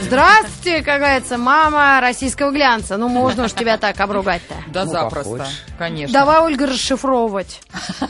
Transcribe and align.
Здравствуйте, 0.00 0.82
как 0.82 0.98
говорится, 1.00 1.38
мама 1.38 2.00
российского 2.00 2.50
глянца. 2.50 2.96
Ну, 2.96 3.08
можно 3.08 3.44
уж 3.44 3.52
тебя 3.52 3.76
так 3.78 3.98
обругать-то. 4.00 4.54
Да 4.68 4.84
Ну, 4.84 4.90
запросто, 4.90 5.30
похож. 5.30 5.48
конечно. 5.78 6.12
Давай, 6.12 6.40
Ольга, 6.40 6.66
расшифровывать. 6.66 7.60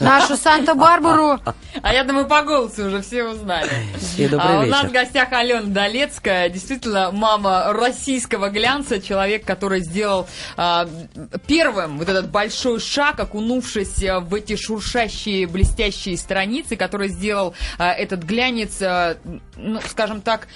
Нашу 0.01 0.37
Санта-Барбару. 0.37 1.41
А 1.83 1.93
я 1.93 2.05
думаю, 2.05 2.27
по 2.27 2.43
голосу 2.43 2.87
уже 2.87 3.03
все 3.03 3.25
узнали. 3.25 3.71
И 4.17 4.29
добрый 4.29 4.57
А 4.57 4.61
у 4.61 4.67
нас 4.67 4.85
в 4.87 4.93
гостях 4.93 5.33
Алена 5.33 5.63
Долецкая, 5.67 6.49
действительно 6.49 7.11
мама 7.13 7.73
российского 7.73 8.49
глянца, 8.49 9.01
человек, 9.01 9.45
который 9.45 9.81
сделал 9.81 10.29
а, 10.57 10.89
первым 11.47 11.99
вот 11.99 12.09
этот 12.09 12.31
большой 12.31 12.81
шаг, 12.81 13.19
окунувшись 13.21 13.99
в 14.03 14.35
эти 14.35 14.57
шуршащие, 14.57 15.47
блестящие 15.47 16.17
страницы, 16.17 16.77
который 16.77 17.09
сделал 17.09 17.55
а, 17.79 17.93
этот 17.93 18.23
глянец, 18.23 18.81
а, 18.83 19.17
ну, 19.57 19.81
скажем 19.89 20.21
так, 20.21 20.47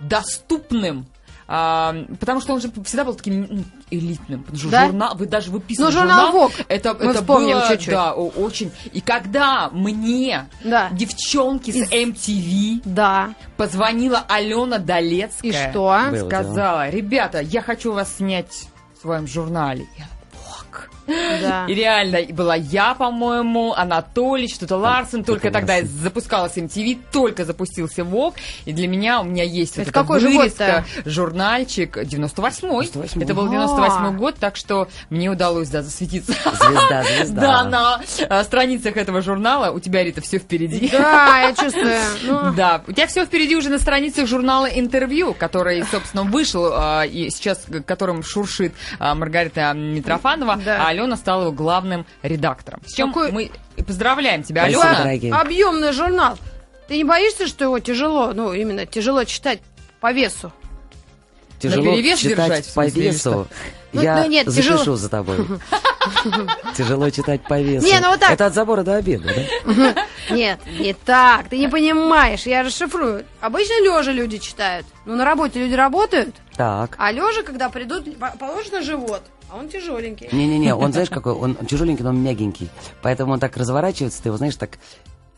доступным. 0.00 1.06
а, 1.50 1.94
потому 2.20 2.42
что 2.42 2.52
он 2.52 2.60
же 2.60 2.70
всегда 2.84 3.04
был 3.04 3.14
таким 3.14 3.44
м, 3.44 3.64
элитным. 3.90 4.42
Потому 4.42 4.58
что 4.58 4.68
Да? 4.68 4.84
журнал, 4.88 5.16
вы 5.16 5.24
даже 5.24 5.50
выписывали 5.50 5.92
Ну, 5.94 5.98
журнал 6.00 6.32
«Вог». 6.32 6.52
Это, 6.68 6.92
Мы 6.92 7.06
это 7.12 7.20
вспомним 7.20 7.56
было, 7.56 7.68
чуть-чуть. 7.70 7.88
да, 7.88 8.12
о- 8.12 8.28
очень. 8.28 8.70
И 8.92 9.00
когда 9.00 9.70
мне 9.70 10.46
Да. 10.62 10.90
девчонки 10.92 11.70
с 11.70 11.90
MTV 11.90 12.82
Да. 12.84 13.32
позвонила 13.56 14.22
Алена 14.28 14.76
Долецкая. 14.76 15.50
И 15.50 15.70
что? 15.70 15.98
Было 16.10 16.26
Сказала, 16.28 16.90
ребята, 16.90 17.40
я 17.40 17.62
хочу 17.62 17.92
вас 17.94 18.16
снять 18.18 18.68
в 18.98 19.00
своем 19.00 19.26
журнале. 19.26 19.86
Я, 19.96 20.04
«Вок». 20.34 20.90
Да. 21.08 21.66
И 21.66 21.74
реально 21.74 22.20
была 22.32 22.54
я, 22.54 22.94
по-моему, 22.94 23.72
Анатолий, 23.74 24.48
что-то 24.48 24.76
Ларсен. 24.76 25.24
Только 25.24 25.50
тогда 25.50 25.82
запускалась 25.82 26.56
MTV, 26.56 26.98
только 27.12 27.44
запустился 27.44 28.04
ВОК. 28.04 28.34
И 28.64 28.72
для 28.72 28.86
меня, 28.88 29.20
у 29.20 29.24
меня 29.24 29.44
есть 29.44 29.76
вот 29.76 29.82
Это 29.82 29.90
эта 29.90 30.00
какой 30.00 30.20
же 30.20 30.28
вырезка, 30.28 30.84
журнальчик 31.04 31.96
98-й. 31.96 32.86
98-й. 32.86 33.22
Это 33.24 33.34
был 33.34 33.50
А. 33.50 33.54
98-й 33.54 34.16
год, 34.16 34.36
так 34.38 34.56
что 34.56 34.88
мне 35.10 35.30
удалось, 35.30 35.68
да, 35.68 35.82
засветиться. 35.82 36.32
Звезда, 36.32 37.04
звезда. 37.16 37.40
Да, 37.40 37.64
на 37.64 38.00
а, 38.28 38.44
страницах 38.44 38.96
этого 38.96 39.22
журнала 39.22 39.70
у 39.70 39.80
тебя, 39.80 40.04
Рита, 40.04 40.20
все 40.20 40.38
впереди. 40.38 40.88
Да, 40.90 41.40
я 41.40 41.54
чувствую. 41.54 41.98
Ну, 42.24 42.52
Да, 42.58 42.82
у 42.86 42.92
тебя 42.92 43.06
все 43.06 43.24
впереди 43.24 43.56
уже 43.56 43.68
на 43.68 43.78
страницах 43.78 44.26
журнала 44.26 44.66
«Интервью», 44.66 45.34
который, 45.34 45.84
собственно, 45.84 46.22
вышел 46.24 46.70
а, 46.72 47.02
и 47.04 47.30
сейчас 47.30 47.64
которым 47.86 48.22
шуршит 48.22 48.74
а, 48.98 49.14
Маргарита 49.14 49.72
Митрофанова, 49.74 50.56
Да. 50.64 50.86
а 50.88 50.92
Алена 50.98 51.16
стала 51.16 51.42
его 51.42 51.52
главным 51.52 52.04
редактором. 52.22 52.80
С 52.86 52.94
чем 52.94 53.08
Какой- 53.12 53.32
мы 53.32 53.50
поздравляем 53.84 54.42
тебя, 54.42 54.62
Спасибо, 54.62 54.82
Алена. 54.82 54.98
дорогие. 54.98 55.32
объемный 55.34 55.92
журнал. 55.92 56.38
Ты 56.88 56.96
не 56.96 57.04
боишься, 57.04 57.46
что 57.46 57.64
его 57.64 57.78
тяжело, 57.78 58.32
ну, 58.34 58.52
именно 58.52 58.86
тяжело 58.86 59.24
читать 59.24 59.60
по 60.00 60.12
весу? 60.12 60.52
Тяжело 61.60 61.84
Наперевес 61.90 62.18
читать 62.20 62.36
держать, 62.36 62.64
в 62.66 62.74
по 62.74 62.82
смысле, 62.82 63.02
весу. 63.10 63.48
Ну, 63.90 64.02
Я 64.02 64.16
ну, 64.22 64.28
нет, 64.28 64.46
запишу 64.46 64.76
тяжело. 64.76 64.96
за 64.96 65.08
тобой. 65.08 65.38
Тяжело 66.76 67.08
читать 67.10 67.42
по 67.42 67.58
весу. 67.60 67.86
Не, 67.86 68.00
ну 68.00 68.10
вот 68.10 68.20
так. 68.20 68.30
Это 68.32 68.46
от 68.46 68.54
забора 68.54 68.82
до 68.82 68.96
обеда, 68.96 69.32
да? 69.64 69.94
Нет, 70.30 70.60
не 70.78 70.92
так, 70.92 71.48
ты 71.48 71.56
не 71.58 71.68
понимаешь, 71.68 72.42
я 72.42 72.62
расшифрую. 72.62 73.24
Обычно 73.40 73.82
лежа 73.82 74.12
люди 74.12 74.36
читают. 74.38 74.86
Ну, 75.06 75.16
на 75.16 75.24
работе 75.24 75.58
люди 75.58 75.72
работают, 75.74 76.34
Так. 76.54 76.96
а 76.98 77.10
лежа, 77.10 77.42
когда 77.42 77.70
придут, 77.70 78.18
по- 78.18 78.34
положено 78.38 78.82
живот, 78.82 79.22
а 79.50 79.56
он 79.56 79.68
тяжеленький. 79.68 80.28
Не-не-не, 80.32 80.74
он, 80.74 80.92
знаешь, 80.92 81.10
какой? 81.10 81.32
Он 81.32 81.54
тяжеленький, 81.54 82.02
но 82.04 82.10
он 82.10 82.22
мягенький. 82.22 82.68
Поэтому 83.02 83.32
он 83.32 83.40
так 83.40 83.56
разворачивается, 83.56 84.22
ты 84.22 84.28
его, 84.28 84.36
знаешь, 84.36 84.56
так 84.56 84.78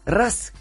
раз 0.05 0.53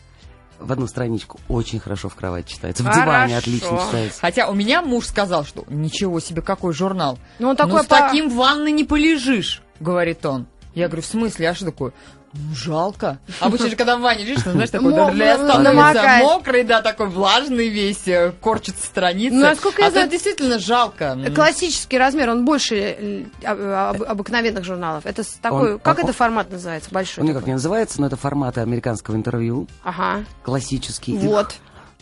в 0.60 0.72
одну 0.72 0.88
страничку. 0.88 1.40
Очень 1.48 1.80
хорошо 1.80 2.10
в 2.10 2.16
кровать 2.16 2.46
читается. 2.48 2.84
В 2.84 2.88
диване 2.88 3.34
Хорошо. 3.34 3.38
отлично 3.38 3.80
читается. 3.88 4.20
Хотя 4.22 4.50
у 4.50 4.54
меня 4.54 4.82
муж 4.82 5.06
сказал, 5.08 5.46
что 5.46 5.64
ничего 5.70 6.20
себе, 6.20 6.42
какой 6.42 6.74
журнал. 6.74 7.18
Ну, 7.40 7.50
он 7.50 7.56
такой 7.56 7.82
с 7.84 7.86
по- 7.86 7.96
таким 7.98 8.30
в 8.30 8.36
ванной 8.36 8.72
не 8.72 8.84
полежишь, 8.84 9.62
говорит 9.80 10.26
он. 10.26 10.48
Я 10.76 10.88
говорю, 10.88 11.02
в 11.02 11.06
смысле, 11.06 11.50
а 11.50 11.56
что 11.56 11.66
такое? 11.66 11.94
Ну, 12.34 12.56
жалко. 12.56 13.18
Обычно 13.40 13.70
же, 13.70 13.76
когда 13.76 13.98
в 13.98 14.02
ванне 14.02 14.24
лежишь, 14.24 14.44
ты 14.44 14.52
знаешь, 14.52 14.70
такой 14.70 14.94
для 15.14 15.36
становится 15.36 15.58
намокает. 15.58 16.24
мокрый, 16.24 16.64
да, 16.64 16.82
такой 16.82 17.08
влажный 17.08 17.70
весь, 17.70 18.08
э, 18.08 18.32
корчится 18.40 18.86
страницы. 18.86 19.36
Ну, 19.36 19.42
насколько 19.42 19.82
я 19.82 19.88
а 19.88 19.92
знаю, 19.92 20.06
тут 20.06 20.12
действительно 20.12 20.60
жалко. 20.60 21.18
Классический 21.34 21.98
размер, 21.98 22.30
он 22.30 22.46
больше 22.46 22.76
э, 22.76 23.26
об- 23.44 24.04
обыкновенных 24.04 24.64
журналов. 24.64 25.06
Это 25.06 25.24
такой, 25.42 25.80
как 25.80 26.00
это 26.00 26.14
формат 26.14 26.52
называется? 26.52 26.90
Большой 26.92 27.24
Он 27.24 27.30
никак 27.30 27.48
не 27.48 27.54
называется, 27.54 28.00
но 28.00 28.08
это 28.08 28.16
форматы 28.16 28.62
американского 28.62 29.16
интервью. 29.16 29.68
Ага, 29.84 30.24
Классический. 30.44 31.18
Вот. 31.18 31.56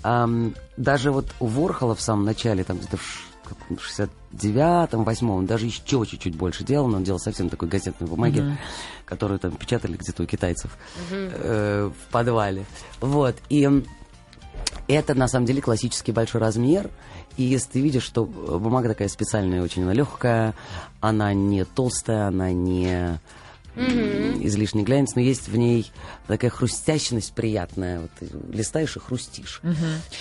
даже 0.03 1.11
вот 1.11 1.27
у 1.39 1.47
Ворхола 1.47 1.95
в 1.95 2.01
самом 2.01 2.25
начале, 2.25 2.63
там 2.63 2.77
где-то 2.77 2.97
в 2.97 3.26
69-м, 3.69 5.03
8 5.03 5.31
он 5.31 5.45
даже 5.45 5.65
еще 5.65 6.05
чуть-чуть 6.05 6.35
больше 6.35 6.63
делал, 6.63 6.87
но 6.87 6.97
он 6.97 7.03
делал 7.03 7.19
совсем 7.19 7.49
такой 7.49 7.69
газетной 7.69 8.07
бумаги, 8.07 8.57
которую 9.05 9.39
там 9.39 9.51
печатали 9.51 9.97
где-то 9.97 10.23
у 10.23 10.25
китайцев 10.25 10.77
э, 11.11 11.89
в 11.89 12.11
подвале. 12.11 12.65
Вот. 12.99 13.35
И 13.49 13.67
это 14.87 15.13
на 15.15 15.27
самом 15.27 15.45
деле 15.45 15.61
классический 15.61 16.11
большой 16.11 16.41
размер. 16.41 16.89
И 17.35 17.43
если 17.43 17.73
ты 17.73 17.81
видишь, 17.81 18.03
что 18.03 18.25
бумага 18.25 18.89
такая 18.89 19.09
специальная, 19.09 19.61
очень 19.61 19.83
она 19.83 19.93
легкая, 19.93 20.55
она 21.01 21.33
не 21.33 21.65
толстая, 21.65 22.27
она 22.27 22.51
не 22.51 23.19
м, 23.77 24.45
излишне 24.45 24.83
глянец, 24.83 25.15
но 25.15 25.21
есть 25.21 25.47
в 25.47 25.55
ней 25.55 25.91
такая 26.27 26.51
хрустящность 26.51 27.33
приятная. 27.33 28.01
Вот 28.01 28.11
ты 28.19 28.27
листаешь 28.51 28.95
и 28.95 28.99
хрустишь. 28.99 29.61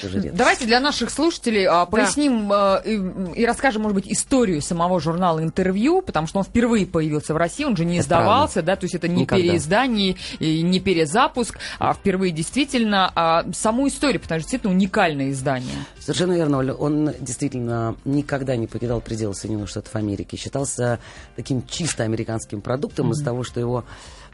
Редкость. 0.02 0.34
Давайте 0.34 0.66
для 0.66 0.80
наших 0.80 1.10
слушателей 1.10 1.66
а, 1.66 1.86
поясним 1.86 2.50
а, 2.52 2.82
и, 2.84 2.96
и 3.40 3.46
расскажем, 3.46 3.82
может 3.82 3.94
быть, 3.94 4.10
историю 4.12 4.60
самого 4.62 5.00
журнала 5.00 5.42
«Интервью», 5.42 6.02
потому 6.02 6.26
что 6.26 6.38
он 6.38 6.44
впервые 6.44 6.86
появился 6.86 7.34
в 7.34 7.36
России, 7.36 7.64
он 7.64 7.76
же 7.76 7.84
не 7.84 7.96
Это 7.96 8.04
издавался, 8.04 8.62
да, 8.62 8.76
то 8.76 8.84
есть 8.84 8.94
это 8.94 9.08
не 9.08 9.22
Никогда. 9.22 9.42
переиздание 9.42 10.16
и 10.38 10.62
не 10.62 10.80
перезапуск, 10.80 11.58
а 11.78 11.92
впервые 11.94 12.32
действительно 12.32 13.10
а, 13.14 13.44
саму 13.52 13.88
историю, 13.88 14.20
потому 14.20 14.40
что 14.40 14.46
действительно 14.46 14.72
уникальное 14.74 15.30
издание. 15.30 15.74
Совершенно 15.98 16.34
верно, 16.34 16.58
Оля. 16.58 16.74
Он 16.74 17.10
действительно 17.20 17.96
никогда 18.04 18.56
не 18.56 18.66
покидал 18.66 19.00
пределы 19.00 19.34
Соединенных 19.34 19.68
Штатов 19.68 19.94
Америки. 19.96 20.36
Считался 20.36 21.00
таким 21.34 21.66
чисто 21.66 22.04
американским 22.04 22.60
продуктом 22.60 23.12
из 23.12 23.22
того, 23.22 23.42
что 23.46 23.60
его, 23.60 23.84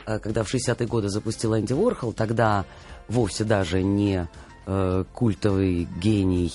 э, 0.07 0.19
когда 0.19 0.43
в 0.43 0.53
60-е 0.53 0.87
годы 0.89 1.09
запустил 1.09 1.57
Энди 1.57 1.73
Уорхол, 1.73 2.13
тогда 2.13 2.65
вовсе 3.09 3.45
даже 3.45 3.83
не 3.83 4.27
э, 4.67 5.05
культовый 5.13 5.87
гений, 6.01 6.53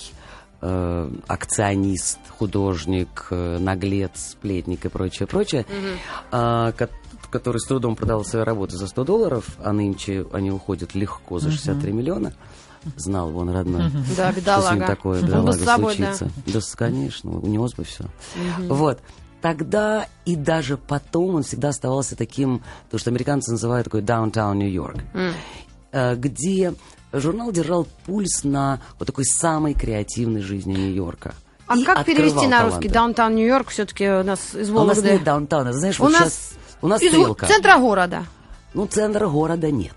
э, 0.60 1.10
акционист, 1.26 2.18
художник, 2.38 3.26
э, 3.30 3.58
наглец, 3.58 4.30
сплетник 4.32 4.84
и 4.84 4.88
прочее, 4.88 5.26
прочее, 5.26 5.64
а, 6.30 6.72
ко- 6.72 6.88
который 7.30 7.58
с 7.58 7.66
трудом 7.66 7.94
продал 7.96 8.24
свою 8.24 8.44
работу 8.44 8.76
за 8.76 8.86
100 8.86 9.04
долларов, 9.04 9.44
а 9.62 9.72
нынче 9.72 10.26
они 10.32 10.50
уходят 10.50 10.94
легко 10.94 11.38
за 11.38 11.50
63 11.50 11.92
миллиона. 11.92 12.32
Знал 12.96 13.30
бы 13.30 13.40
он 13.40 13.50
родной. 13.50 13.90
Да, 14.16 14.32
Что 14.32 14.40
с 14.62 14.70
ним 14.72 14.86
такое, 14.86 15.20
бедолага, 15.22 15.58
да. 15.64 15.76
случится. 16.06 16.30
Да, 16.46 16.60
с- 16.60 16.74
конечно, 16.74 17.30
унес 17.38 17.74
бы 17.74 17.84
все. 17.84 18.04
Вот. 18.68 19.00
Тогда 19.40 20.06
и 20.24 20.34
даже 20.36 20.76
потом 20.76 21.36
он 21.36 21.42
всегда 21.44 21.68
оставался 21.68 22.16
таким, 22.16 22.62
то, 22.90 22.98
что 22.98 23.10
американцы 23.10 23.52
называют 23.52 23.84
такой 23.84 24.02
downtown 24.02 24.56
Нью-Йорк, 24.56 24.96
э, 25.92 26.16
где 26.16 26.74
журнал 27.12 27.52
держал 27.52 27.86
пульс 28.06 28.42
на 28.44 28.80
вот 28.98 29.06
такой 29.06 29.24
самой 29.24 29.74
креативной 29.74 30.40
жизни 30.40 30.74
Нью-Йорка. 30.74 31.34
А 31.68 31.76
И 31.76 31.84
как 31.84 32.04
перевести 32.04 32.46
на 32.46 32.64
русский? 32.64 32.88
Даунтаун 32.88 33.34
Нью-Йорк 33.36 33.68
все-таки 33.68 34.08
у 34.08 34.22
нас 34.24 34.54
из 34.54 34.70
А 34.70 34.72
у 34.72 34.84
нас 34.84 34.96
Вологды. 34.96 35.12
нет 35.12 35.24
даунтауна, 35.24 35.72
знаешь, 35.72 36.00
У 36.00 36.04
вот 36.04 36.12
нас 36.12 36.20
сейчас 36.20 36.50
у 36.80 36.88
нас 36.88 37.02
из 37.02 37.10
стрелка. 37.10 37.46
центра 37.46 37.76
города. 37.78 38.24
Ну, 38.74 38.86
центра 38.86 39.28
города 39.28 39.70
нет, 39.70 39.94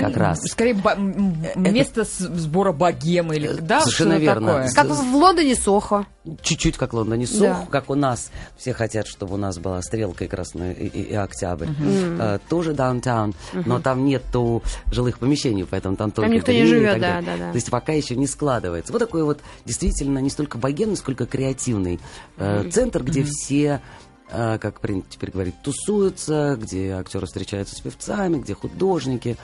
как 0.00 0.16
раз. 0.16 0.40
Скорее, 0.44 0.74
м, 0.74 1.36
место 1.56 2.04
с- 2.04 2.18
сбора 2.18 2.72
богемы 2.72 3.36
или 3.36 3.48
да, 3.60 3.80
Совершенно 3.80 4.14
верно. 4.18 4.46
такое. 4.64 4.70
Как 4.72 4.86
в 4.88 5.14
Лондоне 5.14 5.54
Сохо. 5.54 6.06
Чуть-чуть 6.42 6.76
как 6.76 6.92
Лондоне 6.92 7.26
Сох, 7.26 7.40
Да. 7.40 7.66
как 7.70 7.88
у 7.88 7.94
нас. 7.94 8.30
Все 8.58 8.72
хотят, 8.72 9.06
чтобы 9.06 9.34
у 9.34 9.36
нас 9.36 9.58
была 9.58 9.80
стрелка 9.82 10.24
и 10.24 10.28
красная 10.28 10.72
и, 10.72 10.86
и- 10.86 11.02
и 11.02 11.14
октябрь. 11.14 11.68
Э, 11.80 12.38
тоже 12.48 12.72
даунтаун, 12.72 13.34
но 13.52 13.78
там 13.80 14.04
нету 14.04 14.62
жилых 14.90 15.18
помещений, 15.20 15.64
поэтому 15.64 15.96
там 15.96 16.10
только 16.10 16.30
никто 16.30 16.50
не 16.52 16.66
живет, 16.66 16.92
так 16.94 17.00
да, 17.00 17.08
далее. 17.20 17.30
да, 17.38 17.44
да. 17.46 17.50
То 17.52 17.56
есть 17.56 17.70
пока 17.70 17.92
еще 17.92 18.16
не 18.16 18.26
складывается. 18.26 18.92
Вот 18.92 18.98
такой 18.98 19.22
вот 19.22 19.40
действительно 19.64 20.18
не 20.18 20.30
столько 20.30 20.58
богемный, 20.58 20.96
сколько 20.96 21.26
креативный 21.26 22.00
э, 22.38 22.68
центр, 22.72 23.02
где 23.04 23.22
все 23.22 23.80
э, 24.28 24.58
как 24.60 24.80
принято 24.80 25.06
теперь 25.08 25.30
говорить, 25.30 25.54
тусуются, 25.62 26.58
где 26.60 26.94
актеры 26.94 27.26
встречаются 27.26 27.76
с 27.76 27.80
певцами, 27.80 28.38
где 28.38 28.54
художники 28.54 29.36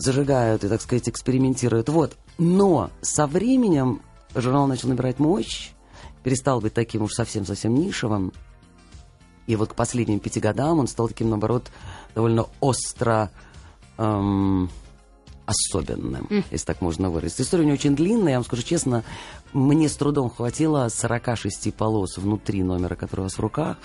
зажигают 0.00 0.64
и, 0.64 0.68
так 0.68 0.80
сказать, 0.80 1.08
экспериментируют. 1.08 1.88
Вот. 1.88 2.16
Но 2.38 2.90
со 3.02 3.26
временем 3.26 4.02
журнал 4.34 4.66
начал 4.66 4.88
набирать 4.88 5.18
мощь, 5.18 5.70
перестал 6.22 6.60
быть 6.60 6.74
таким 6.74 7.02
уж 7.02 7.12
совсем-совсем 7.12 7.74
нишевым. 7.74 8.32
И 9.46 9.56
вот 9.56 9.70
к 9.70 9.74
последним 9.74 10.20
пяти 10.20 10.40
годам 10.40 10.78
он 10.78 10.86
стал 10.86 11.08
таким, 11.08 11.28
наоборот, 11.30 11.70
довольно 12.14 12.46
остро 12.60 13.30
эм, 13.98 14.70
особенным, 15.44 16.28
если 16.50 16.66
так 16.66 16.80
можно 16.80 17.10
выразить. 17.10 17.40
История 17.40 17.64
не 17.64 17.72
очень 17.72 17.96
длинная, 17.96 18.32
я 18.32 18.38
вам 18.38 18.44
скажу 18.44 18.62
честно, 18.62 19.04
мне 19.52 19.88
с 19.88 19.96
трудом 19.96 20.30
хватило 20.30 20.88
46 20.88 21.74
полос 21.74 22.16
внутри 22.16 22.62
номера, 22.62 22.94
который 22.94 23.20
у 23.20 23.24
вас 23.24 23.34
в 23.34 23.40
руках, 23.40 23.76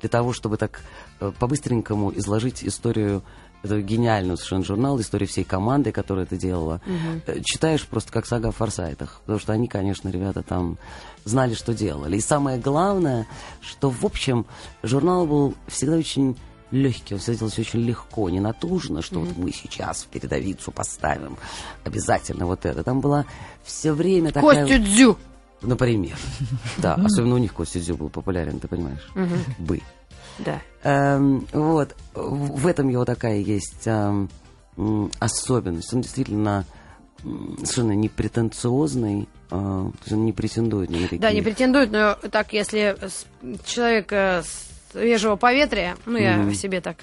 для 0.00 0.08
того, 0.08 0.32
чтобы 0.32 0.56
так 0.56 0.80
э, 1.20 1.32
по-быстренькому 1.38 2.16
изложить 2.16 2.62
историю 2.62 3.24
это 3.62 3.80
гениальный 3.80 4.36
совершенно 4.36 4.64
журнал, 4.64 5.00
история 5.00 5.26
всей 5.26 5.44
команды, 5.44 5.92
которая 5.92 6.24
это 6.24 6.36
делала. 6.36 6.80
Э, 7.26 7.40
Читаешь 7.42 7.86
просто 7.86 8.12
как 8.12 8.26
сага 8.26 8.48
о 8.48 8.52
форсайтах, 8.52 9.20
потому 9.22 9.38
что 9.38 9.52
они, 9.52 9.68
конечно, 9.68 10.08
ребята 10.08 10.42
там 10.42 10.78
знали, 11.24 11.54
что 11.54 11.74
делали. 11.74 12.16
И 12.16 12.20
самое 12.20 12.58
главное, 12.58 13.26
что, 13.60 13.90
в 13.90 14.04
общем, 14.04 14.46
журнал 14.82 15.26
был 15.26 15.54
всегда 15.66 15.96
очень 15.96 16.36
легкий, 16.70 17.14
он 17.14 17.20
всегда 17.20 17.38
делался 17.38 17.60
очень 17.60 17.80
легко, 17.80 18.28
не 18.30 18.40
натужно, 18.40 19.02
что 19.02 19.20
вот 19.20 19.36
мы 19.36 19.52
сейчас 19.52 20.02
в 20.02 20.06
передовицу 20.06 20.70
поставим 20.70 21.36
обязательно 21.84 22.46
вот 22.46 22.64
это. 22.66 22.82
Там 22.82 23.00
была 23.00 23.24
все 23.64 23.92
время 23.92 24.32
такая... 24.32 24.66
Костю 24.66 24.82
Дзю. 24.82 25.18
Например. 25.62 26.16
Да, 26.76 26.94
особенно 26.94 27.34
у 27.34 27.38
них 27.38 27.52
Костя 27.52 27.80
Дзю 27.80 27.96
был 27.96 28.08
популярен, 28.10 28.60
ты 28.60 28.68
понимаешь? 28.68 29.08
Бы. 29.58 29.80
Да. 30.38 30.60
Эм, 30.84 31.46
вот, 31.52 31.94
в 32.14 32.66
этом 32.66 32.88
его 32.88 33.04
такая 33.04 33.38
есть 33.38 33.86
эм, 33.86 34.28
особенность. 35.18 35.92
Он 35.92 36.00
действительно 36.02 36.64
совершенно 37.58 37.92
непретенциозный, 37.92 39.28
э, 39.50 39.50
то 39.50 39.92
есть 40.04 40.12
он 40.12 40.24
не 40.24 40.32
претендует 40.32 40.90
на 40.90 40.98
какие... 40.98 41.18
Да, 41.18 41.32
не 41.32 41.42
претендует, 41.42 41.90
но 41.90 42.14
так, 42.30 42.52
если 42.52 42.96
с- 43.00 43.26
человек 43.66 44.12
э, 44.12 44.42
свежего 44.92 45.36
поветрия, 45.36 45.96
ну, 46.06 46.16
я 46.16 46.38
в 46.38 46.54
себе 46.54 46.80
так 46.80 46.96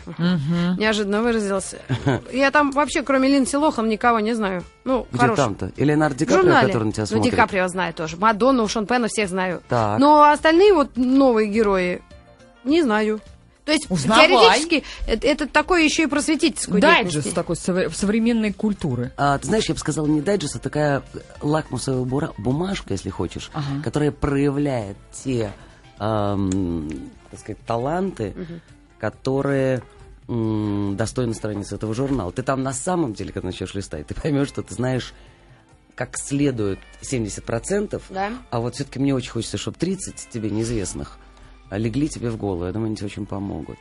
неожиданно 0.78 1.22
выразился. 1.22 1.80
Я 2.32 2.52
там 2.52 2.72
вообще, 2.72 3.04
кроме 3.04 3.30
Линдси 3.30 3.58
Лохан, 3.58 3.88
никого 3.88 4.20
не 4.20 4.34
знаю. 4.34 4.64
Ну, 4.86 5.06
Где 5.12 5.20
хороший. 5.20 5.38
там-то? 5.38 5.72
И 5.76 5.84
Леонардо 5.84 6.16
В 6.16 6.18
Ди 6.18 6.26
Каприо, 6.26 6.62
который 6.62 6.84
на 6.86 6.92
тебя 6.92 7.04
ну, 7.04 7.08
смотрит? 7.08 7.32
Ди 7.32 7.36
Каприо 7.36 7.68
знаю 7.68 7.94
тоже. 7.94 8.18
Мадонну, 8.18 8.68
Шон 8.68 8.88
Пенна 8.88 9.08
всех 9.08 9.30
знаю. 9.30 9.62
Так. 9.68 10.00
Но 10.00 10.24
остальные 10.24 10.74
вот 10.74 10.92
новые 10.96 11.50
герои 11.50 12.02
не 12.66 12.82
знаю. 12.84 13.22
То 13.64 13.72
есть, 13.72 13.88
Узнавай. 13.90 14.28
теоретически, 14.28 14.84
это, 15.08 15.26
это 15.26 15.48
такое 15.48 15.84
еще 15.84 16.04
и 16.04 16.06
просветительскую 16.08 16.80
Дайджест 16.82 17.34
такой 17.34 17.56
совре- 17.56 17.90
современной 17.92 18.54
культуры. 18.54 19.12
А, 19.18 19.40
ты 19.40 19.48
знаешь, 19.48 19.66
я 19.68 19.74
бы 19.74 19.80
сказал, 19.80 20.06
не 20.06 20.22
дайджест, 20.22 20.56
а 20.58 20.60
такая 20.60 21.02
лакмусовая 21.42 22.06
бура- 22.06 22.34
бумажка, 22.38 22.94
если 22.94 23.10
хочешь, 23.10 23.50
Ага. 23.54 23.82
которая 23.84 24.12
проявляет 24.12 24.98
те, 25.24 25.52
ам, 25.98 26.90
так 27.32 27.40
сказать, 27.40 27.58
таланты, 27.66 28.36
которые 29.00 29.82
м, 30.28 30.96
достойны 30.98 31.34
страниц 31.36 31.72
этого 31.72 31.94
журнала. 31.94 32.32
Ты 32.32 32.42
там 32.42 32.64
на 32.64 32.74
самом 32.74 33.14
деле, 33.14 33.32
когда 33.32 33.48
начнешь 33.48 33.76
листать, 33.76 34.08
ты 34.08 34.16
поймешь, 34.16 34.48
что 34.48 34.64
ты 34.64 34.74
знаешь 34.74 35.14
как 35.94 36.18
следует 36.18 36.80
70%, 37.02 38.02
Да. 38.10 38.32
а 38.50 38.60
вот 38.60 38.76
все-таки 38.76 39.00
мне 39.00 39.14
очень 39.14 39.30
хочется, 39.32 39.58
чтобы 39.58 39.78
30 39.78 40.28
тебе 40.32 40.50
неизвестных 40.50 41.18
легли 41.72 42.08
тебе 42.10 42.30
в 42.30 42.38
голову. 42.38 42.66
Я 42.66 42.72
думаю, 42.72 42.88
они 42.88 42.96
тебе 42.96 43.08
очень 43.08 43.26
помогут. 43.26 43.80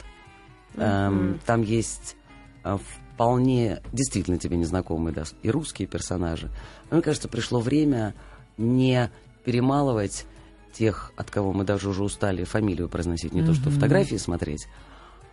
Эм, 0.77 1.41
Там 1.47 1.63
есть 1.63 2.17
а, 2.63 2.79
вполне 3.15 3.81
действительно 3.93 4.39
тебе 4.39 4.57
незнакомые 4.57 5.15
да, 5.15 5.25
и 5.43 5.51
русские 5.51 5.87
персонажи. 5.87 6.51
Но 6.91 6.97
мне 6.97 7.03
кажется, 7.03 7.29
пришло 7.29 7.61
время 7.61 8.15
не 8.57 9.11
перемалывать 9.45 10.27
тех, 10.73 11.13
от 11.17 11.31
кого 11.31 11.53
мы 11.53 11.65
даже 11.65 11.89
уже 11.89 12.03
устали 12.03 12.45
фамилию 12.45 12.89
произносить, 12.89 13.33
не 13.33 13.45
то 13.45 13.55
что 13.55 13.71
фотографии 13.71 14.17
смотреть, 14.17 14.67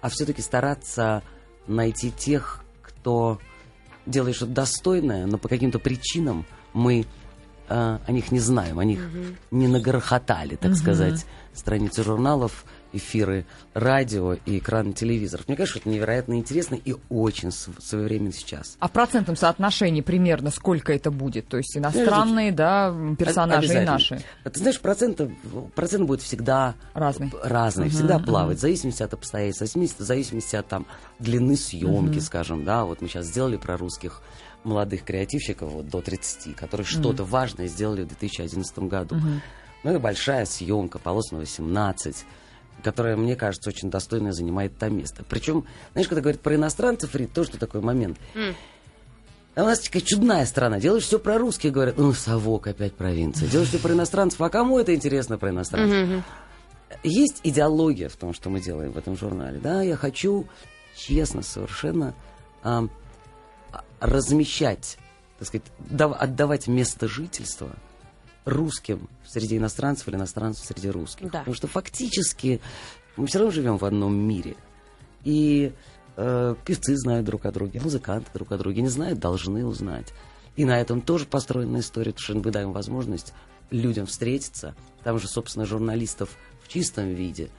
а 0.01 0.09
все-таки 0.09 0.41
стараться 0.41 1.23
найти 1.67 2.11
тех, 2.11 2.63
кто 2.81 3.39
делает 4.05 4.35
что-то 4.35 4.51
достойное, 4.51 5.25
но 5.25 5.37
по 5.37 5.47
каким-то 5.47 5.79
причинам 5.79 6.45
мы 6.73 7.05
э, 7.69 7.99
о 8.05 8.11
них 8.11 8.31
не 8.31 8.39
знаем, 8.39 8.77
о 8.77 8.85
них 8.85 8.99
не 9.49 9.67
нагрохотали, 9.67 10.55
так 10.55 10.75
сказать, 10.75 11.25
страницы 11.53 12.03
журналов, 12.03 12.65
эфиры 12.93 13.45
радио 13.73 14.33
и 14.33 14.57
экраны 14.57 14.91
телевизоров. 14.93 15.47
Мне 15.47 15.55
кажется, 15.55 15.79
это 15.79 15.87
невероятно 15.89 16.33
интересно 16.33 16.75
и 16.75 16.95
очень 17.09 17.51
св- 17.51 17.81
своевременно 17.81 18.33
сейчас. 18.33 18.75
А 18.79 18.87
в 18.89 18.91
процентном 18.91 19.37
соотношении 19.37 20.01
примерно 20.01 20.51
сколько 20.51 20.91
это 20.91 21.09
будет? 21.09 21.47
То 21.47 21.57
есть 21.57 21.77
иностранные, 21.77 22.51
да, 22.51 22.93
персонажи 23.17 23.81
и 23.81 23.85
наши. 23.85 24.21
Ты 24.43 24.59
знаешь, 24.59 24.79
процент, 24.81 25.21
процент 25.73 26.05
будет 26.05 26.21
всегда 26.21 26.75
Разный. 26.93 27.31
разный, 27.43 27.89
всегда 27.89 28.19
плавать, 28.19 28.57
в 28.57 28.61
зависимости 28.61 29.03
от 29.03 29.13
обстоятельств, 29.13 29.61
в 29.75 30.03
зависимости- 30.03 30.55
от 30.57 30.67
там, 30.67 30.85
длины 31.19 31.55
съемки, 31.55 32.19
скажем, 32.19 32.65
да, 32.65 32.83
вот 32.83 33.01
мы 33.01 33.07
сейчас 33.07 33.25
сделали 33.27 33.55
про 33.55 33.77
русских 33.77 34.21
молодых 34.63 35.03
креативщиков 35.05 35.71
вот, 35.71 35.87
до 35.87 36.01
30, 36.01 36.53
которые 36.55 36.85
что-то 36.85 37.23
важное 37.23 37.67
сделали 37.67 38.03
в 38.03 38.07
2011 38.09 38.87
году. 38.89 39.15
Ну 39.83 39.95
и 39.95 39.97
большая 39.97 40.45
съемка, 40.45 40.99
полос 40.99 41.31
на 41.31 41.39
18, 41.39 42.25
которая, 42.83 43.15
мне 43.15 43.35
кажется, 43.35 43.69
очень 43.69 43.89
достойно 43.89 44.31
занимает 44.33 44.77
там 44.77 44.97
место. 44.97 45.23
Причем, 45.27 45.65
знаешь, 45.93 46.07
когда 46.07 46.21
говорят 46.21 46.41
про 46.41 46.55
иностранцев, 46.55 47.15
Рит, 47.15 47.33
тоже 47.33 47.51
такой 47.51 47.81
момент. 47.81 48.17
А 49.53 49.63
у 49.63 49.65
нас 49.65 49.79
такая 49.81 50.01
чудная 50.01 50.45
страна. 50.45 50.79
Делаешь 50.79 51.03
все 51.03 51.19
про 51.19 51.37
русских, 51.37 51.71
говорят, 51.73 51.97
ну, 51.97 52.13
совок 52.13 52.67
опять 52.67 52.93
провинция. 52.93 53.49
Делаешь 53.49 53.69
все 53.69 53.79
про 53.79 53.93
иностранцев, 53.93 54.39
а 54.41 54.49
кому 54.49 54.79
это 54.79 54.95
интересно 54.95 55.37
про 55.37 55.49
иностранцев? 55.49 55.97
Есть 57.03 57.41
идеология 57.43 58.07
в 58.09 58.15
том, 58.15 58.33
что 58.33 58.49
мы 58.49 58.61
делаем 58.61 58.91
в 58.91 58.97
этом 58.97 59.17
журнале. 59.17 59.59
Да, 59.59 59.81
я 59.81 59.95
хочу 59.97 60.47
честно 60.95 61.41
совершенно 61.41 62.13
ам, 62.63 62.89
а, 63.71 63.83
размещать, 63.99 64.97
так 65.39 65.47
сказать, 65.47 65.65
дав- 65.79 66.15
отдавать 66.19 66.67
место 66.67 67.07
жительства 67.07 67.69
русским 68.45 69.09
среди 69.25 69.57
иностранцев 69.57 70.07
или 70.07 70.15
иностранцев 70.15 70.65
среди 70.65 70.89
русских. 70.89 71.31
Да. 71.31 71.39
Потому 71.39 71.55
что 71.55 71.67
фактически 71.67 72.61
мы 73.17 73.27
все 73.27 73.39
равно 73.39 73.51
живем 73.51 73.77
в 73.77 73.85
одном 73.85 74.15
мире. 74.15 74.55
И 75.23 75.73
э, 76.17 76.55
певцы 76.65 76.95
знают 76.97 77.25
друг 77.25 77.45
о 77.45 77.51
друге, 77.51 77.79
музыканты 77.79 78.29
друг 78.33 78.51
о 78.51 78.57
друге 78.57 78.81
не 78.81 78.89
знают, 78.89 79.19
должны 79.19 79.65
узнать. 79.65 80.13
И 80.55 80.65
на 80.65 80.79
этом 80.79 81.01
тоже 81.01 81.25
построена 81.25 81.79
история, 81.79 82.11
потому 82.11 82.23
что 82.41 82.47
мы 82.47 82.51
даем 82.51 82.71
возможность 82.73 83.33
людям 83.69 84.05
встретиться. 84.05 84.75
Там 85.03 85.19
же, 85.19 85.27
собственно, 85.27 85.65
журналистов 85.65 86.37
в 86.63 86.67
чистом 86.67 87.09
виде 87.09 87.49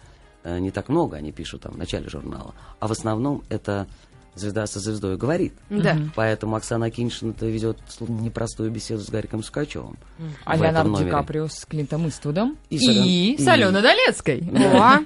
э, 0.45 0.59
не 0.59 0.71
так 0.71 0.89
много, 0.89 1.17
они 1.17 1.33
пишут 1.33 1.63
там 1.63 1.73
в 1.73 1.79
начале 1.79 2.09
журнала. 2.09 2.55
А 2.81 2.89
в 2.89 2.93
основном 2.93 3.43
это 3.49 3.87
звезда 4.35 4.67
со 4.67 4.81
звездой 4.81 5.17
говорит. 5.17 5.53
Да. 5.71 5.99
Поэтому 6.15 6.57
Оксана 6.57 6.91
Киншина-то 6.91 7.47
ведет 7.47 7.79
непростую 8.01 8.71
беседу 8.71 9.03
с 9.03 9.11
Гариком 9.11 9.43
Сукачевым. 9.43 9.97
А 10.45 10.57
Леонардо 10.57 11.05
Ди. 11.05 11.11
Каприо 11.11 11.49
с 11.49 11.65
Клинтом 11.65 12.09
Иствудом. 12.09 12.57
И 12.71 12.77
И, 12.77 12.79
с 12.79 12.89
Ален- 12.89 13.39
с 13.39 13.47
и- 13.47 13.49
Аленой 13.51 13.83
Долецкой. 13.83 14.43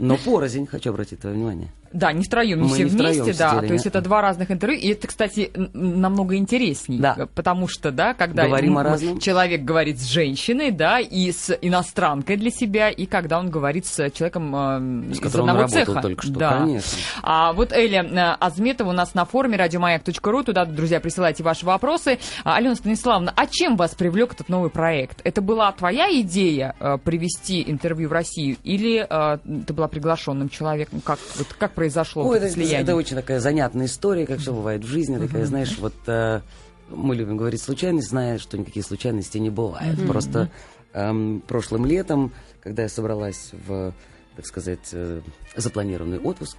Но 0.00 0.16
порознь, 0.18 0.66
хочу 0.66 0.90
обратить 0.90 1.20
твое 1.20 1.34
внимание. 1.36 1.72
Да, 1.96 2.12
не 2.12 2.24
втроем, 2.24 2.60
не 2.60 2.68
Мы 2.68 2.74
все 2.74 2.84
не 2.84 2.90
втроем 2.90 3.24
вместе, 3.24 3.42
да. 3.42 3.50
сидели, 3.52 3.66
То 3.68 3.72
есть 3.72 3.86
это 3.86 4.00
два 4.02 4.20
разных 4.20 4.50
интервью. 4.50 4.78
И 4.78 4.88
это, 4.88 5.08
кстати, 5.08 5.50
намного 5.72 6.36
интересней. 6.36 6.98
Да. 6.98 7.26
Потому 7.34 7.68
что, 7.68 7.90
да, 7.90 8.12
когда 8.12 8.44
Говорим 8.46 8.78
разном. 8.78 9.18
человек 9.18 9.62
говорит 9.62 9.98
с 9.98 10.04
женщиной, 10.04 10.72
да, 10.72 11.00
и 11.00 11.32
с 11.32 11.56
иностранкой 11.62 12.36
для 12.36 12.50
себя, 12.50 12.90
и 12.90 13.06
когда 13.06 13.38
он 13.38 13.48
говорит 13.48 13.86
с 13.86 14.10
человеком 14.10 14.54
э, 15.10 15.14
С 15.14 15.20
из 15.20 15.34
одного 15.34 15.66
цеха. 15.68 16.02
только 16.02 16.22
что, 16.22 16.38
да. 16.38 16.58
конечно. 16.58 16.98
А 17.22 17.54
вот 17.54 17.72
Эля 17.72 18.04
э, 18.04 18.36
Азметова 18.40 18.90
у 18.90 18.92
нас 18.92 19.14
на 19.14 19.24
форуме 19.24 19.56
радиомаяк.ру. 19.56 20.42
Туда, 20.42 20.66
друзья, 20.66 21.00
присылайте 21.00 21.42
ваши 21.42 21.64
вопросы. 21.64 22.18
А, 22.44 22.56
Алена 22.56 22.74
Станиславовна, 22.74 23.32
а 23.34 23.46
чем 23.46 23.76
вас 23.76 23.94
привлек 23.94 24.34
этот 24.34 24.50
новый 24.50 24.68
проект? 24.68 25.20
Это 25.24 25.40
была 25.40 25.72
твоя 25.72 26.10
идея 26.20 26.76
э, 26.78 26.98
привести 27.02 27.64
интервью 27.66 28.10
в 28.10 28.12
Россию 28.12 28.58
или 28.64 29.06
э, 29.08 29.38
ты 29.66 29.72
была 29.72 29.88
приглашенным 29.88 30.50
человеком? 30.50 31.00
Как, 31.00 31.18
вот, 31.36 31.48
как 31.58 31.72
произошло 31.86 32.26
Ой, 32.26 32.38
это, 32.38 32.50
слияние? 32.50 32.80
это 32.80 32.96
очень 32.96 33.16
такая 33.16 33.40
занятная 33.40 33.86
история, 33.86 34.26
как 34.26 34.40
все 34.40 34.52
бывает 34.52 34.84
в 34.84 34.88
жизни. 34.88 35.18
Такая, 35.18 35.46
знаешь, 35.46 35.78
вот 35.78 35.94
э, 36.06 36.40
мы 36.90 37.14
любим 37.14 37.36
говорить 37.36 37.62
случайность, 37.62 38.08
зная, 38.08 38.38
что 38.38 38.58
никакие 38.58 38.84
случайности 38.84 39.38
не 39.38 39.50
бывает. 39.50 40.04
Просто 40.06 40.50
эм, 40.92 41.42
прошлым 41.46 41.86
летом, 41.86 42.32
когда 42.60 42.82
я 42.82 42.88
собралась 42.88 43.50
в, 43.66 43.94
так 44.34 44.46
сказать, 44.46 44.88
э, 44.92 45.20
запланированный 45.54 46.18
отпуск 46.18 46.58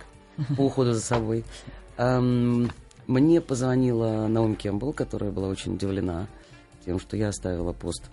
по 0.56 0.62
уходу 0.62 0.94
за 0.94 1.02
собой, 1.02 1.44
эм, 1.98 2.72
мне 3.06 3.42
позвонила 3.42 4.28
Наоми 4.28 4.56
Кембл, 4.56 4.94
которая 4.94 5.32
была 5.32 5.50
очень 5.50 5.74
удивлена 5.76 6.28
тем, 6.86 7.00
что 7.00 7.18
я 7.18 7.30
оставила 7.30 7.74
пост 7.74 8.04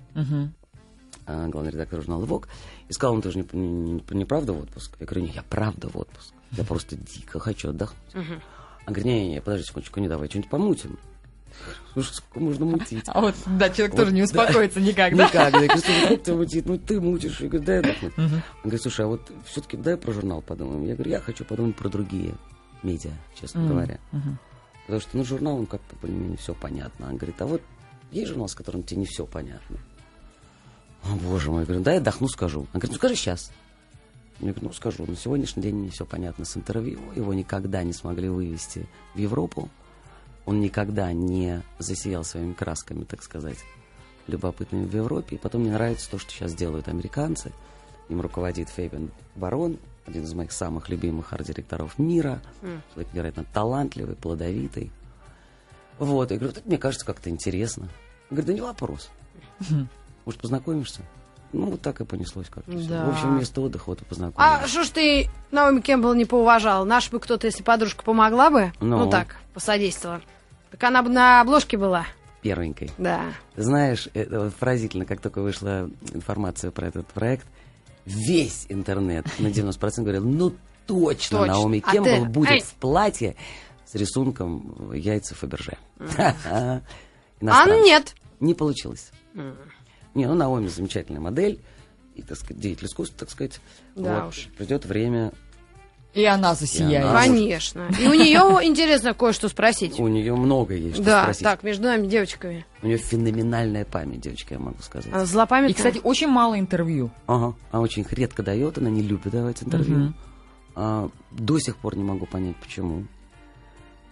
а, 1.27 1.49
главный 1.49 1.71
редактор 1.71 2.01
журнала 2.01 2.27
«Вок», 2.27 2.49
и 2.89 2.93
сказал, 2.93 3.15
он 3.15 3.23
тоже 3.23 3.39
не, 3.39 3.47
не, 3.53 3.93
не- 3.93 4.05
не 4.11 4.25
правда 4.27 4.53
в 4.53 4.61
отпуск? 4.61 4.95
Я 5.01 5.07
говорю, 5.07 5.23
нет, 5.23 5.35
я 5.37 5.43
правда 5.43 5.89
в 5.89 5.97
отпуск. 5.97 6.35
Я 6.57 6.65
просто 6.65 6.97
дико 6.97 7.39
хочу 7.39 7.71
отдохнуть. 7.71 8.15
Он 8.15 8.93
говорит, 8.93 9.05
не-не-не, 9.07 9.41
подожди 9.41 9.65
секундочку, 9.67 10.01
не 10.01 10.09
давай, 10.09 10.29
что-нибудь 10.29 10.51
помутим. 10.51 10.99
Слушай, 11.93 12.15
сколько 12.15 12.41
можно 12.41 12.65
мутить? 12.67 13.05
А 13.07 13.21
вот, 13.21 13.35
да, 13.47 13.71
человек 13.71 13.93
Вот, 13.95 14.01
тоже 14.01 14.13
не 14.13 14.21
да. 14.21 14.25
успокоится 14.25 14.81
никак, 14.81 15.17
да? 15.17 15.27
Никак. 15.27 15.53
Я 15.55 15.69
говорю, 15.69 16.09
как 16.09 16.23
ты 16.23 16.35
мутить? 16.35 16.67
Ну, 16.67 16.79
ты 16.79 17.01
мутишь. 17.01 17.41
Я 17.41 17.49
говорю, 17.49 17.65
дай 17.65 17.79
отдохнуть. 17.79 18.13
Он 18.19 18.43
говорит, 18.65 18.83
слушай, 18.83 19.05
а 19.05 19.09
вот 19.09 19.31
все-таки 19.47 19.77
дай 19.77 19.97
про 19.97 20.13
журнал 20.13 20.43
подумаем. 20.43 20.85
Я 20.85 20.95
говорю, 20.95 21.13
я 21.13 21.21
хочу 21.21 21.45
подумать 21.45 21.77
про 21.77 21.89
другие 21.89 22.35
медиа, 22.83 23.13
честно 23.41 23.67
говоря. 23.67 23.99
Потому 24.83 25.01
что, 25.01 25.17
ну, 25.17 25.25
журнал, 25.25 25.57
он 25.57 25.67
как-то 25.67 25.97
более-менее 26.03 26.37
все 26.37 26.55
понятно. 26.55 27.07
Он 27.07 27.17
говорит, 27.17 27.41
а 27.41 27.47
вот 27.47 27.63
есть 28.11 28.29
журнал, 28.29 28.49
с 28.49 28.55
которым 28.55 28.83
тебе 28.83 29.01
не 29.01 29.07
все 29.07 29.25
понятно. 29.25 29.79
О, 31.05 31.15
боже 31.17 31.51
мой, 31.51 31.61
я 31.61 31.67
говорю, 31.67 31.83
да, 31.83 31.93
я 31.93 31.99
отдохну, 31.99 32.29
скажу. 32.29 32.61
Он 32.61 32.67
говорит, 32.81 32.91
ну, 32.91 32.97
скажи 32.97 33.15
сейчас. 33.15 33.51
Говорю, 34.41 34.57
ну, 34.63 34.73
скажу, 34.73 35.07
на 35.07 35.17
сегодняшний 35.17 35.63
день 35.63 35.83
не 35.83 35.91
все 35.91 36.05
понятно 36.05 36.45
с 36.45 36.57
интервью. 36.57 36.99
Его 37.15 37.33
никогда 37.35 37.83
не 37.83 37.93
смогли 37.93 38.29
вывести 38.29 38.87
в 39.15 39.19
Европу. 39.19 39.69
Он 40.45 40.61
никогда 40.61 41.13
не 41.13 41.63
засиял 41.79 42.25
своими 42.25 42.53
красками, 42.53 43.05
так 43.05 43.23
сказать, 43.23 43.59
любопытными 44.27 44.87
в 44.87 44.95
Европе. 44.95 45.37
И 45.37 45.39
потом 45.39 45.63
мне 45.63 45.73
нравится 45.73 46.11
то, 46.11 46.19
что 46.19 46.31
сейчас 46.33 46.55
делают 46.55 46.89
американцы. 46.89 47.53
Им 48.09 48.21
руководит 48.21 48.69
Фейбен 48.69 49.11
Барон, 49.37 49.79
один 50.05 50.25
из 50.25 50.35
моих 50.35 50.53
самых 50.53 50.89
любимых 50.89 51.33
арт-директоров 51.33 51.99
мира. 51.99 52.43
Mm. 52.61 52.81
Человек 52.93 53.15
невероятно 53.15 53.45
талантливый, 53.53 54.17
плодовитый. 54.17 54.91
Вот, 55.99 56.31
я 56.31 56.39
говорю, 56.39 56.55
мне 56.65 56.77
кажется, 56.77 57.07
как-то 57.07 57.31
интересно. 57.31 57.89
Говорит, 58.29 58.47
да 58.47 58.53
не 58.53 58.61
вопрос. 58.61 59.11
Может, 60.25 60.41
познакомишься? 60.41 61.03
Ну, 61.55 61.67
вот 61.71 61.81
так 61.81 62.01
и 62.01 62.05
понеслось 62.05 62.49
как-то. 62.51 62.73
Да. 62.73 63.05
В 63.07 63.11
общем, 63.11 63.37
вместо 63.37 63.61
отдыха 63.61 63.85
вот 63.87 64.03
и 64.03 64.05
познакомились. 64.05 64.65
А 64.65 64.67
что 64.67 64.83
ж 64.83 64.89
ты 64.89 65.31
Наоми 65.53 65.81
Кэмпбелл 65.81 66.15
не 66.15 66.25
поуважал? 66.25 66.85
Наш 66.85 67.11
бы 67.11 67.21
кто-то, 67.21 67.47
если 67.47 67.63
подружка 67.63 68.03
помогла 68.03 68.51
бы, 68.51 68.73
ну, 68.81 68.99
ну 68.99 69.11
так, 69.11 69.37
посодействовала, 69.53 70.21
так 70.73 70.83
она 70.83 71.03
бы 71.03 71.11
на 71.11 71.41
обложке 71.41 71.79
была. 71.79 72.07
Первенькой. 72.43 72.91
Да. 72.99 73.23
Знаешь, 73.57 74.09
это 74.15 74.41
вот 74.41 74.55
поразительно, 74.55 75.07
как 75.07 75.21
только 75.21 75.43
вышла 75.43 75.89
информация 76.13 76.73
про 76.73 76.89
этот 76.89 77.07
проект, 77.07 77.47
весь 78.05 78.67
интернет 78.69 79.27
на 79.39 79.47
90% 79.47 80.03
говорил, 80.03 80.25
ну 80.25 80.53
точно, 80.87 81.39
точно. 81.39 81.55
Наоми 81.55 81.83
а 81.87 81.91
Кэмпбелл 81.93 82.25
ты... 82.25 82.31
будет 82.31 82.51
Эй. 82.51 82.61
в 82.63 82.75
платье 82.75 83.37
с 83.87 83.95
рисунком 83.95 84.93
яйца 84.93 85.35
Фаберже. 85.37 85.79
А 87.47 87.67
нет. 87.67 88.15
Не 88.41 88.55
получилось. 88.55 89.11
Не, 90.15 90.27
ну 90.27 90.35
Наоми 90.35 90.69
замечательная 90.69 91.21
модель, 91.21 91.61
и, 92.15 92.23
так 92.23 92.39
сказать, 92.39 92.61
деятель 92.61 92.87
искусства, 92.87 93.19
так 93.21 93.31
сказать. 93.31 93.61
Да 93.97 94.25
вот, 94.25 94.29
уж. 94.31 94.49
Придет 94.57 94.85
время, 94.85 95.33
и 96.15 96.25
она 96.25 96.55
засияет. 96.55 96.93
И 96.93 96.97
она... 97.09 97.21
Конечно. 97.21 97.89
И 98.01 98.07
у 98.07 98.15
нее 98.15 98.41
интересно 98.63 99.15
кое-что 99.15 99.49
спросить. 99.49 99.99
У 99.99 100.07
нее 100.07 100.35
много 100.37 100.75
есть 100.75 100.97
что 100.97 101.05
да, 101.05 101.23
спросить. 101.25 101.43
так, 101.43 101.63
между 101.65 101.85
нами 101.85 102.07
девочками. 102.07 102.65
У 102.83 102.87
нее 102.87 102.99
феноменальная 102.99 103.85
память, 103.85 104.21
девочка, 104.21 104.55
я 104.55 104.61
могу 104.61 104.81
сказать. 104.81 105.13
Она 105.13 105.27
злопамятная. 105.27 105.73
И, 105.73 105.75
кстати, 105.75 106.01
очень 106.05 106.29
мало 106.29 106.59
интервью. 106.59 107.11
Ага, 107.27 107.57
она 107.73 107.83
очень 107.83 108.07
редко 108.09 108.45
дает, 108.45 108.79
она 108.79 108.91
не 108.91 109.03
любит 109.03 109.33
давать 109.33 109.63
интервью. 109.65 110.05
Угу. 110.05 110.15
А, 110.77 111.11
до 111.33 111.59
сих 111.59 111.77
пор 111.77 111.97
не 111.97 112.05
могу 112.05 112.27
понять, 112.27 112.57
почему. 112.57 113.07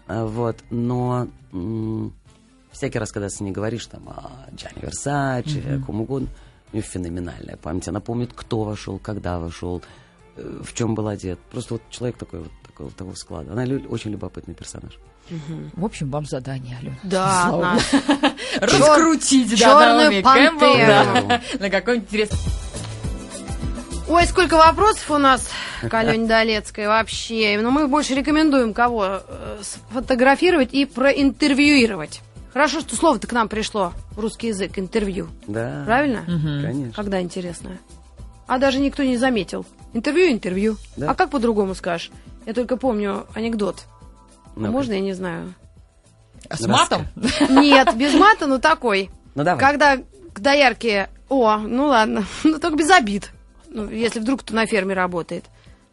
А, 0.08 0.26
вот, 0.26 0.56
но 0.70 1.28
м- 1.52 2.12
всякий 2.72 2.98
раз, 2.98 3.12
когда 3.12 3.28
с 3.28 3.40
ней 3.40 3.52
говоришь, 3.52 3.86
там, 3.86 4.08
о 4.08 4.30
Джанни 4.54 4.80
Версаче, 4.82 5.60
угу. 5.60 5.82
о 5.82 5.86
ком 5.86 6.00
угодно, 6.00 6.28
у 6.72 6.76
нее 6.76 6.82
феноменальная 6.82 7.56
память. 7.56 7.88
Она 7.88 8.00
помнит, 8.00 8.32
кто 8.34 8.64
вошел, 8.64 8.98
когда 8.98 9.38
вошел, 9.38 9.82
Э, 10.36 10.60
в 10.62 10.72
чем 10.74 10.94
был 10.94 11.08
одет. 11.08 11.38
Просто 11.50 11.74
вот 11.74 11.82
человек 11.90 12.16
такой 12.16 12.40
вот 12.40 12.52
такого, 12.66 12.90
такого 12.90 13.14
склада. 13.14 13.52
Она 13.52 13.64
лю- 13.64 13.86
очень 13.88 14.12
любопытный 14.12 14.54
персонаж. 14.54 14.98
Угу. 15.30 15.70
В 15.74 15.84
общем, 15.84 16.10
вам 16.10 16.26
задание, 16.26 16.76
Алена. 16.78 16.96
Да, 17.02 17.78
Раскрутить, 18.60 19.58
Черную 19.58 20.22
пантеру. 20.22 21.40
На 21.60 21.70
какой-нибудь 21.70 22.08
интересный... 22.08 22.38
Ой, 24.08 24.26
сколько 24.26 24.56
вопросов 24.56 25.10
у 25.10 25.18
нас 25.18 25.48
к 25.82 25.94
Алене 25.94 26.26
Долецкой 26.26 26.86
вообще. 26.86 27.58
Но 27.60 27.70
мы 27.70 27.86
больше 27.86 28.14
рекомендуем 28.14 28.74
кого 28.74 29.20
э, 29.26 29.60
сфотографировать 29.62 30.72
и 30.72 30.86
проинтервьюировать. 30.86 32.20
Хорошо, 32.52 32.80
что 32.80 32.96
слово-то 32.96 33.26
к 33.26 33.32
нам 33.32 33.48
пришло 33.48 33.92
в 34.10 34.20
русский 34.20 34.48
язык, 34.48 34.78
интервью. 34.78 35.28
Да. 35.46 35.82
Правильно? 35.86 36.20
Угу. 36.20 36.66
Конечно. 36.66 36.92
Когда 36.94 37.20
интересно. 37.20 37.78
А 38.46 38.58
даже 38.58 38.78
никто 38.78 39.02
не 39.02 39.16
заметил. 39.16 39.64
Интервью, 39.94 40.30
интервью. 40.30 40.76
Да? 40.96 41.10
А 41.10 41.14
как 41.14 41.30
по-другому 41.30 41.74
скажешь? 41.74 42.10
Я 42.44 42.52
только 42.54 42.76
помню 42.76 43.26
анекдот. 43.34 43.84
ну 44.56 44.70
Можно, 44.70 44.94
я 44.94 45.00
не 45.00 45.12
знаю. 45.14 45.54
А 46.48 46.56
с 46.56 46.66
матом? 46.66 47.06
Нет, 47.48 47.96
без 47.96 48.14
мата, 48.14 48.46
но 48.46 48.58
такой. 48.58 49.10
Ну 49.34 49.44
давай. 49.44 49.60
Когда 49.60 49.96
к 49.96 50.40
доярке... 50.40 51.08
О, 51.28 51.56
ну 51.56 51.86
ладно, 51.86 52.26
ну 52.44 52.58
только 52.58 52.76
без 52.76 52.90
обид. 52.90 53.30
Ну, 53.68 53.88
если 53.88 54.20
вдруг 54.20 54.42
кто 54.42 54.54
на 54.54 54.66
ферме 54.66 54.94
работает. 54.94 55.44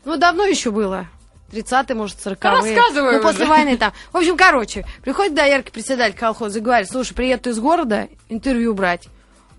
Ну, 0.04 0.18
давно 0.18 0.44
еще 0.44 0.72
было. 0.72 1.08
30-е, 1.52 1.96
может, 1.96 2.18
40-е. 2.18 2.52
Рассказывай 2.52 3.18
Ну, 3.18 3.22
после 3.22 3.46
войны 3.46 3.78
там. 3.78 3.94
В 4.12 4.18
общем, 4.18 4.38
короче, 4.38 4.86
приходит 5.02 5.34
доярки 5.34 5.72
председатель 5.72 6.18
колхоза 6.18 6.60
и 6.60 6.62
говорит, 6.62 6.90
слушай, 6.90 7.14
приеду 7.14 7.50
из 7.50 7.60
города 7.60 8.08
интервью 8.30 8.74
брать. 8.74 9.08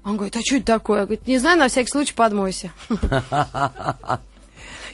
Он 0.05 0.17
говорит, 0.17 0.37
а 0.37 0.41
что 0.41 0.57
это 0.57 0.67
такое? 0.67 1.01
Я 1.01 1.07
говорю, 1.07 1.23
не 1.27 1.39
знаю, 1.39 1.59
на 1.59 1.69
всякий 1.69 1.91
случай 1.91 2.15
подмойся. 2.15 2.71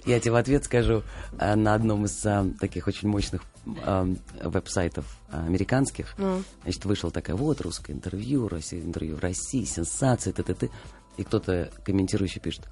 Я 0.05 0.21
тебе 0.21 0.33
в 0.33 0.37
ответ 0.37 0.65
скажу, 0.65 1.03
э, 1.39 1.55
на 1.57 1.75
одном 1.75 2.05
из 2.05 2.25
а, 2.25 2.47
таких 2.61 2.87
очень 2.87 3.09
мощных 3.09 3.43
а, 3.83 4.07
веб-сайтов 4.41 5.05
американских, 5.31 6.15
mm. 6.17 6.45
значит, 6.63 6.85
вышел 6.85 7.11
такая, 7.11 7.35
вот, 7.35 7.61
русское 7.61 7.93
интервью, 7.93 8.47
Россия, 8.47 8.81
интервью 8.81 9.17
в 9.17 9.21
России, 9.21 9.65
сенсация, 9.65 10.33
т, 10.33 10.45
т, 10.45 10.55
т. 10.55 10.71
И 11.17 11.25
кто-то 11.25 11.73
комментирующий 11.85 12.41
пишет, 12.41 12.69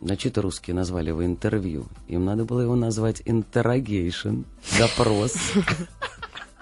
на 0.00 0.18
что-то 0.18 0.42
русские 0.42 0.74
назвали 0.74 1.08
его 1.08 1.24
интервью. 1.24 1.86
Им 2.06 2.24
надо 2.24 2.44
было 2.44 2.60
его 2.60 2.76
назвать 2.76 3.20
interrogation, 3.22 4.44
допрос. 4.78 5.36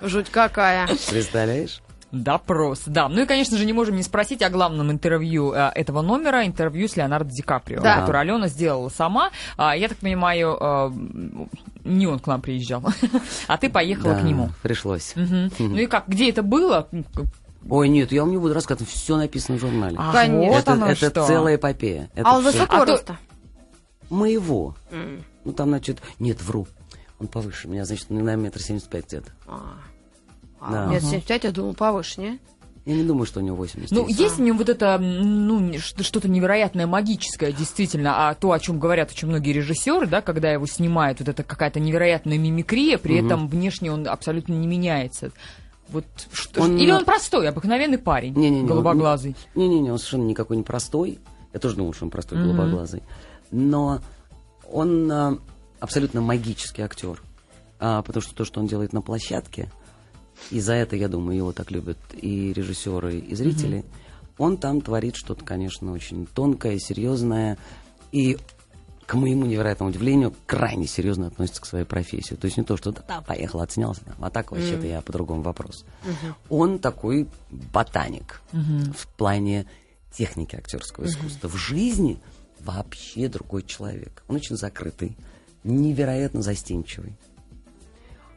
Жуть 0.01 0.31
какая. 0.31 0.87
Представляешь? 0.87 1.81
Допрос, 2.13 2.83
да. 2.87 3.09
Ну 3.09 3.23
и, 3.23 3.27
конечно 3.27 3.59
же, 3.59 3.65
не 3.67 3.73
можем 3.73 3.97
не 3.97 4.03
спросить 4.03 4.41
о 4.43 4.49
главном 4.49 4.91
интервью 4.91 5.53
э, 5.53 5.71
этого 5.75 6.03
номера, 6.03 6.47
интервью 6.47 6.89
с 6.89 6.97
Леонардо 6.97 7.31
Ди 7.31 7.43
Каприо, 7.43 7.83
да. 7.83 8.01
которое 8.01 8.21
Алена 8.21 8.49
сделала 8.49 8.89
сама. 8.89 9.31
А, 9.57 9.77
я 9.77 9.89
так 9.89 9.99
понимаю, 9.99 10.57
э, 10.59 10.91
не 11.85 12.07
он 12.07 12.21
к 12.21 12.27
нам 12.27 12.41
приезжал, 12.41 12.85
а 13.49 13.59
ты 13.59 13.69
поехала 13.69 14.15
да, 14.15 14.21
к 14.21 14.23
нему. 14.23 14.51
пришлось. 14.63 15.15
Угу. 15.17 15.51
Ну 15.59 15.77
и 15.79 15.87
как, 15.87 16.07
где 16.07 16.31
это 16.31 16.43
было? 16.43 16.89
Ой, 17.69 17.89
нет, 17.89 18.13
я 18.13 18.23
вам 18.23 18.31
не 18.31 18.39
буду 18.39 18.55
рассказывать, 18.55 18.89
все 18.93 19.17
написано 19.17 19.59
в 19.59 19.61
журнале. 19.61 19.97
А, 19.99 20.13
Конечно. 20.13 20.73
Это, 20.73 20.85
это 20.87 21.11
что? 21.11 21.27
целая 21.27 21.57
эпопея. 21.57 22.09
Это 22.15 22.29
а 22.29 22.37
он 22.37 22.45
высоко 22.45 22.77
а 22.77 22.85
роста? 22.85 23.19
Моего. 24.11 24.75
Mm. 24.91 25.23
Ну, 25.45 25.53
там, 25.53 25.69
значит, 25.69 25.99
нет, 26.19 26.43
вру. 26.43 26.67
Он 27.19 27.29
повыше 27.29 27.69
меня, 27.69 27.85
значит, 27.85 28.11
на 28.11 28.37
метр 28.37 28.61
семьдесят 28.61 28.89
пять 28.89 29.07
где-то. 29.07 29.33
А. 29.47 29.79
А, 30.61 30.73
да. 30.73 30.87
Метр 30.87 31.05
семьдесят 31.05 31.29
пять, 31.29 31.45
я 31.45 31.53
думал, 31.53 31.75
повыше, 31.75 32.21
не? 32.21 32.41
Я 32.87 32.95
не 32.95 33.03
думаю, 33.03 33.27
что 33.27 33.41
у 33.41 33.43
него 33.43 33.57
80 33.57 33.91
Ну, 33.91 34.07
есть 34.07 34.37
в 34.37 34.41
нем 34.41 34.57
вот 34.57 34.69
это, 34.69 34.97
ну, 34.99 35.77
что-то 35.81 36.29
невероятное, 36.29 36.87
магическое, 36.87 37.51
действительно, 37.51 38.29
а 38.29 38.35
то, 38.35 38.53
о 38.53 38.61
чем 38.61 38.79
говорят 38.79 39.11
очень 39.11 39.27
многие 39.27 39.53
режиссеры, 39.53 40.07
да, 40.07 40.23
когда 40.23 40.53
его 40.53 40.67
снимают, 40.67 41.19
вот 41.19 41.29
это 41.29 41.43
какая-то 41.43 41.81
невероятная 41.81 42.39
мимикрия, 42.39 42.97
при 42.99 43.19
угу. 43.19 43.27
этом 43.27 43.49
внешне 43.49 43.91
он 43.91 44.07
абсолютно 44.07 44.53
не 44.53 44.69
меняется. 44.69 45.33
Вот 45.89 46.05
что, 46.33 46.63
он, 46.63 46.77
или 46.79 46.93
он 46.93 47.05
простой, 47.05 47.49
обыкновенный 47.49 47.99
парень, 47.99 48.35
не, 48.35 48.51
не, 48.51 48.61
не, 48.61 48.69
голубоглазый? 48.69 49.35
Не-не-не, 49.57 49.91
он 49.91 49.99
совершенно 49.99 50.27
никакой 50.27 50.57
не 50.57 50.63
простой. 50.63 51.19
Я 51.53 51.59
тоже 51.59 51.75
думал, 51.75 51.93
что 51.93 52.05
он 52.05 52.11
простой, 52.11 52.39
угу. 52.39 52.47
голубоглазый. 52.47 53.03
Но 53.51 54.01
он 54.71 55.11
а, 55.11 55.39
абсолютно 55.81 56.21
магический 56.21 56.83
актер. 56.83 57.23
А, 57.79 58.03
потому 58.03 58.23
что 58.23 58.35
то, 58.35 58.45
что 58.45 58.61
он 58.61 58.67
делает 58.67 58.93
на 58.93 59.03
площадке, 59.03 59.71
и 60.51 60.61
за 60.61 60.75
это, 60.75 60.97
я 60.97 61.09
думаю, 61.09 61.37
его 61.37 61.53
так 61.53 61.71
любят 61.71 61.99
и 62.13 62.53
режиссеры, 62.53 63.19
и 63.19 63.35
зрители. 63.35 63.79
Mm-hmm. 63.79 64.35
Он 64.39 64.57
там 64.59 64.81
творит 64.81 65.17
что-то, 65.17 65.45
конечно, 65.45 65.93
очень 65.93 66.27
тонкое, 66.27 66.79
серьезное. 66.79 67.57
И 68.13 68.39
к 69.07 69.15
моему 69.15 69.47
невероятному 69.47 69.91
удивлению, 69.91 70.35
крайне 70.47 70.87
серьезно 70.87 71.29
относится 71.29 71.63
к 71.63 71.67
своей 71.67 71.85
профессии. 71.85 72.35
То 72.35 72.47
есть 72.47 72.57
не 72.57 72.65
то, 72.65 72.77
что 72.77 72.93
да, 72.93 73.23
поехал, 73.23 73.61
отснялся, 73.61 74.03
а 74.21 74.31
так 74.31 74.51
вообще-то 74.51 74.87
mm-hmm. 74.87 74.91
я 74.91 75.01
по-другому 75.01 75.43
вопрос. 75.43 75.85
Mm-hmm. 76.05 76.35
Он 76.51 76.79
такой 76.79 77.29
ботаник 77.51 78.43
mm-hmm. 78.53 78.95
в 78.95 79.07
плане 79.09 79.67
техники 80.13 80.57
актерского 80.57 81.05
mm-hmm. 81.05 81.09
искусства. 81.09 81.49
В 81.49 81.57
жизни 81.57 82.19
вообще 82.67 83.29
другой 83.29 83.63
человек. 83.63 84.23
Он 84.29 84.37
очень 84.37 84.57
закрытый, 84.57 85.17
невероятно 85.65 86.43
застенчивый. 86.43 87.17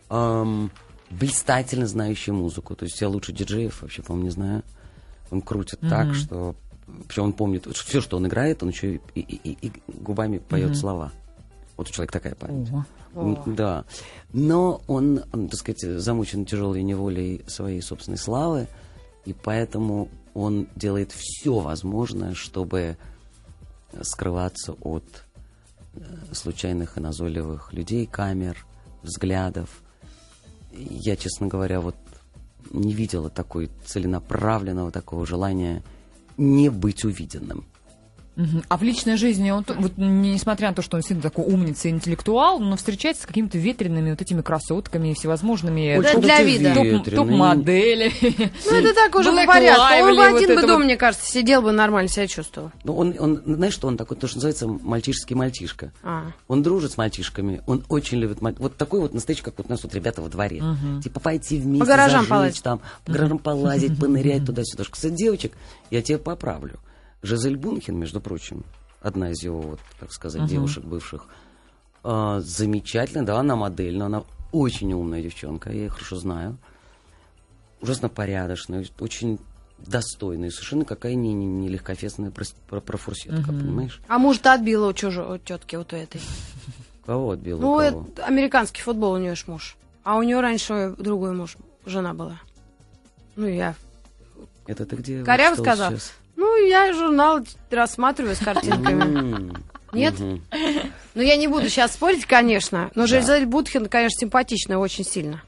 Эм, 0.10 0.72
блистательно 1.10 1.88
знающий 1.88 2.32
музыку. 2.32 2.76
То 2.76 2.86
есть 2.86 3.00
я 3.02 3.10
лучше 3.10 3.34
диджеев 3.34 3.82
вообще, 3.82 4.02
по-моему, 4.02 4.26
не 4.26 4.32
знаю. 4.32 4.64
Он 5.32 5.42
крутит 5.42 5.82
mm-hmm. 5.82 5.90
так, 5.90 6.16
что... 6.16 6.56
Причем 7.08 7.24
он 7.26 7.34
помнит 7.34 7.68
все, 7.68 8.02
что 8.02 8.18
он 8.18 8.26
играет, 8.26 8.64
он 8.64 8.70
еще 8.70 8.96
и, 8.96 9.20
и, 9.20 9.52
и, 9.52 9.68
и 9.68 9.72
губами 9.88 10.40
поет 10.40 10.72
mm-hmm. 10.72 10.76
слова. 10.76 11.12
Вот 11.78 11.88
у 11.88 11.92
человека 11.92 12.14
такая 12.14 12.36
память. 12.36 12.70
Oh. 13.14 13.56
Да. 13.56 13.86
Но 14.34 14.82
он, 14.88 15.24
он, 15.32 15.50
так 15.50 15.60
сказать, 15.60 15.82
замучен 15.82 16.46
тяжелой 16.46 16.84
неволей 16.84 17.44
своей 17.48 17.82
собственной 17.82 18.18
славы, 18.18 18.68
и 19.26 19.34
поэтому 19.34 20.10
он 20.34 20.68
делает 20.76 21.12
все 21.12 21.60
возможное, 21.60 22.34
чтобы 22.34 22.98
скрываться 24.02 24.74
от 24.82 25.26
э, 25.94 26.02
случайных 26.34 26.98
и 26.98 27.02
назойливых 27.02 27.74
людей, 27.74 28.06
камер, 28.06 28.66
взглядов, 29.02 29.82
я, 30.72 31.16
честно 31.16 31.48
говоря, 31.48 31.82
вот 31.82 31.96
не 32.72 32.94
видела 32.94 33.30
такой 33.30 33.70
целенаправленного 33.86 34.92
такого 34.92 35.26
желания 35.26 35.84
не 36.38 36.70
быть 36.70 37.04
увиденным. 37.04 37.66
А 38.70 38.78
в 38.78 38.84
личной 38.84 39.18
жизни 39.18 39.52
он, 39.52 39.66
вот, 39.68 39.94
несмотря 39.98 40.70
на 40.70 40.74
то, 40.76 40.82
что 40.82 40.96
он 40.96 41.02
действительно 41.02 41.30
такой 41.30 41.46
умница 41.46 41.88
и 41.88 41.92
интеллектуал, 41.92 42.60
но 42.60 42.78
встречается 42.78 43.24
с 43.24 43.26
какими-то 43.26 43.58
ветреными 43.58 44.12
вот 44.12 44.22
этими 44.22 44.42
красотками, 44.42 45.14
всевозможными 45.14 45.98
Ой, 45.98 46.06
топ- 46.06 46.22
для 46.22 46.42
вида. 46.42 46.74
топ- 46.74 46.86
ветреный. 46.86 47.18
топ-моделями. 47.18 48.52
Ну, 48.66 48.76
это 48.78 48.94
так 48.94 49.16
уже 49.16 49.32
по 49.32 49.46
порядку. 49.46 49.84
Он 50.08 50.16
бы 50.16 50.26
один 50.26 50.56
бы 50.56 50.62
дома, 50.62 50.86
мне 50.86 50.98
кажется, 50.98 51.30
сидел 51.30 51.62
бы 51.62 51.72
нормально 51.72 52.10
себя 52.10 52.28
чувствовал. 52.28 52.72
Ну, 52.84 52.96
он, 52.96 53.16
он, 53.20 53.42
знаешь, 53.46 53.74
что 53.74 53.88
он 53.88 53.98
такой, 53.98 54.18
то, 54.18 54.28
что 54.28 54.38
называется 54.38 54.68
мальчишеский 54.68 55.36
мальчишка. 55.36 55.92
А. 56.04 56.32
Он 56.48 56.64
дружит 56.64 56.92
с 56.92 56.98
мальчишками, 56.98 57.62
он 57.68 57.84
очень 57.90 58.20
любит 58.20 58.42
маль- 58.42 58.56
Вот 58.60 58.78
такой 58.78 59.02
вот 59.02 59.14
настоящий, 59.14 59.44
как 59.44 59.56
вот 59.58 59.68
у 59.68 59.70
нас 59.70 59.84
вот 59.84 59.94
ребята 59.94 60.22
во 60.22 60.30
дворе. 60.30 60.64
Типа 61.04 61.20
пойти 61.20 61.58
вместе, 61.58 61.80
По 61.82 61.86
гаражам 61.86 62.12
зажечь 62.22 62.30
полазить. 62.30 62.64
там, 62.64 62.82
по 63.06 63.12
гаражам 63.12 63.38
полазить, 63.40 64.00
понырять 64.00 64.46
туда-сюда. 64.46 64.84
Кстати, 64.90 65.14
девочек, 65.14 65.54
я 65.92 66.02
тебе 66.02 66.18
поправлю. 66.18 66.80
Жизель 67.22 67.58
Бунхен, 67.58 67.98
между 67.98 68.22
прочим, 68.22 68.64
одна 69.02 69.32
из 69.32 69.44
его, 69.44 69.62
вот, 69.62 69.80
так 70.00 70.12
сказать, 70.12 70.46
девушек 70.46 70.84
бывших, 70.84 71.28
а, 72.04 72.40
замечательная, 72.40 73.26
да, 73.26 73.40
она 73.40 73.56
модель, 73.56 73.98
но 73.98 74.06
она 74.06 74.24
очень 74.52 74.94
умная 74.94 75.22
девчонка, 75.22 75.70
я 75.72 75.84
ее 75.84 75.90
хорошо 75.90 76.16
знаю. 76.16 76.58
Ужасно 77.82 78.10
порядочная, 78.10 78.86
очень 79.00 79.40
достойная, 79.78 80.50
и 80.50 80.52
совершенно 80.52 80.86
какая 80.86 81.16
не, 81.16 81.34
не, 81.34 81.46
не 81.46 81.70
легкофесная 81.70 82.32
профурсетка, 82.68 83.48
понимаешь? 83.48 84.02
А 84.08 84.18
может, 84.18 84.46
отбила 84.48 84.90
у 84.90 84.94
чужой, 84.94 85.36
у 85.36 85.38
тетки 85.38 85.76
вот 85.76 85.94
у 85.94 85.96
этой. 85.96 86.22
Кого 87.06 87.32
отбила? 87.32 87.60
Ну, 87.60 87.78
кого? 87.78 87.82
это 87.82 88.26
американский 88.26 88.82
футбол 88.82 89.14
у 89.14 89.18
нее 89.18 89.36
ж 89.36 89.46
муж. 89.48 89.78
А 90.04 90.18
у 90.18 90.24
нее 90.24 90.40
раньше 90.42 90.96
другой 90.98 91.32
муж, 91.32 91.58
жена 91.86 92.14
была. 92.14 92.40
Ну, 93.36 93.48
я... 93.48 93.76
Это 94.68 94.86
ты 94.86 94.96
где? 94.96 95.24
Коряво 95.24 95.56
сказал? 95.56 95.92
сейчас? 95.92 96.14
Ну, 96.40 96.66
я 96.66 96.94
журнал 96.94 97.42
рассматриваю 97.70 98.34
с 98.34 98.40
картинками. 98.40 99.52
Нет? 99.92 100.16
Ну, 100.20 101.22
я 101.22 101.36
не 101.36 101.48
буду 101.50 101.68
сейчас 101.68 101.94
спорить, 101.94 102.26
конечно, 102.26 102.92
но 102.96 103.08
Жизель 103.08 103.46
Бутхен, 103.46 103.88
конечно, 103.88 104.20
симпатичная 104.22 104.78
очень 104.78 105.04
сильно. 105.04 105.42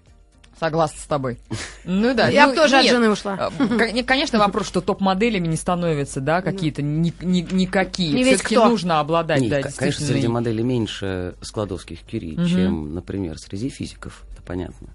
Согласна 0.59 0.99
с 0.99 1.05
тобой. 1.05 1.39
Ну 1.85 2.13
да. 2.13 2.27
Я 2.27 2.45
ну, 2.45 2.51
бы 2.51 2.57
тоже 2.57 2.75
от 2.75 2.83
нет. 2.83 2.91
жены 2.91 3.09
ушла. 3.09 3.49
Кон- 3.57 4.03
Конечно, 4.03 4.37
вопрос, 4.37 4.67
что 4.67 4.81
топ-моделями 4.81 5.47
не 5.47 5.55
становятся, 5.55 6.19
да, 6.19 6.41
какие-то 6.41 6.81
ни- 6.81 7.13
ни- 7.21 7.47
никакие. 7.51 8.11
Не 8.13 8.23
Все-таки 8.25 8.55
кто. 8.55 8.67
нужно 8.67 8.99
обладать, 8.99 9.39
Не, 9.39 9.49
да, 9.49 9.61
конечно, 9.61 10.05
среди 10.05 10.27
моделей 10.27 10.63
меньше 10.63 11.35
складовских 11.41 12.01
кюри, 12.01 12.35
чем, 12.47 12.93
например, 12.93 13.37
среди 13.39 13.69
физиков. 13.69 14.23
Это 14.33 14.41
понятно. 14.43 14.89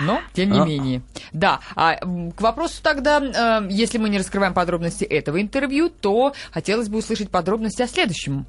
Но, 0.00 0.20
тем 0.32 0.50
не 0.52 0.58
А. 0.60 0.64
менее. 0.64 1.02
Да, 1.32 1.60
а 1.74 1.96
к 1.96 2.40
вопросу 2.40 2.82
тогда, 2.82 3.20
э, 3.62 3.68
если 3.70 3.98
мы 3.98 4.08
не 4.08 4.18
раскрываем 4.18 4.54
подробности 4.54 5.04
этого 5.04 5.40
интервью, 5.40 5.88
то 5.90 6.34
хотелось 6.50 6.88
бы 6.88 6.98
услышать 6.98 7.30
подробности 7.30 7.82
о 7.82 7.86
следующем 7.86 8.46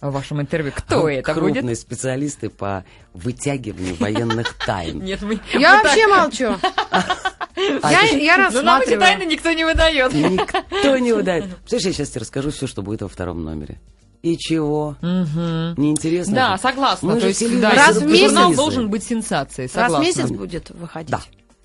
э, 0.00 0.10
вашем 0.10 0.40
интервью. 0.40 0.72
Кто 0.76 1.08
это 1.08 1.32
Крупные 1.34 1.62
будет? 1.62 1.78
специалисты 1.78 2.50
по 2.50 2.84
вытягиванию 3.12 3.94
военных 3.96 4.54
тайн. 4.64 5.02
Нет, 5.02 5.22
мы... 5.22 5.40
Я 5.52 5.82
вообще 5.82 6.06
молчу. 6.08 6.56
А 7.82 7.90
Я, 7.92 8.02
я 8.02 8.50
Ну, 8.50 8.62
нам 8.62 8.80
эти 8.82 8.90
тайны 8.90 9.00
рассматриваю. 9.26 9.30
никто 9.30 9.52
не 9.52 9.64
выдает. 9.64 10.12
Никто 10.12 10.98
не 10.98 11.12
выдает. 11.12 11.44
Представляешь, 11.58 11.86
я 11.86 11.92
сейчас 11.92 12.10
тебе 12.10 12.20
расскажу 12.22 12.50
все, 12.50 12.66
что 12.66 12.82
будет 12.82 13.02
во 13.02 13.08
втором 13.08 13.42
номере. 13.44 13.78
И 14.24 14.38
чего? 14.38 14.96
Мгм. 15.02 15.74
Неинтересно? 15.76 16.34
Да, 16.34 16.56
же? 16.56 16.62
согласна. 16.62 17.08
Мы 17.08 17.14
То 17.16 17.20
же 17.20 17.26
есть, 17.28 17.60
да, 17.60 17.70
Раз 17.72 17.98
в 17.98 18.06
месяц- 18.06 18.24
журнал 18.30 18.54
должен 18.54 18.88
быть 18.88 19.04
сенсацией, 19.04 19.66
Раз 19.66 19.72
согласна. 19.72 19.98
в 19.98 20.00
месяц 20.02 20.30
будет 20.30 20.70
выходить. 20.70 21.10
Да, 21.10 21.20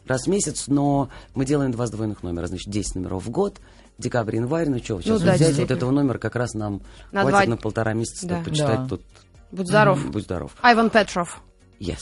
раз 0.05 0.23
в 0.25 0.27
месяц, 0.27 0.65
но 0.67 1.09
мы 1.35 1.45
делаем 1.45 1.71
два 1.71 1.87
сдвоенных 1.87 2.21
номера, 2.21 2.47
значит, 2.47 2.69
10 2.69 2.95
номеров 2.95 3.25
в 3.25 3.29
год, 3.29 3.61
декабрь, 3.97 4.35
январь, 4.35 4.67
ну 4.67 4.77
что, 4.79 4.99
сейчас 5.01 5.19
Ну 5.21 5.25
да, 5.25 5.33
взять 5.35 5.57
вот 5.57 5.71
этого 5.71 5.91
номера 5.91 6.17
как 6.17 6.35
раз 6.35 6.53
нам 6.53 6.81
На 7.13 7.21
хватит 7.21 7.47
два- 7.47 7.55
на 7.55 7.57
полтора 7.57 7.93
месяца 7.93 8.27
Да. 8.27 8.41
почитать 8.43 8.81
Да. 8.83 8.87
тут. 8.89 9.01
Будь 9.53 9.67
здоров. 9.67 10.05
Будь 10.11 10.23
здоров. 10.25 10.51
Айван 10.61 10.89
Петров. 10.89 11.41
Yes. 11.79 11.99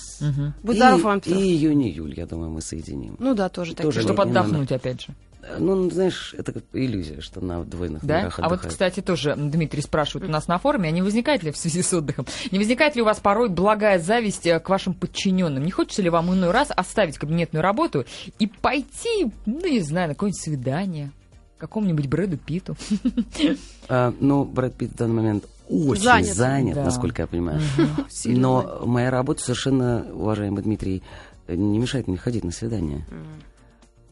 Будь 0.63 0.75
и, 0.75 0.79
здоров, 0.79 1.01
Иван 1.01 1.19
И 1.19 1.21
Петров. 1.21 1.39
июнь-июль, 1.43 2.15
я 2.17 2.25
думаю, 2.25 2.49
мы 2.49 2.61
соединим. 2.61 3.15
Ну 3.19 3.35
да, 3.35 3.47
тоже 3.47 3.75
такие. 3.75 3.83
Тоже 3.91 4.01
Чтобы 4.01 4.23
Именно. 4.23 4.39
отдохнуть, 4.39 4.71
опять 4.71 5.01
же. 5.01 5.13
Э, 5.49 5.57
Ну, 5.59 5.89
знаешь, 5.89 6.33
это 6.37 6.51
как 6.51 6.63
иллюзия, 6.73 7.21
что 7.21 7.41
на 7.43 7.63
двойных 7.63 8.03
Да? 8.05 8.15
номерах 8.17 8.39
А 8.39 8.49
вот, 8.49 8.59
кстати, 8.61 9.01
тоже 9.01 9.35
Дмитрий 9.35 9.81
спрашивает 9.81 10.29
у 10.29 10.31
нас 10.31 10.47
на 10.47 10.57
форуме, 10.57 10.89
а 10.89 10.91
не 10.91 11.01
возникает 11.01 11.43
ли 11.43 11.51
в 11.51 11.57
связи 11.57 11.81
с 11.81 11.93
отдыхом, 11.93 12.25
не 12.51 12.57
возникает 12.57 12.95
ли 12.95 13.01
у 13.01 13.05
вас 13.05 13.19
порой 13.19 13.49
благая 13.49 13.99
зависть 13.99 14.45
э, 14.47 14.59
к 14.59 14.69
вашим 14.69 14.93
подчиненным? 14.93 15.63
Не 15.63 15.71
хочется 15.71 16.01
ли 16.01 16.09
вам 16.09 16.33
иной 16.33 16.51
раз 16.51 16.69
оставить 16.75 17.17
кабинетную 17.17 17.61
работу 17.63 18.05
и 18.39 18.47
пойти, 18.47 19.31
ну, 19.45 19.65
не 19.67 19.81
знаю, 19.81 20.09
на 20.09 20.13
какое-нибудь 20.13 20.41
свидание? 20.41 21.11
Какому-нибудь 21.57 22.07
Брэду 22.07 22.37
Питу. 22.37 22.75
А, 23.89 24.13
ну, 24.19 24.43
Брэд 24.43 24.75
Питт 24.75 24.91
в 24.91 24.95
данный 24.95 25.15
момент 25.15 25.45
очень 25.69 26.01
Занят. 26.03 26.35
занят, 26.35 26.75
Да. 26.75 26.83
насколько 26.83 27.21
я 27.23 27.27
понимаю. 27.27 27.61
Но 28.25 28.81
моя 28.85 29.09
работа 29.11 29.41
совершенно, 29.43 30.05
уважаемый 30.13 30.61
Дмитрий, 30.61 31.03
не 31.47 31.79
мешает 31.79 32.07
мне 32.07 32.17
ходить 32.17 32.43
на 32.43 32.51
свидание. 32.51 33.05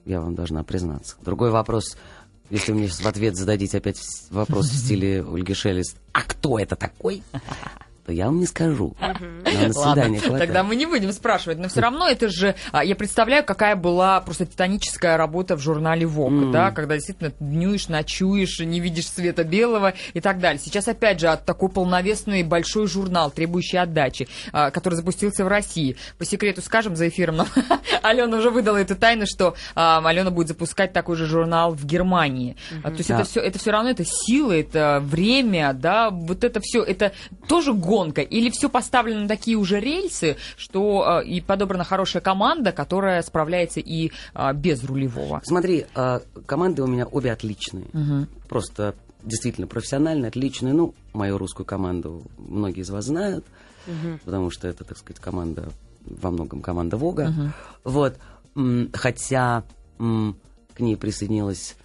Я 0.06 0.22
вам 0.22 0.36
должна 0.36 0.63
признаться. 0.63 1.15
Другой 1.22 1.50
вопрос, 1.52 1.98
если 2.50 2.72
мне 2.72 2.88
в 2.88 3.06
ответ 3.06 3.36
зададите 3.36 3.80
опять 3.80 4.00
вопрос 4.30 4.70
в 4.70 4.76
стиле 4.76 5.24
Ольги 5.24 5.54
Шелест, 5.54 5.98
а 6.13 6.22
кто 6.22 6.60
это 6.60 6.76
такой? 6.76 7.24
То 8.06 8.12
я 8.12 8.26
вам 8.26 8.39
не 8.39 8.46
скажу. 8.46 8.96
Но 9.00 9.80
хватает. 10.20 10.39
тогда 10.39 10.63
мы 10.63 10.76
не 10.76 10.86
будем 10.86 11.12
спрашивать, 11.12 11.58
но 11.58 11.68
все 11.70 11.82
равно 11.82 12.08
это 12.08 12.30
же, 12.30 12.56
а, 12.72 12.84
я 12.84 12.96
представляю, 12.96 13.44
какая 13.44 13.76
была 13.76 14.22
просто 14.22 14.46
титаническая 14.46 15.18
работа 15.18 15.56
в 15.56 15.60
журнале 15.60 16.06
Vogue, 16.06 16.52
да, 16.52 16.72
когда 16.72 16.96
действительно 16.96 17.32
днюешь, 17.39 17.88
ночуешь, 17.88 18.60
не 18.60 18.80
видишь 18.80 19.08
света 19.08 19.44
белого 19.44 19.94
и 20.13 20.22
так 20.22 20.39
далее. 20.39 20.60
Сейчас, 20.63 20.88
опять 20.88 21.20
же, 21.20 21.28
от 21.30 21.46
такой 21.46 21.70
полновесный 21.70 22.44
большой 22.44 22.88
журнал, 22.88 23.32
требующий 23.32 23.78
отдачи, 23.78 24.28
а, 24.52 24.70
который 24.72 24.96
запустился 24.96 25.44
в 25.44 25.48
России. 25.48 25.98
По 26.18 26.26
секрету 26.26 26.62
скажем 26.62 26.96
за 26.96 27.08
эфиром, 27.08 27.38
нам 27.38 27.48
Алена 28.04 28.38
уже 28.38 28.50
выдала 28.52 28.78
эту 28.78 28.96
тайну, 28.96 29.26
что 29.26 29.56
а, 29.74 30.02
Алена 30.06 30.30
будет 30.30 30.50
запускать 30.50 30.94
такой 30.94 31.15
же 31.15 31.26
журнал 31.26 31.74
в 31.74 31.86
Германии. 31.86 32.56
То 32.84 32.91
есть 32.91 33.10
Да. 33.10 33.15
это 33.15 33.24
все, 33.30 33.39
это 33.41 33.58
все 33.60 33.72
равно 33.72 33.89
это 33.89 34.04
сила, 34.06 34.52
это 34.52 35.00
время, 35.04 35.74
да, 35.74 36.10
вот 36.12 36.44
это 36.44 36.60
все, 36.62 36.84
это 36.84 37.12
тоже 37.48 37.74
гонка, 37.95 38.21
или 38.21 38.49
все 38.49 38.67
поставлено 38.67 39.21
на 39.21 39.27
такие 39.29 39.55
уже 39.55 39.79
рельсы, 39.79 40.36
что 40.58 41.21
э, 41.21 41.25
и 41.25 41.39
подобрана 41.39 41.86
хорошая 41.86 42.21
команда, 42.21 42.73
которая 42.73 43.21
справляется 43.21 43.79
и 43.79 44.12
э, 44.34 44.53
без 44.53 44.84
рулевого. 44.84 45.41
Смотри, 45.45 45.86
а, 45.95 46.21
команды 46.45 46.84
у 46.84 46.88
меня 46.88 47.05
обе 47.08 47.31
отличные. 47.31 47.86
Просто 48.49 48.95
действительно 49.23 49.67
профессиональные, 49.67 50.27
отличные. 50.27 50.73
Ну, 50.73 50.93
мою 51.13 51.38
русскую 51.38 51.65
команду 51.65 52.23
многие 52.38 52.81
из 52.81 52.89
вас 52.89 53.05
знают, 53.05 53.45
потому 54.25 54.51
что 54.51 54.67
это, 54.67 54.84
так 54.84 54.97
сказать, 54.97 55.21
команда, 55.21 55.69
во 56.01 56.31
многом 56.31 56.62
команда 56.62 56.97
Вога. 56.97 57.34
Вот. 57.84 58.17
М, 58.55 58.89
Хотя 58.93 59.63
к 59.97 60.79
ней 60.79 60.97
присоединилась 60.97 61.77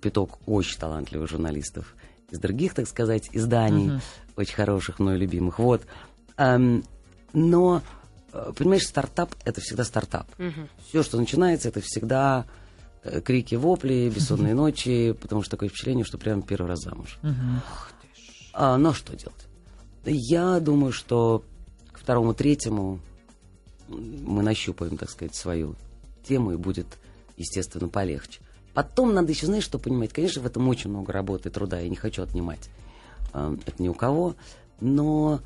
пяток 0.00 0.38
очень 0.46 0.78
талантливых 0.78 1.30
журналистов 1.30 1.94
из 2.34 2.38
других, 2.38 2.74
так 2.74 2.86
сказать, 2.88 3.30
изданий, 3.32 4.00
очень 4.36 4.54
хороших, 4.54 4.98
мной 4.98 5.16
любимых. 5.16 5.58
Вот. 5.58 5.82
Эм, 6.36 6.84
но, 7.32 7.82
э, 8.32 8.52
понимаешь, 8.56 8.86
стартап— 8.86 9.34
это 9.44 9.60
всегда 9.60 9.84
стартап. 9.84 10.26
Все, 10.88 11.02
что 11.02 11.18
начинается, 11.18 11.68
это 11.68 11.80
всегда 11.80 12.46
э, 13.04 13.20
крики, 13.20 13.54
вопли, 13.54 14.10
бессонные 14.14 14.54
ночи, 14.62 15.12
потому 15.20 15.42
что 15.42 15.52
такое 15.52 15.68
впечатление, 15.68 16.04
что 16.04 16.18
прям 16.18 16.42
первый 16.42 16.66
раз 16.66 16.80
замуж. 16.80 17.18
А, 18.52 18.76
но 18.76 18.92
что 18.92 19.16
делать? 19.16 19.46
Я 20.04 20.60
думаю, 20.60 20.92
что 20.92 21.44
к 21.92 21.98
второму, 21.98 22.34
третьему 22.34 23.00
мы 23.88 24.42
нащупаем, 24.42 24.96
так 24.96 25.10
сказать, 25.10 25.34
свою 25.34 25.76
тему 26.26 26.52
и 26.52 26.56
будет, 26.56 26.86
естественно, 27.36 27.88
полегче. 27.88 28.40
Потом 28.74 29.14
надо 29.14 29.32
еще, 29.32 29.46
знаешь, 29.46 29.64
что 29.64 29.78
понимать? 29.78 30.12
Конечно, 30.12 30.42
в 30.42 30.46
этом 30.46 30.68
очень 30.68 30.90
много 30.90 31.12
работы, 31.12 31.48
труда, 31.48 31.78
я 31.78 31.88
не 31.88 31.96
хочу 31.96 32.22
отнимать 32.22 32.68
э, 33.32 33.56
это 33.66 33.82
ни 33.82 33.88
у 33.88 33.94
кого, 33.94 34.34
но 34.80 35.40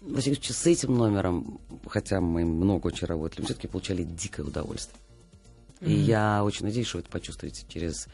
во 0.00 0.20
всяком 0.20 0.36
случае, 0.36 0.54
с 0.54 0.66
этим 0.66 0.96
номером, 0.96 1.60
хотя 1.86 2.20
мы 2.20 2.44
много 2.44 2.86
очень 2.86 3.06
работали, 3.06 3.40
мы 3.40 3.46
все-таки 3.46 3.68
получали 3.68 4.02
дикое 4.02 4.42
удовольствие. 4.42 4.98
И 5.80 5.92
я 5.92 6.44
очень 6.44 6.66
надеюсь, 6.66 6.86
что 6.86 6.98
вы 6.98 7.02
это 7.02 7.10
почувствуете 7.10 7.64
через 7.68 8.06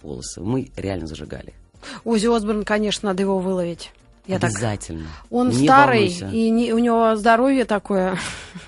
полосы. 0.00 0.40
Мы 0.40 0.70
реально 0.76 1.06
зажигали. 1.06 1.54
Узи 2.04 2.26
Осборн, 2.26 2.64
конечно, 2.64 3.08
надо 3.08 3.22
его 3.22 3.38
выловить. 3.38 3.90
Я 4.26 4.38
так... 4.38 4.50
Обязательно. 4.50 5.06
Он 5.30 5.48
Не 5.48 5.64
старый, 5.64 5.98
волнуйся. 6.08 6.28
и 6.28 6.50
не- 6.50 6.72
у 6.72 6.78
него 6.78 7.16
здоровье 7.16 7.64
такое 7.64 8.16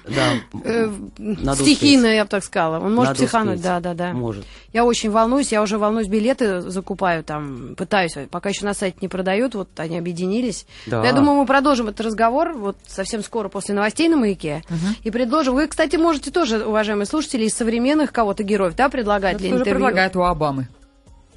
Да, 0.09 0.35
э, 0.65 0.91
надо 1.19 1.63
стихийное, 1.63 2.15
я 2.17 2.25
бы 2.25 2.31
так 2.31 2.43
сказала. 2.43 2.77
Он 2.81 2.95
может 2.95 3.11
Надо 3.15 3.19
психануть, 3.25 3.55
успеть. 3.57 3.65
да, 3.65 3.81
да, 3.81 3.95
да. 3.95 4.13
Может. 4.13 4.45
Я 4.73 4.85
очень 4.85 5.11
волнуюсь, 5.11 5.53
я 5.53 5.63
уже 5.63 5.79
волнуюсь, 5.79 6.09
билеты 6.09 6.63
закупаю 6.63 7.23
там, 7.23 7.75
пытаюсь, 7.77 8.15
пока 8.31 8.49
еще 8.49 8.65
на 8.65 8.75
сайте 8.75 8.97
не 9.03 9.09
продают, 9.09 9.55
вот 9.55 9.69
они 9.77 9.99
объединились. 9.99 10.67
Да. 10.87 11.01
Но 11.01 11.05
Я 11.05 11.13
думаю, 11.13 11.37
мы 11.39 11.47
продолжим 11.47 11.89
этот 11.89 12.07
разговор 12.07 12.55
вот 12.55 12.77
совсем 12.87 13.23
скоро 13.23 13.49
после 13.49 13.75
новостей 13.75 14.09
на 14.09 14.17
«Маяке». 14.17 14.63
И 15.05 15.11
предложим. 15.11 15.55
Вы, 15.55 15.67
кстати, 15.69 15.97
можете 15.97 16.31
тоже, 16.31 16.65
уважаемые 16.65 17.07
слушатели, 17.07 17.45
из 17.45 17.55
современных 17.55 18.13
кого-то 18.13 18.43
героев, 18.43 18.75
да, 18.75 18.89
предлагать 18.89 19.37
для 19.37 19.51
Тоже 19.51 19.61
интервью? 19.61 19.75
предлагает 19.87 20.17
у 20.17 20.23
Обамы. 20.23 20.69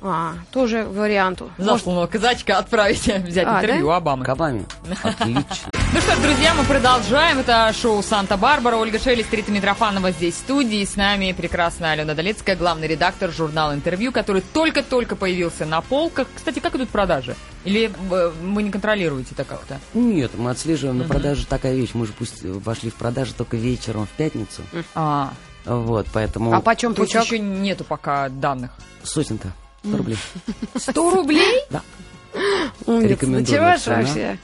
А, 0.07 0.35
тоже 0.51 0.83
варианту. 0.85 1.49
Может, 1.57 1.71
Засланного 1.73 2.05
казачка 2.05 2.59
отправить 2.59 3.07
взять 3.27 3.47
А, 3.47 3.57
интервью 3.57 3.87
да? 3.87 3.95
Обамы. 3.97 4.23
Кабами. 4.23 4.65
Отлично. 5.03 5.43
Ну 5.93 6.01
что 6.01 6.13
ж, 6.15 6.19
друзья, 6.19 6.53
мы 6.53 6.65
продолжаем. 6.65 7.39
Это 7.39 7.71
шоу 7.73 8.03
«Санта-Барбара». 8.03 8.75
Ольга 8.75 8.99
Шелест, 8.99 9.33
Рита 9.33 9.49
Митрофанова 9.49 10.11
здесь 10.11 10.33
в 10.33 10.39
студии. 10.39 10.83
С 10.83 10.97
нами 10.97 11.31
прекрасная 11.31 11.91
Алена 11.93 12.13
Долецкая, 12.13 12.57
главный 12.57 12.85
редактор 12.89 13.31
журнала 13.31 13.73
«Интервью», 13.73 14.11
который 14.11 14.41
только-только 14.41 15.15
появился 15.15 15.65
на 15.65 15.79
полках. 15.79 16.27
Кстати, 16.35 16.59
как 16.59 16.75
идут 16.75 16.89
продажи? 16.89 17.37
Или 17.63 17.89
э, 18.11 18.29
вы 18.41 18.63
не 18.63 18.71
контролируете 18.71 19.29
это 19.35 19.45
как-то? 19.45 19.79
Нет, 19.93 20.31
мы 20.37 20.51
отслеживаем 20.51 20.97
на 20.97 21.05
продаже 21.05 21.45
такая 21.45 21.73
вещь. 21.75 21.91
Мы 21.93 22.05
же 22.07 22.11
пусть 22.11 22.43
вошли 22.43 22.89
в 22.89 22.95
продажу 22.95 23.33
только 23.33 23.55
вечером 23.55 24.05
в 24.05 24.09
пятницу. 24.09 24.63
А, 24.95 25.31
Вот, 25.65 26.07
поэтому 26.11 26.53
а 26.53 26.59
почем 26.59 26.93
то 26.93 27.03
есть 27.03 27.13
еще 27.13 27.39
нету 27.39 27.85
пока 27.85 28.27
данных. 28.27 28.71
сотенка. 29.03 29.53
100 29.87 29.97
рублей. 29.97 30.17
100 30.75 31.09
рублей? 31.11 31.61
Умница. 32.85 33.07
рекомендую 33.07 33.41
Ну 33.41 33.45
чего 33.45 33.77
ж 33.77 33.87
вообще? 33.87 34.37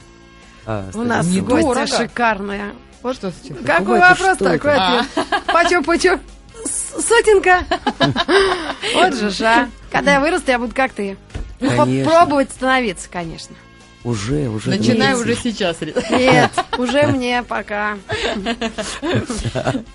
А, 0.64 0.88
У 0.94 1.02
нас 1.02 1.26
Недорого. 1.26 1.74
гостья 1.74 1.96
шикарная. 1.98 2.72
Вот 3.02 3.16
Что? 3.16 3.32
Какой 3.66 3.98
вопрос 3.98 4.36
что 4.36 4.44
такой 4.44 4.74
ответ? 4.74 5.06
Почем, 5.46 5.84
почем? 5.84 6.20
С- 6.64 7.02
Сотенка. 7.02 7.64
Вот 8.94 9.14
же 9.14 9.30
а. 9.30 9.68
Когда 9.90 10.12
я 10.14 10.20
вырасту, 10.20 10.50
я 10.50 10.58
буду 10.58 10.74
как 10.74 10.92
ты. 10.92 11.16
Ну. 11.60 11.76
Попробовать 11.76 12.50
становиться, 12.50 13.08
конечно. 13.10 13.54
Уже, 14.04 14.48
уже. 14.48 14.70
Начинаю 14.70 15.16
становится. 15.16 15.22
уже 15.22 15.52
сейчас. 15.52 15.76
Нет, 16.10 16.50
уже 16.76 17.06
мне 17.06 17.42
пока. 17.44 17.98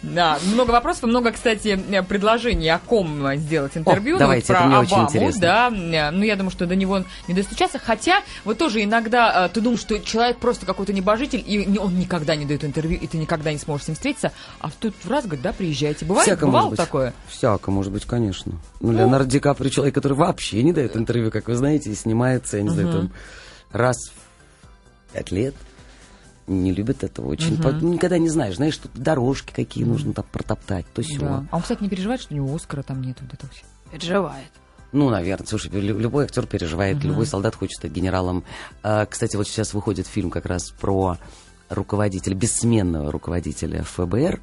Да, 0.01 0.39
много 0.53 0.71
вопросов 0.71 1.03
много, 1.03 1.31
кстати, 1.31 1.79
предложений, 2.07 2.69
о 2.69 2.79
ком 2.79 3.35
сделать 3.35 3.75
интервью. 3.75 4.13
Ну, 4.13 4.19
давайте, 4.19 4.53
вот 4.53 4.59
это 4.59 4.61
про 4.61 4.67
мне 4.67 4.77
очень 4.79 4.93
Обаму, 4.93 5.09
интересно. 5.09 5.41
Да, 5.41 5.69
ну, 5.69 6.23
я 6.23 6.35
думаю, 6.35 6.51
что 6.51 6.65
до 6.65 6.75
него 6.75 7.03
не 7.27 7.33
достучаться. 7.33 7.79
Хотя, 7.79 8.21
вот 8.45 8.57
тоже 8.57 8.83
иногда 8.83 9.45
э, 9.45 9.49
ты 9.53 9.59
думаешь, 9.61 9.81
что 9.81 9.99
человек 9.99 10.37
просто 10.37 10.65
какой-то 10.65 10.93
небожитель, 10.93 11.43
и 11.45 11.77
он 11.77 11.99
никогда 11.99 12.35
не 12.35 12.45
дает 12.45 12.63
интервью, 12.63 12.97
и 12.99 13.07
ты 13.07 13.17
никогда 13.17 13.51
не 13.51 13.59
сможешь 13.59 13.85
с 13.85 13.87
ним 13.89 13.95
встретиться. 13.95 14.31
А 14.59 14.69
тут 14.71 14.93
раз 15.05 15.25
говорит, 15.25 15.43
да, 15.43 15.51
приезжайте. 15.51 16.05
Бывает, 16.05 16.27
Всяко 16.27 16.45
бывало 16.45 16.65
может 16.65 16.77
быть. 16.77 16.85
такое? 16.85 17.13
Всяко, 17.27 17.71
может 17.71 17.91
быть, 17.91 18.05
конечно. 18.05 18.53
Ну, 18.79 18.91
Леонардо 18.91 19.29
Ди 19.29 19.39
Каприо 19.39 19.69
человек, 19.69 19.95
который 19.95 20.13
вообще 20.13 20.63
не 20.63 20.71
дает 20.71 20.95
интервью, 20.95 21.29
как 21.31 21.47
вы 21.47 21.55
знаете, 21.55 21.89
и 21.89 21.95
снимается, 21.95 22.57
я 22.57 22.63
не 22.63 22.69
знаю, 22.69 22.91
там, 22.91 23.11
раз 23.71 23.97
в 25.09 25.13
пять 25.13 25.31
лет. 25.31 25.55
Не 26.47 26.71
любит 26.71 27.03
этого 27.03 27.27
очень. 27.27 27.61
По- 27.61 27.69
Никогда 27.69 28.17
не 28.17 28.29
знаешь, 28.29 28.55
знаешь, 28.55 28.77
тут 28.77 28.91
дорожки 28.93 29.51
какие 29.53 29.83
нужно 29.83 30.13
там 30.13 30.25
протоптать, 30.31 30.85
то 30.93 31.01
все. 31.01 31.19
Да. 31.19 31.45
А 31.51 31.55
он, 31.57 31.61
кстати, 31.61 31.83
не 31.83 31.89
переживает, 31.89 32.21
что 32.21 32.33
у 32.33 32.37
него 32.37 32.55
Оскара 32.55 32.83
там 32.83 33.01
нет 33.01 33.17
вот 33.19 33.33
этого 33.33 33.51
всего? 33.51 33.67
Переживает. 33.91 34.47
Ну, 34.93 35.09
наверное, 35.09 35.45
слушай, 35.45 35.69
лю- 35.71 35.99
любой 35.99 36.23
актер 36.23 36.45
переживает, 36.47 37.03
любой 37.03 37.25
солдат 37.25 37.55
хочет 37.55 37.75
стать 37.77 37.91
генералом. 37.91 38.45
А, 38.83 39.05
кстати, 39.05 39.35
вот 39.35 39.45
сейчас 39.47 39.73
выходит 39.73 40.07
фильм 40.07 40.29
как 40.31 40.45
раз 40.45 40.69
про 40.71 41.17
руководителя, 41.69 42.33
бессменного 42.35 43.11
руководителя 43.11 43.83
ФБР, 43.83 44.39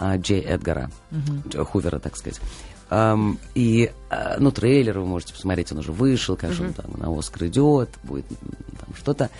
а, 0.00 0.16
Джей 0.16 0.40
Эдгара, 0.40 0.90
Дж- 1.12 1.62
Хувера, 1.64 2.00
так 2.00 2.16
сказать. 2.16 2.40
Ам, 2.88 3.38
и, 3.54 3.90
а, 4.10 4.36
ну, 4.38 4.50
трейлер 4.52 5.00
вы 5.00 5.06
можете 5.06 5.34
посмотреть, 5.34 5.72
он 5.72 5.78
уже 5.78 5.92
вышел, 5.92 6.36
как 6.36 6.52
же 6.52 6.64
он 6.64 6.72
там 6.72 6.86
на 6.96 7.16
Оскар 7.16 7.46
идет, 7.46 7.90
будет 8.04 8.26
там 8.28 8.94
что-то. 8.96 9.30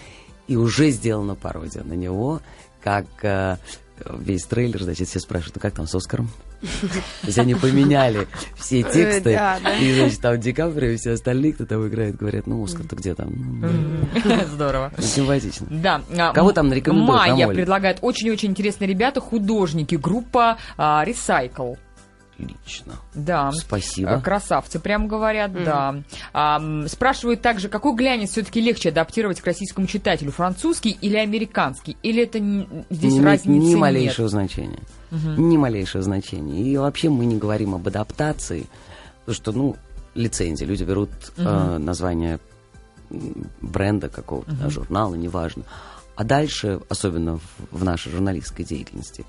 И 0.48 0.56
уже 0.56 0.90
сделана 0.90 1.34
пародия 1.34 1.84
на 1.84 1.94
него, 1.94 2.40
как 2.82 3.06
а, 3.22 3.58
весь 4.18 4.44
трейлер, 4.44 4.82
значит, 4.82 5.08
все 5.08 5.20
спрашивают, 5.20 5.56
ну 5.56 5.60
как 5.62 5.74
там 5.74 5.86
с 5.86 5.94
Оскаром? 5.94 6.28
То 6.60 7.26
есть 7.26 7.38
они 7.38 7.54
поменяли 7.54 8.26
все 8.56 8.82
тексты, 8.82 9.34
да, 9.34 9.58
да. 9.62 9.76
и, 9.76 9.94
значит, 9.94 10.20
там 10.20 10.40
Ди 10.40 10.52
Каприо 10.52 10.90
и 10.90 10.96
все 10.96 11.12
остальные, 11.12 11.52
кто 11.52 11.66
там 11.66 11.86
играет, 11.86 12.16
говорят, 12.16 12.46
ну, 12.46 12.64
Оскар-то 12.64 12.96
где 12.96 13.14
там? 13.14 13.60
Ну, 13.60 13.68
Здорово. 14.46 14.92
Симпатично. 14.98 15.66
Да. 15.70 16.02
а, 16.16 16.32
Кого 16.32 16.52
там 16.52 16.68
нарекомендуют, 16.68 17.10
Майя 17.10 17.48
предлагает 17.48 17.98
очень-очень 18.00 18.50
интересные 18.50 18.88
ребята, 18.88 19.20
художники, 19.20 19.94
группа 19.96 20.56
Recycle. 20.78 21.76
Отлично. 22.38 22.94
Да. 23.14 23.50
Спасибо. 23.52 24.10
Э, 24.10 24.20
Красавцы, 24.20 24.78
прям 24.78 25.08
говорят, 25.08 25.52
да. 25.52 26.02
А, 26.32 26.86
спрашивают 26.86 27.42
также, 27.42 27.68
какой 27.68 27.94
глянец 27.94 28.30
все-таки 28.30 28.60
легче 28.60 28.90
адаптировать 28.90 29.40
к 29.40 29.46
российскому 29.46 29.86
читателю, 29.86 30.32
французский 30.32 30.90
или 31.00 31.16
американский? 31.16 31.96
Или 32.02 32.24
это 32.24 32.38
здесь 32.90 33.12
имеет 33.12 33.24
разницы 33.24 33.48
ни 33.48 33.68
нет? 33.68 33.78
малейшего 33.78 34.28
значения. 34.28 34.82
Ни 35.10 35.56
малейшего 35.56 36.02
значения. 36.02 36.62
И 36.62 36.76
вообще 36.76 37.08
мы 37.08 37.24
не 37.26 37.38
говорим 37.38 37.74
об 37.74 37.86
адаптации, 37.86 38.66
потому 39.20 39.34
что, 39.34 39.52
ну, 39.52 39.76
лицензии. 40.14 40.64
Люди 40.64 40.84
берут 40.84 41.10
э, 41.36 41.78
название 41.78 42.38
бренда 43.60 44.08
какого-то, 44.08 44.52
да, 44.52 44.68
журнала, 44.68 45.14
неважно. 45.14 45.62
А 46.16 46.24
дальше, 46.24 46.80
особенно 46.88 47.38
в, 47.38 47.42
в 47.70 47.84
нашей 47.84 48.10
журналистской 48.10 48.64
деятельности, 48.64 49.24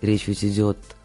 речь 0.00 0.26
ведь 0.26 0.44
идет 0.44 0.78
о 0.78 0.99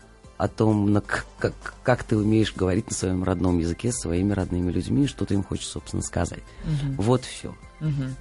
том, 0.48 0.91
на 0.91 1.02
к- 1.02 1.26
как, 1.39 1.54
как 1.84 2.04
ты 2.04 2.17
умеешь 2.17 2.54
говорить 2.56 2.89
на 2.89 2.95
своем 2.95 3.24
родном 3.24 3.58
языке 3.60 3.91
с 3.91 4.02
своими 4.02 4.34
родными 4.34 4.71
людьми, 4.71 5.08
что 5.08 5.26
ты 5.26 5.34
им 5.36 5.43
хочешь, 5.43 5.67
собственно, 5.67 6.02
сказать. 6.04 6.43
Вот 6.98 7.24
все. 7.24 7.56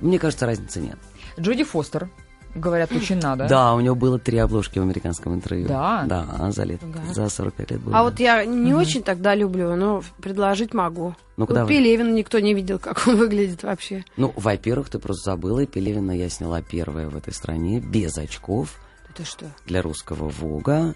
Мне 0.00 0.18
кажется, 0.18 0.46
разницы 0.46 0.81
нет. 0.81 0.98
Джоди 1.38 1.64
Фостер, 1.64 2.09
говорят, 2.55 2.92
очень 2.92 3.18
надо. 3.18 3.48
Да, 3.48 3.74
у 3.74 3.81
него 3.81 3.94
было 3.96 4.18
три 4.20 4.38
обложки 4.38 4.79
в 4.79 4.83
американском 4.83 5.35
интервью. 5.35 5.66
Да? 5.66 6.05
Да, 6.07 6.50
за 6.53 6.62
лет, 6.62 6.81
Ага. 6.83 7.12
за 7.12 7.29
45 7.29 7.70
лет 7.72 7.81
было. 7.81 7.98
А 7.98 8.03
вот 8.05 8.20
я 8.20 8.44
не 8.44 8.72
очень 8.74 9.03
тогда 9.03 9.35
люблю, 9.35 9.74
но 9.74 10.03
предложить 10.22 10.72
могу. 10.72 11.16
Ну-ка, 11.37 11.50
Вот 11.50 11.55
давай. 11.57 11.74
Пелевина 11.74 12.12
никто 12.12 12.38
не 12.38 12.55
видел, 12.55 12.79
как 12.79 13.09
он 13.09 13.16
выглядит 13.18 13.64
вообще. 13.64 14.05
Ну, 14.16 14.33
во-первых, 14.37 14.88
ты 14.88 15.00
просто 15.00 15.33
забыла, 15.33 15.61
и 15.61 15.66
Пелевина 15.66 16.12
я 16.12 16.29
сняла 16.29 16.62
первая 16.62 17.09
в 17.09 17.16
этой 17.16 17.33
стране, 17.35 17.81
без 17.81 18.16
очков, 18.18 18.79
Это 19.11 19.24
что? 19.24 19.46
для 19.66 19.83
русского 19.83 20.29
Вога. 20.29 20.94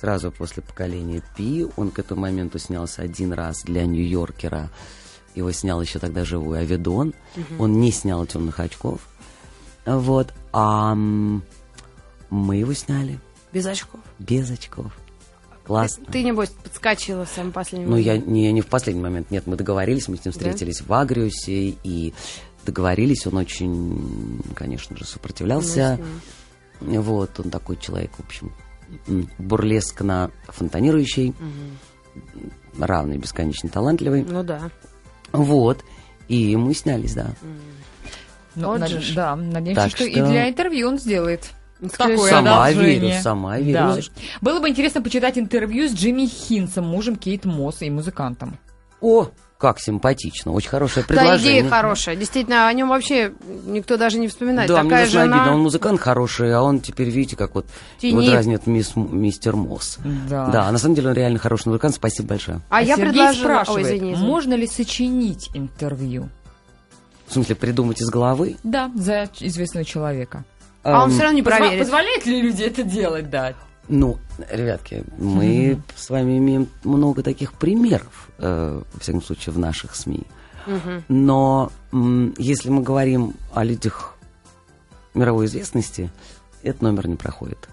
Сразу 0.00 0.32
после 0.32 0.62
поколения 0.62 1.22
Пи. 1.36 1.66
Он 1.76 1.90
к 1.90 1.98
этому 1.98 2.22
моменту 2.22 2.58
снялся 2.58 3.02
один 3.02 3.32
раз 3.32 3.62
для 3.64 3.84
Нью-Йоркера. 3.84 4.70
Его 5.34 5.52
снял 5.52 5.80
еще 5.82 5.98
тогда 5.98 6.24
живой 6.24 6.60
Авидон. 6.60 7.12
Он 7.58 7.80
не 7.80 7.92
снял 7.92 8.24
темных 8.26 8.60
очков. 8.60 9.00
Вот. 9.84 10.32
А 10.52 10.94
мы 10.94 12.56
его 12.56 12.72
сняли 12.72 13.20
Без 13.52 13.66
очков. 13.66 14.00
без 14.18 14.50
очков. 14.50 14.96
Классно. 15.64 16.04
Ты, 16.06 16.22
небось, 16.24 16.48
подскочила 16.48 17.24
в 17.26 17.28
самый 17.28 17.52
последний 17.52 17.86
Ну, 17.86 17.96
я 17.96 18.12
момент. 18.12 18.26
не, 18.28 18.52
не 18.52 18.60
в 18.60 18.66
последний 18.66 19.02
момент. 19.02 19.30
Нет, 19.30 19.46
мы 19.46 19.56
договорились, 19.56 20.08
мы 20.08 20.16
с 20.16 20.24
ним 20.24 20.32
встретились 20.32 20.80
в 20.80 20.92
Агриусе 20.92 21.76
и 21.84 22.12
договорились. 22.64 23.26
Он 23.26 23.36
очень, 23.36 24.40
конечно 24.56 24.96
же, 24.96 25.04
сопротивлялся. 25.04 26.00
Вот, 26.80 27.38
он 27.38 27.50
такой 27.50 27.76
человек, 27.76 28.10
в 28.16 28.20
общем, 28.20 28.52
бурлескно 29.38 30.30
фонтанирующий, 30.48 31.34
равный, 32.78 33.18
бесконечно 33.18 33.68
талантливый. 33.68 34.24
Ну 34.28 34.42
да. 34.42 34.70
Вот. 35.32 35.84
И 36.28 36.56
мы 36.56 36.74
снялись, 36.74 37.14
да. 37.14 37.28
Ну, 38.56 38.68
Вот 38.68 38.80
над- 38.80 39.14
да, 39.14 39.36
надеемся, 39.36 39.82
Так 39.82 39.90
что, 39.90 40.04
и 40.04 40.12
что- 40.12 40.26
для 40.26 40.48
интервью 40.48 40.88
он 40.88 40.98
сделает. 40.98 41.50
Такое 41.96 42.18
Сама 42.28 42.66
одолжение. 42.66 43.00
верю, 43.00 43.22
сама 43.22 43.58
верю. 43.58 43.72
Да. 43.72 43.98
Было 44.42 44.60
бы 44.60 44.68
интересно 44.68 45.00
почитать 45.00 45.38
интервью 45.38 45.88
с 45.88 45.92
Джимми 45.94 46.26
Хинсом, 46.26 46.84
мужем 46.84 47.16
Кейт 47.16 47.44
Мосс 47.46 47.80
и 47.80 47.88
музыкантом. 47.88 48.58
О, 49.00 49.28
как 49.60 49.78
симпатично, 49.78 50.52
очень 50.52 50.70
хорошее 50.70 51.04
Да, 51.06 51.14
предложение. 51.14 51.60
идея 51.60 51.70
хорошая. 51.70 52.16
Действительно, 52.16 52.66
о 52.66 52.72
нем 52.72 52.88
вообще 52.88 53.32
никто 53.66 53.98
даже 53.98 54.18
не 54.18 54.26
вспоминает. 54.26 54.68
Да, 54.68 54.80
мне 54.82 54.90
Такая 54.90 55.04
даже 55.04 55.20
обидно. 55.20 55.38
жена. 55.44 55.54
Он 55.54 55.60
музыкант 55.60 56.00
хороший, 56.00 56.54
а 56.54 56.62
он 56.62 56.80
теперь, 56.80 57.10
видите, 57.10 57.36
как 57.36 57.54
вот 57.54 57.66
Тени. 57.98 58.22
его 58.22 58.30
дразнит 58.32 58.66
мисс, 58.66 58.96
мистер 58.96 59.56
Мосс. 59.56 59.98
Да. 60.30 60.46
Да, 60.46 60.62
а 60.68 60.72
на 60.72 60.78
самом 60.78 60.94
деле 60.94 61.08
он 61.10 61.14
реально 61.14 61.38
хороший 61.38 61.68
музыкант. 61.68 61.94
Спасибо 61.94 62.28
большое. 62.30 62.60
А, 62.70 62.80
я 62.82 62.96
Сергей 62.96 63.12
предложила... 63.12 63.34
спрашивает, 63.42 63.86
Ой, 63.86 63.92
извини, 63.96 64.12
извини. 64.14 64.26
можно 64.26 64.54
ли 64.54 64.66
сочинить 64.66 65.50
интервью? 65.54 66.30
В 67.26 67.32
смысле, 67.34 67.54
придумать 67.54 68.00
из 68.00 68.08
головы? 68.08 68.56
Да, 68.64 68.90
за 68.96 69.28
известного 69.40 69.84
человека. 69.84 70.44
А 70.82 71.02
он 71.04 71.10
Эм, 71.10 71.14
все 71.14 71.22
равно 71.24 71.36
не 71.36 71.42
Позва- 71.42 71.58
проверит. 71.58 71.80
Позволяют 71.80 72.24
ли 72.26 72.40
люди 72.40 72.62
это 72.62 72.82
делать, 72.82 73.28
да? 73.28 73.52
Ну, 73.92 74.18
ребятки, 74.50 75.04
мы 75.18 75.82
с 75.96 76.10
вами 76.10 76.38
имеем 76.38 76.68
много 76.84 77.24
таких 77.24 77.52
примеров, 77.52 78.28
э, 78.38 78.82
во 78.92 79.00
всяком 79.00 79.20
случае, 79.20 79.52
в 79.52 79.58
наших 79.58 79.96
СМИ. 79.96 80.22
Но 81.08 81.72
м, 81.92 82.34
если 82.38 82.70
мы 82.70 82.82
говорим 82.82 83.34
о 83.52 83.64
людях 83.64 84.14
мировой 85.12 85.46
известности, 85.46 86.10
этот 86.62 86.82
номер 86.82 87.08
не 87.08 87.16
проходит. 87.16 87.68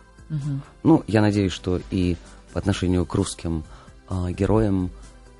Ну, 0.83 1.03
я 1.07 1.21
надеюсь, 1.21 1.51
что 1.51 1.79
и 1.91 2.17
по 2.51 2.59
отношению 2.59 3.05
к 3.05 3.13
русским 3.13 3.63
а, 4.09 4.31
героям, 4.31 4.89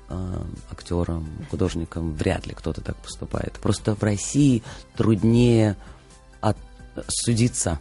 а, 0.08 0.46
актерам, 0.70 1.26
художникам 1.50 2.14
вряд 2.14 2.46
ли 2.46 2.54
кто-то 2.54 2.80
так 2.80 2.96
поступает. 2.96 3.54
Просто 3.54 3.94
в 3.96 4.02
России 4.02 4.62
труднее 4.96 5.76
от, 6.40 6.56
судиться 7.08 7.80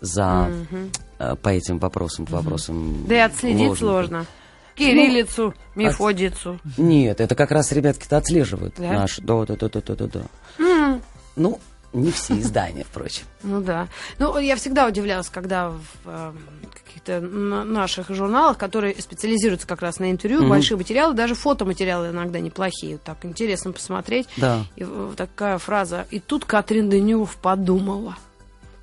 за 0.00 0.24
а, 0.24 0.66
по 1.18 1.48
этим 1.48 1.78
вопросам, 1.78 2.26
по 2.26 2.36
вопросам. 2.36 3.04
Да 3.06 3.14
и 3.14 3.18
отследить 3.18 3.60
ложных. 3.60 3.78
сложно. 3.78 4.26
Кириллицу, 4.74 5.54
Мефодицу. 5.76 6.58
Нет, 6.76 7.20
это 7.20 7.34
как 7.36 7.52
раз 7.52 7.70
ребятки-то 7.72 8.16
отслеживают 8.16 8.74
Да? 8.76 8.92
наш. 8.92 9.18
Да, 9.18 9.44
да, 9.44 9.56
да, 9.56 9.68
да, 9.68 9.80
да, 9.80 9.94
да, 9.94 10.06
да. 10.58 11.00
Ну, 11.36 11.60
не 11.92 12.10
все 12.10 12.38
издания, 12.40 12.84
впрочем. 12.84 13.22
Ну 13.44 13.60
да. 13.60 13.86
Ну, 14.18 14.36
я 14.38 14.56
всегда 14.56 14.86
удивлялась, 14.88 15.28
когда 15.28 15.68
в 15.70 15.78
э, 16.06 16.32
каких-то 16.84 17.20
на- 17.20 17.62
наших 17.64 18.08
журналах, 18.10 18.58
которые 18.58 19.00
специализируются 19.00 19.66
как 19.68 19.80
раз 19.82 19.98
на 20.00 20.10
интервью, 20.10 20.48
большие 20.48 20.76
материалы, 20.76 21.14
даже 21.14 21.34
фотоматериалы 21.36 22.08
иногда 22.08 22.40
неплохие. 22.40 22.98
Так 22.98 23.24
интересно 23.24 23.70
посмотреть. 23.70 24.26
Да. 24.38 24.64
И 24.74 24.84
э, 24.84 25.12
такая 25.16 25.58
фраза. 25.58 26.06
И 26.10 26.18
тут 26.18 26.44
Катрин 26.46 26.90
Денюв 26.90 27.36
подумала. 27.36 28.16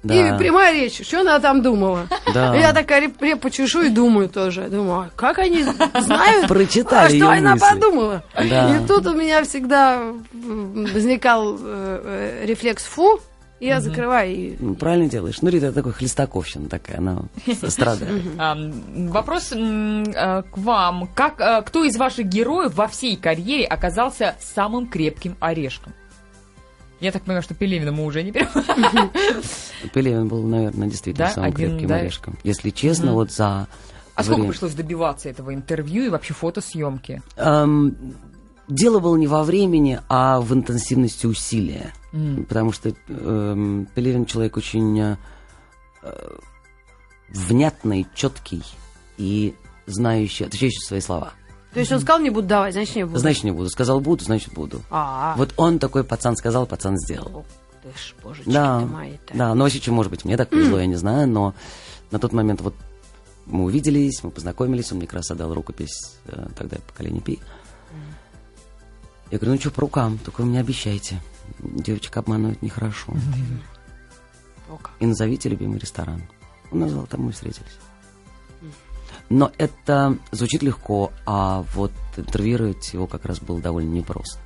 Да. 0.04 0.16
И 0.36 0.38
прямая 0.38 0.74
речь. 0.74 1.06
Что 1.06 1.22
она 1.22 1.40
там 1.40 1.62
думала? 1.62 2.08
Да. 2.34 2.56
Я 2.56 2.74
такая 2.74 3.02
реп- 3.08 3.22
репу 3.22 3.50
чешу 3.50 3.82
и 3.84 3.90
думаю 3.90 4.30
тоже. 4.30 4.68
Думаю, 4.68 5.00
а 5.02 5.10
как 5.16 5.38
они 5.40 5.64
знают, 5.64 6.48
Прочитали 6.48 7.16
а 7.16 7.18
что 7.18 7.30
она 7.32 7.52
мысли. 7.54 7.66
подумала? 7.70 8.24
Да. 8.36 8.76
И 8.78 8.88
тут 8.88 9.06
у 9.06 9.14
меня 9.14 9.44
всегда 9.44 10.02
возникал 10.34 11.56
э, 11.62 12.40
э, 12.42 12.46
рефлекс 12.46 12.84
«фу», 12.86 13.20
и 13.60 13.68
я 13.68 13.80
закрываю 13.80 14.32
и 14.36 14.56
Ну, 14.60 14.74
правильно 14.74 15.08
делаешь. 15.08 15.38
Ну, 15.44 15.50
Рита 15.50 15.72
такой 15.72 15.92
хлестаковщина 15.94 16.68
такая, 16.68 16.98
она 16.98 17.20
страдает. 17.68 18.24
А, 18.40 18.58
Вопрос 18.96 19.52
э, 19.52 20.44
к 20.52 20.58
вам. 20.58 21.08
Как, 21.14 21.40
э, 21.40 21.62
кто 21.62 21.84
из 21.84 21.96
ваших 21.96 22.26
героев 22.26 22.74
во 22.74 22.88
всей 22.88 23.16
карьере 23.18 23.66
оказался 23.66 24.36
самым 24.40 24.88
крепким 24.88 25.38
орешком? 25.40 25.94
Я 27.02 27.12
так 27.12 27.24
понимаю, 27.24 27.42
что 27.42 27.56
Пелевина 27.56 27.92
мы 27.92 28.06
уже 28.06 28.22
не 28.24 28.32
берем. 28.32 28.48
Пелевин 29.94 30.28
был, 30.28 30.44
наверное, 30.44 30.88
действительно 30.88 31.28
Да, 31.28 31.34
самым 31.34 31.50
один, 31.50 31.70
крепким 31.72 31.88
да. 31.88 31.96
орешком. 31.96 32.38
Если 32.44 32.70
честно, 32.70 33.14
вот 33.14 33.32
за 33.32 33.68
А 34.16 34.24
сколько 34.24 34.48
пришлось 34.48 34.74
добиваться 34.74 35.28
этого 35.28 35.54
интервью 35.54 36.06
и 36.06 36.10
вообще 36.10 36.34
фотосъемки? 36.36 37.24
Эм, 37.38 38.16
дело 38.68 39.00
было 39.00 39.18
не 39.18 39.28
во 39.28 39.44
времени, 39.44 40.00
а 40.10 40.40
в 40.42 40.54
интенсивности 40.54 41.26
усилия. 41.26 41.94
Потому 42.48 42.72
что 42.72 42.94
эм, 43.10 43.88
Пелевин 43.96 44.26
человек 44.26 44.58
очень 44.58 45.00
э, 45.00 45.18
э, 46.04 46.30
внятный, 47.30 48.06
четкий 48.14 48.62
и 49.18 49.56
знающий, 49.88 50.44
отвечающий 50.44 50.82
свои 50.86 51.00
слова. 51.02 51.34
То 51.74 51.80
есть 51.80 51.92
он 51.92 52.00
сказал, 52.00 52.20
не 52.20 52.30
буду 52.30 52.48
давать, 52.48 52.74
значит, 52.74 52.96
не 52.96 53.06
буду. 53.06 53.18
Значит, 53.20 53.44
не 53.46 53.52
буду. 53.52 53.70
Сказал 53.70 54.02
буду, 54.02 54.24
значит 54.24 54.54
буду. 54.54 54.82
А, 54.90 55.36
Вот 55.38 55.54
он 55.58 55.80
такой 55.80 56.04
пацан 56.04 56.36
сказал, 56.36 56.66
пацан 56.66 56.98
сделал. 56.98 57.38
Ух 57.38 57.46
ты 57.82 57.90
ж, 57.98 58.14
божечки 58.24 58.50
Да, 58.50 58.80
ты 58.82 58.86
мои-то. 58.86 59.38
да, 59.38 59.56
но 59.56 59.64
вообще, 59.64 59.80
что, 59.80 59.92
может 59.92 60.12
быть, 60.12 60.26
мне 60.26 60.38
так 60.38 60.50
повезло, 60.50 60.80
я 60.80 60.86
не 60.86 60.96
знаю, 60.96 61.28
но 61.28 61.56
на 62.12 62.20
тот 62.20 62.34
момент 62.34 62.62
вот 62.62 62.76
мы 63.46 63.64
увиделись, 63.64 64.24
мы 64.24 64.32
познакомились, 64.32 64.92
он 64.92 65.00
мне 65.00 65.08
как 65.08 65.16
раз 65.16 65.32
отдал 65.32 65.54
рукопись 65.54 66.18
э, 66.26 66.48
тогда 66.56 66.78
поколение 66.88 67.22
Пи. 67.22 67.40
Я 69.32 69.38
говорю, 69.40 69.54
ну 69.56 69.60
что, 69.60 69.72
по 69.72 69.82
рукам, 69.82 70.20
только 70.20 70.42
вы 70.42 70.48
мне 70.48 70.60
обещайте. 70.60 71.22
Девочек 71.60 72.16
обманывать 72.18 72.62
нехорошо. 72.62 73.14
И 75.00 75.06
назовите 75.06 75.50
любимый 75.50 75.80
ресторан. 75.80 76.24
Он 76.72 76.80
назвал, 76.80 77.08
там 77.08 77.22
мы 77.22 77.32
встретились. 77.32 77.78
Но 79.32 79.50
это 79.58 80.18
звучит 80.32 80.62
легко, 80.62 81.12
а 81.26 81.64
вот 81.74 81.94
интервьюировать 82.18 82.94
его 82.94 83.08
как 83.08 83.26
раз 83.26 83.40
было 83.40 83.60
довольно 83.62 83.90
непросто. 83.90 84.40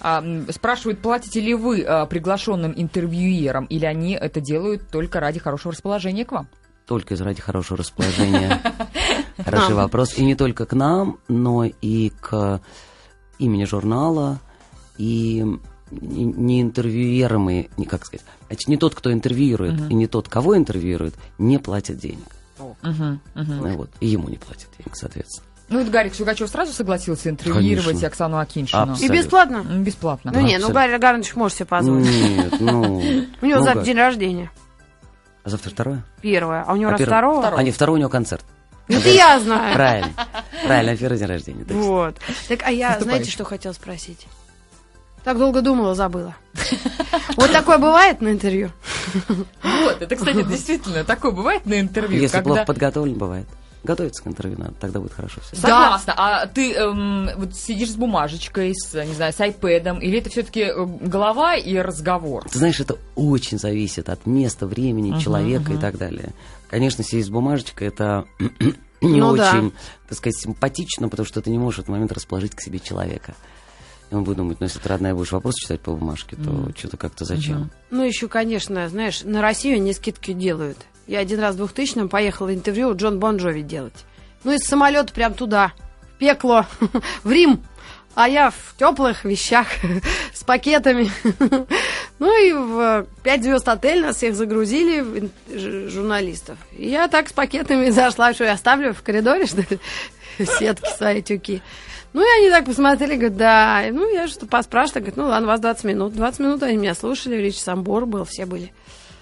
А, 0.00 0.24
спрашивают, 0.50 1.00
платите 1.00 1.40
ли 1.40 1.54
вы 1.54 1.82
а, 1.82 2.06
приглашенным 2.06 2.74
интервьюерам, 2.76 3.66
или 3.66 3.84
они 3.86 4.14
это 4.14 4.40
делают 4.40 4.88
только 4.90 5.20
ради 5.20 5.38
хорошего 5.38 5.72
расположения 5.72 6.24
к 6.24 6.32
вам? 6.32 6.48
только 6.84 7.14
из 7.14 7.20
ради 7.20 7.40
хорошего 7.40 7.78
расположения. 7.78 8.60
Хороший 9.38 9.74
вопрос. 9.74 10.18
И 10.18 10.24
не 10.24 10.34
только 10.34 10.66
к 10.66 10.74
нам, 10.74 11.20
но 11.28 11.64
и 11.64 12.10
к 12.20 12.60
имени 13.38 13.64
журнала, 13.64 14.40
и 14.98 15.46
не- 15.90 16.24
не 16.24 16.60
интервьюируемые, 16.60 17.70
не 17.78 17.86
как 17.86 18.04
сказать, 18.04 18.26
значит, 18.48 18.68
не 18.68 18.76
тот, 18.76 18.94
кто 18.96 19.12
интервьюирует, 19.12 19.90
и 19.90 19.94
не 19.94 20.06
тот, 20.06 20.28
кого 20.28 20.56
интервьюирует, 20.56 21.14
не 21.38 21.58
платят 21.58 21.98
денег. 21.98 22.26
Мгм. 22.82 23.20
Ну 23.34 23.76
вот, 23.76 23.90
и 24.00 24.06
ему 24.06 24.28
не 24.28 24.36
платят 24.36 24.68
денег, 24.78 24.94
соответственно. 24.96 25.46
Ну, 25.68 25.78
вот 25.82 25.88
Гарик 25.88 26.14
Сукачев 26.14 26.50
сразу 26.50 26.72
согласился 26.72 27.30
интервьюировать 27.30 27.86
Конечно. 27.86 28.08
Оксану 28.08 28.38
Акиншину. 28.38 28.86
И 28.86 28.90
Абсолютно. 28.90 29.14
бесплатно? 29.16 29.56
М, 29.56 29.84
Бесплатно. 29.84 30.32
Ну 30.34 30.40
не, 30.40 30.58
ну 30.58 30.66
абсолютно. 30.66 30.74
Гарри 30.74 30.98
Гарнович 30.98 31.34
может 31.34 31.56
себе 31.56 31.66
позволить. 31.66 32.06
Нет, 32.06 32.60
ну... 32.60 32.98
У 33.40 33.46
него 33.46 33.58
ну, 33.58 33.64
завтра 33.64 33.82
день 33.82 33.96
рождения. 33.96 34.50
А 35.44 35.48
завтра 35.48 35.70
второе? 35.70 36.04
Первое. 36.20 36.62
А 36.66 36.72
у 36.74 36.76
него 36.76 36.90
А 36.90 36.92
раз 36.92 37.00
второго? 37.00 37.48
А 37.56 37.62
не, 37.62 37.70
второй 37.70 37.96
у 37.96 38.00
него 38.00 38.10
концерт. 38.10 38.44
Это 38.88 39.08
я 39.08 39.40
знаю. 39.40 39.74
Правильно. 39.74 40.12
Правильно, 40.66 40.96
первый 40.96 41.18
день 41.18 41.28
рождения. 41.28 41.64
Вот. 41.64 42.16
Так, 42.48 42.60
а 42.64 42.70
я, 42.70 43.00
знаете, 43.00 43.30
что 43.30 43.44
хотела 43.44 43.72
спросить? 43.72 44.26
Так 45.24 45.38
долго 45.38 45.62
думала, 45.62 45.94
забыла. 45.94 46.34
Вот 47.36 47.52
такое 47.52 47.78
бывает 47.78 48.20
на 48.20 48.32
интервью? 48.32 48.70
Вот, 49.62 50.00
это, 50.00 50.16
кстати, 50.16 50.42
действительно, 50.44 51.04
такое 51.04 51.30
бывает 51.30 51.66
на 51.66 51.80
интервью, 51.80 52.20
Если 52.20 52.36
когда... 52.36 52.50
плохо 52.50 52.64
подготовлен, 52.66 53.14
бывает. 53.14 53.46
Готовиться 53.84 54.22
к 54.22 54.28
интервью 54.28 54.58
надо, 54.58 54.74
тогда 54.74 55.00
будет 55.00 55.12
хорошо 55.12 55.40
все. 55.40 55.56
Согласна. 55.56 56.14
А 56.16 56.46
ты 56.46 56.72
эм, 56.72 57.30
вот 57.36 57.56
сидишь 57.56 57.90
с 57.90 57.96
бумажечкой, 57.96 58.74
с, 58.76 58.94
не 58.94 59.12
знаю, 59.12 59.32
с 59.32 59.40
айпэдом, 59.40 59.98
или 59.98 60.18
это 60.18 60.30
все-таки 60.30 60.70
голова 60.76 61.56
и 61.56 61.76
разговор? 61.76 62.48
Ты 62.48 62.58
знаешь, 62.58 62.78
это 62.78 62.96
очень 63.16 63.58
зависит 63.58 64.08
от 64.08 64.24
места, 64.24 64.68
времени, 64.68 65.18
человека 65.18 65.72
и 65.72 65.76
так 65.78 65.98
далее. 65.98 66.30
Конечно, 66.68 67.02
сесть 67.02 67.26
с 67.26 67.30
бумажечкой 67.30 67.88
это 67.88 68.24
не 69.00 69.20
Ну 69.20 69.36
да. 69.36 69.50
очень, 69.50 69.72
так 70.08 70.16
сказать, 70.16 70.38
симпатично, 70.38 71.08
потому 71.08 71.26
что 71.26 71.42
ты 71.42 71.50
не 71.50 71.58
можешь 71.58 71.78
в 71.78 71.80
этот 71.80 71.90
момент 71.90 72.12
расположить 72.12 72.54
к 72.54 72.60
себе 72.60 72.78
человека. 72.78 73.34
Он 74.12 74.24
будет 74.24 74.36
думать, 74.36 74.60
ну 74.60 74.66
если 74.66 74.78
ты, 74.78 74.88
родная, 74.88 75.14
будешь 75.14 75.32
вопрос 75.32 75.54
читать 75.54 75.80
по 75.80 75.92
бумажке, 75.92 76.36
то 76.36 76.70
что-то 76.76 76.96
как-то 76.96 77.24
зачем? 77.24 77.70
Ну, 77.90 78.04
еще, 78.04 78.28
конечно, 78.28 78.88
знаешь, 78.88 79.22
на 79.24 79.40
Россию 79.40 79.76
они 79.76 79.92
скидки 79.94 80.32
делают. 80.32 80.78
Я 81.06 81.20
один 81.20 81.40
раз 81.40 81.56
в 81.56 81.62
2000-м 81.62 82.08
поехала 82.08 82.54
интервью 82.54 82.90
у 82.90 82.96
Джон 82.96 83.18
Бон 83.18 83.38
Джови 83.38 83.62
делать. 83.62 84.04
Ну, 84.44 84.52
из 84.52 84.60
самолета 84.60 85.12
прям 85.12 85.34
туда, 85.34 85.72
в 86.14 86.18
пекло, 86.18 86.66
в 87.24 87.30
Рим. 87.30 87.62
А 88.14 88.28
я 88.28 88.50
в 88.50 88.74
теплых 88.78 89.24
вещах, 89.24 89.68
с 90.34 90.44
пакетами. 90.44 91.10
Ну 92.18 92.46
и 92.46 92.52
в 92.52 93.06
пять 93.24 93.42
звезд 93.42 93.66
отель 93.68 94.00
нас 94.00 94.14
всех 94.18 94.36
загрузили, 94.36 95.28
журналистов. 95.88 96.56
И 96.70 96.88
я 96.88 97.08
так 97.08 97.28
с 97.28 97.32
пакетами 97.32 97.90
зашла, 97.90 98.32
что 98.32 98.44
я 98.44 98.52
оставлю 98.52 98.94
в 98.94 99.02
коридоре, 99.02 99.46
что 99.46 99.62
ли, 99.62 99.80
сетки 100.38 100.88
свои 100.96 101.20
тюки. 101.20 101.62
Ну, 102.12 102.20
и 102.20 102.40
они 102.40 102.50
так 102.50 102.66
посмотрели, 102.66 103.16
говорят, 103.16 103.36
да. 103.36 103.82
Ну, 103.90 104.12
я 104.12 104.28
что-то 104.28 104.46
поспрашивала, 104.46 105.00
говорят, 105.00 105.16
ну, 105.16 105.26
ладно, 105.26 105.46
у 105.48 105.50
вас 105.50 105.60
20 105.60 105.84
минут. 105.84 106.14
20 106.14 106.40
минут 106.40 106.62
они 106.62 106.76
меня 106.76 106.94
слушали, 106.94 107.36
Речь 107.36 107.58
Самбор 107.58 108.06
был, 108.06 108.24
все 108.24 108.44
были. 108.46 108.72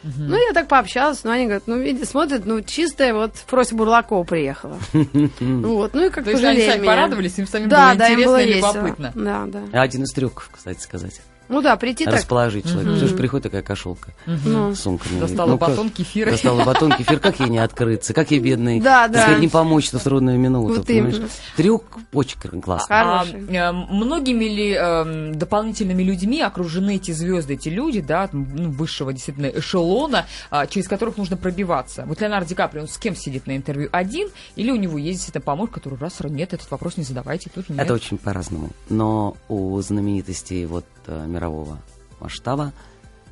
Ну, 0.02 0.34
я 0.34 0.52
так 0.54 0.66
пообщалась, 0.66 1.24
но 1.24 1.30
они 1.32 1.44
говорят, 1.44 1.64
ну, 1.66 1.76
видите, 1.78 2.06
смотрят, 2.06 2.46
ну, 2.46 2.62
чистая 2.62 3.12
вот 3.12 3.32
Фрося 3.46 3.74
Бурлакова 3.74 4.24
приехала. 4.24 4.78
Ну, 5.40 5.74
вот, 5.76 5.92
ну, 5.94 6.06
и 6.06 6.10
как 6.10 6.24
То 6.24 6.30
есть 6.30 6.42
они 6.42 6.62
сами 6.62 6.86
порадовались, 6.86 7.38
им 7.38 7.46
самим 7.46 7.68
Да, 7.68 7.88
было 7.90 7.98
да, 7.98 8.06
им 8.08 8.12
интересно 8.12 8.26
было 8.32 8.40
и 8.40 8.46
весело. 8.46 8.72
любопытно. 8.72 9.12
Да, 9.14 9.44
да. 9.46 9.82
Один 9.82 10.02
из 10.04 10.12
трюков, 10.12 10.48
кстати 10.52 10.80
сказать. 10.80 11.20
Ну 11.50 11.60
да, 11.62 11.76
прийти 11.76 12.04
так. 12.04 12.14
Расположить 12.14 12.64
человека. 12.64 12.90
Потому 12.92 13.08
что 13.08 13.16
приходит 13.16 13.42
такая 13.44 13.62
кошелка 13.62 14.12
Ну, 14.26 14.74
с 14.74 14.80
сумками. 14.80 15.18
Достала 15.20 15.50
Ну, 15.50 15.58
как- 15.58 15.68
батон 15.70 15.90
кефира. 15.90 16.30
Достала 16.30 16.64
батон 16.64 16.92
кефир. 16.92 17.18
Как 17.18 17.40
ей 17.40 17.48
не 17.48 17.58
открыться? 17.58 18.14
Как 18.14 18.30
ей, 18.30 18.38
бедный, 18.40 18.80
Да, 18.80 19.02
так 19.04 19.12
да. 19.12 19.22
сказать, 19.22 19.40
не 19.40 19.48
помочь 19.48 19.90
в 19.92 19.98
трудную 19.98 20.38
минуту, 20.38 20.76
Вот 20.76 20.86
понимаешь? 20.86 21.16
именно. 21.16 21.28
Трюк 21.56 21.84
очень 22.12 22.38
классный. 22.62 22.96
А, 22.96 23.18
Хороший. 23.24 23.46
э, 23.54 23.72
многими 23.72 24.44
ли 24.44 24.72
эм, 24.72 25.34
дополнительными 25.36 26.02
людьми 26.02 26.40
окружены 26.40 26.96
эти 26.96 27.10
звезды, 27.10 27.54
эти 27.54 27.68
люди, 27.68 28.00
да, 28.00 28.28
ну, 28.32 28.70
высшего 28.70 29.12
действительно 29.12 29.46
эшелона, 29.46 30.26
а, 30.50 30.66
через 30.66 30.86
которых 30.88 31.16
нужно 31.16 31.36
пробиваться? 31.36 32.04
Вот 32.06 32.20
Леонардо 32.20 32.48
Ди 32.48 32.54
Каприо, 32.54 32.82
он 32.82 32.88
с 32.88 32.96
кем 32.96 33.16
сидит 33.16 33.46
на 33.46 33.56
интервью? 33.56 33.88
Один? 33.92 34.28
Или 34.56 34.70
у 34.70 34.76
него 34.76 34.98
есть 34.98 35.18
действительно 35.18 35.42
помощник, 35.42 35.74
который 35.74 35.98
раз, 35.98 36.20
нет, 36.20 36.52
этот 36.54 36.70
вопрос 36.70 36.96
не 36.96 37.04
задавайте, 37.04 37.50
тут 37.52 37.68
нет. 37.68 37.80
Это 37.80 37.92
очень 37.94 38.18
по-разному. 38.18 38.70
Но 38.88 39.36
у 39.48 39.80
знаменитостей 39.80 40.64
вот 40.66 40.84
э, 41.06 41.26
мирового 41.40 41.78
масштаба 42.20 42.72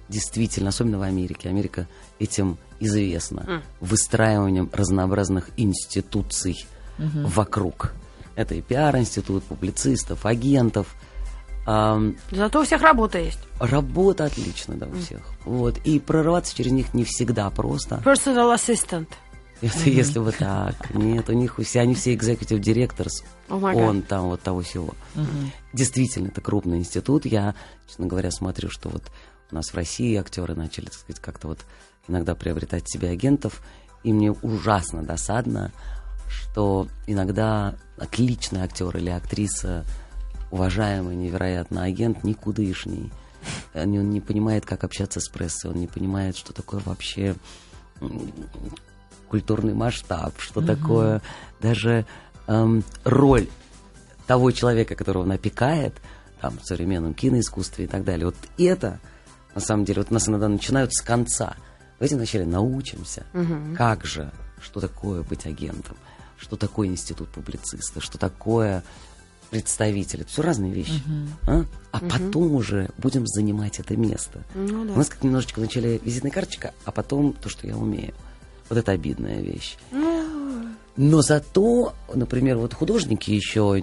действительно, 0.08 0.70
особенно 0.70 0.98
в 0.98 1.02
Америке, 1.02 1.50
Америка 1.50 1.86
этим 2.18 2.56
известна. 2.80 3.62
Выстраиванием 3.80 4.70
разнообразных 4.72 5.50
институций 5.56 6.66
вокруг. 6.98 7.92
Это 8.34 8.54
и 8.54 8.62
пиар-институт, 8.62 9.44
публицистов, 9.44 10.24
агентов, 10.24 10.94
Зато 12.30 12.60
у 12.60 12.64
всех 12.64 12.80
работа 12.80 13.18
есть. 13.18 13.40
работа 13.60 14.24
отлично, 14.24 14.76
да, 14.76 14.86
у 14.86 14.94
всех. 14.94 15.20
Вот. 15.44 15.76
И 15.84 16.00
прорываться 16.00 16.56
через 16.56 16.72
них 16.72 16.94
не 16.94 17.04
всегда 17.04 17.50
просто. 17.50 18.00
Personal 18.06 18.54
assistant. 18.54 19.08
Это 19.60 19.90
если 19.90 20.18
вот 20.18 20.36
так. 20.36 20.94
Нет, 20.94 21.28
у 21.28 21.32
них 21.32 21.58
все, 21.58 21.80
они 21.80 21.94
все 21.94 22.14
executive 22.14 22.60
directors. 22.60 23.24
Oh. 23.48 23.74
Он 23.74 24.02
там 24.02 24.26
вот 24.26 24.40
того 24.40 24.62
всего. 24.62 24.94
Действительно, 25.72 26.28
это 26.28 26.40
крупный 26.40 26.78
институт. 26.78 27.26
Я, 27.26 27.54
честно 27.86 28.06
говоря, 28.06 28.30
смотрю, 28.30 28.70
что 28.70 28.88
вот 28.88 29.04
у 29.50 29.54
нас 29.54 29.70
в 29.70 29.74
России 29.74 30.16
актеры 30.16 30.54
начали, 30.54 30.86
так 30.86 30.94
сказать, 30.94 31.20
как-то 31.20 31.48
вот 31.48 31.60
иногда 32.06 32.34
приобретать 32.34 32.88
себе 32.88 33.10
агентов. 33.10 33.62
И 34.04 34.12
мне 34.12 34.30
ужасно 34.30 35.02
досадно, 35.02 35.72
что 36.28 36.88
иногда 37.06 37.74
отличный 37.98 38.60
актер 38.60 38.96
или 38.96 39.10
актриса, 39.10 39.84
уважаемый 40.50 41.16
невероятно 41.16 41.82
агент, 41.82 42.22
никудышний. 42.22 43.10
Он 43.74 43.82
он 43.96 44.10
не 44.10 44.20
понимает, 44.20 44.66
как 44.66 44.84
общаться 44.84 45.20
с 45.20 45.28
прессой, 45.28 45.70
он 45.70 45.78
не 45.78 45.86
понимает, 45.86 46.36
что 46.36 46.52
такое 46.52 46.80
вообще 46.84 47.34
культурный 49.28 49.74
масштаб, 49.74 50.34
что 50.38 50.60
такое 50.60 51.22
даже 51.60 52.06
эм, 52.46 52.82
роль 53.04 53.48
того 54.26 54.50
человека, 54.50 54.94
которого 54.94 55.22
он 55.22 55.32
опекает, 55.32 55.94
там, 56.40 56.58
в 56.58 56.64
современном 56.66 57.14
киноискусстве 57.14 57.86
и 57.86 57.88
так 57.88 58.04
далее. 58.04 58.26
Вот 58.26 58.36
это, 58.58 59.00
на 59.54 59.60
самом 59.60 59.84
деле, 59.84 60.02
вот 60.02 60.10
у 60.10 60.14
нас 60.14 60.28
иногда 60.28 60.48
начинают 60.48 60.92
с 60.94 61.00
конца. 61.00 61.56
Давайте 61.98 62.16
вначале 62.16 62.46
научимся, 62.46 63.24
как 63.76 64.04
же, 64.04 64.30
что 64.60 64.80
такое 64.80 65.22
быть 65.22 65.46
агентом, 65.46 65.96
что 66.38 66.56
такое 66.56 66.88
институт 66.88 67.28
публициста, 67.28 68.00
что 68.00 68.18
такое 68.18 68.84
представитель. 69.50 70.20
Это 70.20 70.30
все 70.30 70.42
разные 70.42 70.72
вещи. 70.72 71.02
А, 71.46 71.64
А 71.90 72.00
потом 72.00 72.54
уже 72.54 72.90
будем 72.98 73.26
занимать 73.26 73.80
это 73.80 73.96
место. 73.96 74.42
Ну 74.54 74.84
да. 74.84 74.92
У 74.92 74.96
нас 74.96 75.08
как 75.08 75.24
немножечко 75.24 75.58
вначале 75.58 75.98
визитная 75.98 76.30
карточка, 76.30 76.72
а 76.84 76.92
потом 76.92 77.32
то, 77.32 77.48
что 77.48 77.66
я 77.66 77.76
умею. 77.76 78.14
Вот 78.68 78.78
это 78.78 78.92
обидная 78.92 79.40
вещь. 79.40 79.76
Но 80.96 81.22
зато, 81.22 81.92
например, 82.12 82.56
вот 82.58 82.74
художники 82.74 83.30
еще 83.30 83.80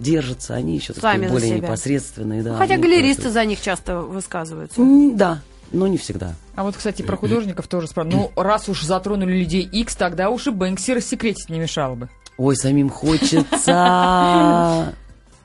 держатся, 0.00 0.54
они 0.54 0.74
еще 0.74 0.92
Сами 0.92 1.28
более 1.28 1.50
себя. 1.50 1.58
непосредственные. 1.58 2.42
Да, 2.42 2.56
Хотя 2.56 2.74
они 2.74 2.82
галеристы 2.82 3.22
просто- 3.22 3.32
за 3.40 3.44
них 3.44 3.60
часто 3.60 3.98
высказываются. 4.00 4.82
Да, 5.14 5.40
но 5.70 5.86
не 5.86 5.98
всегда. 5.98 6.34
А 6.56 6.64
вот, 6.64 6.76
кстати, 6.76 7.02
про 7.02 7.16
художников 7.16 7.68
тоже 7.68 7.86
спрашиваю. 7.86 8.30
Ну, 8.34 8.42
раз 8.42 8.68
уж 8.68 8.82
затронули 8.82 9.38
людей 9.38 9.62
X, 9.62 9.94
тогда 9.94 10.30
уж 10.30 10.48
и 10.48 10.50
Бэнкси 10.50 10.90
рассекретить 10.94 11.48
не 11.48 11.60
мешало 11.60 11.94
бы. 11.94 12.08
Ой, 12.38 12.56
самим 12.56 12.90
хочется. 12.90 14.92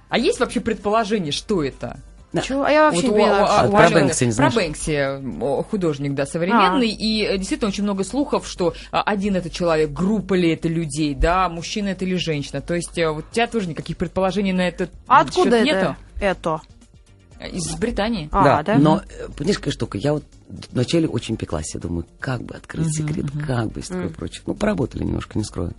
А 0.10 0.18
есть 0.18 0.40
вообще 0.40 0.62
предположение, 0.62 1.32
что 1.32 1.64
это? 1.64 2.00
Да. 2.34 2.42
Чего? 2.42 2.64
А 2.66 2.70
я 2.72 2.84
вообще 2.86 3.08
Вот 3.08 3.08
не 3.08 3.10
у- 3.10 3.14
поняла, 3.24 3.60
А 3.62 3.68
про 3.70 3.90
Бэнкси 3.90 4.24
не 4.26 4.32
Про? 4.34 4.50
Бэнкси, 4.52 5.64
художник, 5.70 6.14
да, 6.14 6.26
современный. 6.26 6.90
И 6.90 7.24
э, 7.24 7.38
действительно 7.38 7.70
очень 7.70 7.84
много 7.84 8.04
слухов, 8.04 8.46
что 8.48 8.74
а, 8.92 9.02
один 9.02 9.38
это 9.38 9.50
человек, 9.50 9.92
группа 9.92 10.34
ли 10.34 10.52
это 10.52 10.68
людей, 10.68 11.16
да, 11.16 11.48
мужчина 11.48 11.90
это 11.90 12.04
или 12.04 12.16
женщина. 12.16 12.60
То 12.62 12.74
есть 12.76 12.98
э, 12.98 13.10
вот 13.10 13.26
у 13.32 13.34
тебя 13.34 13.48
тоже 13.48 13.70
никаких 13.70 13.96
предположений 13.96 14.52
на 14.52 14.68
этот 14.68 14.92
А 15.08 15.22
откуда 15.22 15.58
это? 15.58 15.64
нету? 15.66 15.96
Это. 16.20 16.62
Из 17.54 17.76
Британии. 17.76 18.28
А, 18.32 18.62
да? 18.62 18.76
Но, 18.78 19.02
э, 19.08 19.30
понимаешь, 19.30 19.58
какая 19.60 19.72
штука? 19.72 19.98
Я 19.98 20.12
вот 20.14 20.24
вначале 20.72 21.08
очень 21.08 21.38
пеклась. 21.38 21.74
Я 21.76 21.80
думаю, 21.80 22.06
как 22.20 22.42
бы 22.42 22.56
открыть 22.56 22.94
секрет, 22.94 23.28
как 23.48 23.72
бы 23.72 23.80
и 23.80 23.84
такое 23.84 24.10
прочее. 24.10 24.42
Ну, 24.48 24.54
поработали 24.54 25.04
немножко, 25.04 25.38
не 25.38 25.46
скрою. 25.46 25.74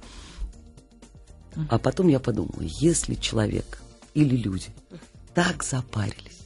А 1.68 1.78
потом 1.78 2.08
я 2.08 2.20
подумала, 2.20 2.62
если 2.62 3.16
человек 3.16 3.80
или 4.14 4.36
люди 4.36 4.68
так 5.34 5.62
запарились, 5.64 6.37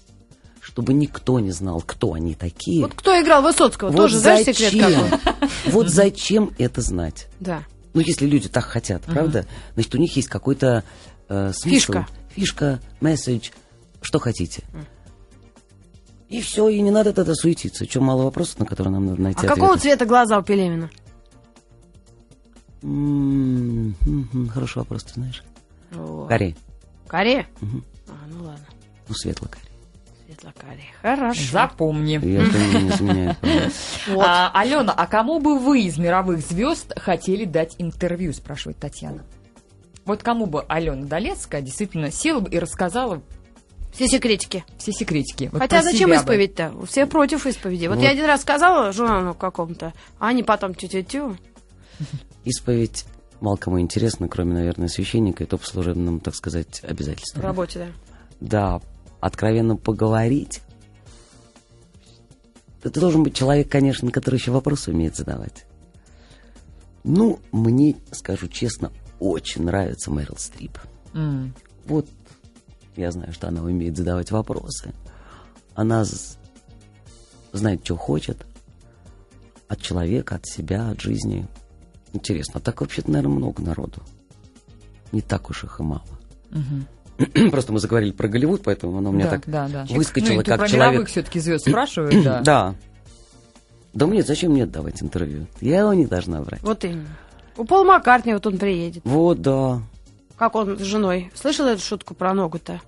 чтобы 0.73 0.95
никто 0.95 1.39
не 1.39 1.51
знал, 1.51 1.83
кто 1.87 2.15
они 2.15 2.35
такие, 2.35 2.81
Вот 2.81 2.95
кто 2.95 3.21
играл 3.21 3.43
Высоцкого, 3.43 3.91
вот 3.91 3.97
тоже 3.97 4.19
знаешь 4.19 4.47
секрет 4.47 4.73
какой? 4.73 5.51
Вот 5.67 5.91
зачем 5.91 6.55
это 6.57 6.81
знать? 6.81 7.29
Да. 7.41 7.65
Ну, 7.93 8.01
если 8.01 8.27
люди 8.27 8.49
так 8.49 8.65
хотят, 8.65 9.03
правда? 9.03 9.47
Значит, 9.75 9.95
у 9.95 9.99
них 9.99 10.17
есть 10.17 10.29
какой-то 10.29 10.83
э, 11.29 11.53
смысл. 11.53 11.75
Фишка. 11.75 12.07
Фишка, 12.31 12.81
месседж, 13.03 13.51
что 14.01 14.19
хотите. 14.19 14.65
И 16.31 16.41
все, 16.41 16.71
и 16.71 16.81
не 16.81 16.91
надо 16.91 17.13
тогда 17.13 17.35
суетиться. 17.35 17.87
Чем 17.87 18.05
мало 18.05 18.23
вопросов, 18.23 18.61
на 18.61 18.65
которые 18.65 18.95
нам 18.95 19.05
надо 19.05 19.21
найти 19.21 19.47
А 19.47 19.49
какого 19.51 19.77
цвета 19.77 20.07
глаза 20.07 20.39
у? 20.39 20.91
М, 22.83 23.89
мгм, 24.01 24.49
Хороший 24.49 24.79
вопрос, 24.79 25.05
ты 25.05 25.13
знаешь. 25.13 25.45
Каре? 27.07 27.47
Мгм. 27.61 27.85
А, 28.09 28.13
ну 28.31 28.45
ладно. 28.45 28.65
Ну, 29.07 29.15
светло-карий. 29.15 29.69
Светло-каре. 30.43 30.83
Хорошо. 31.01 31.41
Запомни. 31.53 32.17
Изменяет. 32.19 33.37
Вот. 34.09 34.25
А, 34.27 34.51
Алена, 34.53 34.93
а 34.93 35.07
кому 35.07 35.39
бы 35.39 35.59
вы 35.59 35.83
из 35.83 35.97
мировых 35.97 36.41
звезд 36.41 36.93
хотели 36.99 37.45
дать 37.45 37.77
интервью, 37.79 38.33
спрашивает 38.33 38.79
Татьяна. 38.79 39.23
Вот 40.05 40.23
кому 40.25 40.47
бы 40.47 40.65
Алена 40.69 41.07
Долецкая 41.07 41.63
действительно 41.63 42.11
села 42.11 42.41
бы 42.41 42.51
и 42.51 42.59
рассказала 42.59 43.23
Все 43.93 44.09
секретики. 44.09 44.65
все 44.79 44.91
секретики. 44.93 45.49
Вот 45.53 45.61
Хотя 45.61 45.83
зачем 45.83 46.11
бы. 46.11 46.17
исповедь-то? 46.17 46.73
Все 46.87 47.07
против 47.07 47.47
исповеди. 47.47 47.87
Вот, 47.87 47.97
Вот. 47.99 48.03
я 48.03 48.11
один 48.11 48.25
раз 48.25 48.41
сказала 48.43 48.91
журналу 48.93 49.35
какому-то, 49.35 49.93
а 50.19 50.29
они 50.29 50.43
потом 50.43 50.75
тю-тю-тю. 50.75 51.37
Исповедь 52.45 53.05
мало 53.41 53.57
кому 53.57 53.81
интересно, 53.81 54.29
кроме, 54.29 54.55
наверное, 54.55 54.89
священника, 54.89 55.45
и 55.45 55.47
то 55.47 55.57
по 55.59 55.67
служебным, 55.67 56.19
так 56.19 56.35
сказать, 56.35 56.81
В 56.81 56.85
обязательствам. 56.85 57.45
работе, 57.45 57.79
да. 58.41 58.81
Да, 58.81 58.81
откровенно 59.23 59.77
поговорить. 59.77 60.63
Это 62.83 63.01
должен 63.01 63.23
быть 63.23 63.37
человек, 63.37 63.71
конечно, 63.71 64.11
который 64.11 64.35
еще 64.35 64.51
вопросы 64.51 64.91
умеет 64.91 65.17
задавать. 65.17 65.65
Ну, 67.05 67.39
мне, 67.53 67.95
скажу 68.11 68.49
честно, 68.49 68.91
очень 69.21 69.63
нравится 69.63 70.11
Мэрил 70.11 70.37
Стрип. 70.37 70.77
М. 71.15 71.55
Вот 71.87 72.09
я 72.97 73.13
знаю, 73.13 73.33
что 73.33 73.47
она 73.47 73.63
умеет 73.63 73.97
задавать 73.97 74.33
вопросы. 74.33 74.93
Она 75.75 76.05
знает, 77.53 77.85
что 77.85 77.97
хочет. 77.97 78.45
От 79.69 79.81
человека, 79.81 80.35
от 80.35 80.47
себя, 80.47 80.91
от 80.91 81.01
жизни. 81.01 81.47
Интересно, 82.13 82.55
а 82.57 82.61
так 82.61 82.81
вообще-то, 82.81 83.13
наверное, 83.13 83.37
много 83.37 83.63
народу. 83.63 84.03
Не 85.13 85.23
так 85.23 85.49
уж 85.49 85.63
их 85.63 85.79
и 85.79 85.83
мало. 85.85 86.03
Просто 87.51 87.73
мы 87.73 87.79
заговорили 87.79 88.13
про 88.13 88.29
Голливуд, 88.29 88.63
поэтому 88.63 88.99
она 88.99 89.11
у 89.11 89.13
меня 89.13 89.25
да, 89.25 89.31
так 89.31 89.43
да, 89.47 89.69
да. 89.69 89.87
выскочила 89.91 90.35
ну, 90.35 90.37
и 90.41 90.45
тут 90.45 90.49
как 90.49 90.59
про 90.61 90.69
человек. 90.69 90.93
мировых 90.93 91.09
все-таки 91.09 91.41
звезд 91.41 91.69
спрашивают, 91.69 92.15
да. 92.25 92.41
Да. 92.41 92.75
Да 93.95 94.07
мне 94.07 94.23
зачем 94.23 94.53
мне 94.53 94.67
давать 94.67 95.03
интервью? 95.03 95.47
Я 95.61 95.81
его 95.81 95.93
не 95.93 96.07
должна 96.07 96.41
брать. 96.41 96.63
Вот 96.63 96.85
именно. 96.85 97.09
У 97.57 97.65
Пола 97.65 97.85
Маккартни 97.85 98.33
вот 98.33 98.47
он 98.47 98.59
приедет. 98.59 99.03
Вот, 99.05 99.43
да. 99.43 99.81
Как 100.37 100.55
он 100.55 100.79
с 100.79 100.83
женой? 100.83 101.31
Слышал 101.35 101.67
эту 101.67 101.83
шутку 101.83 102.15
про 102.15 102.33
ногу-то? 102.33 102.81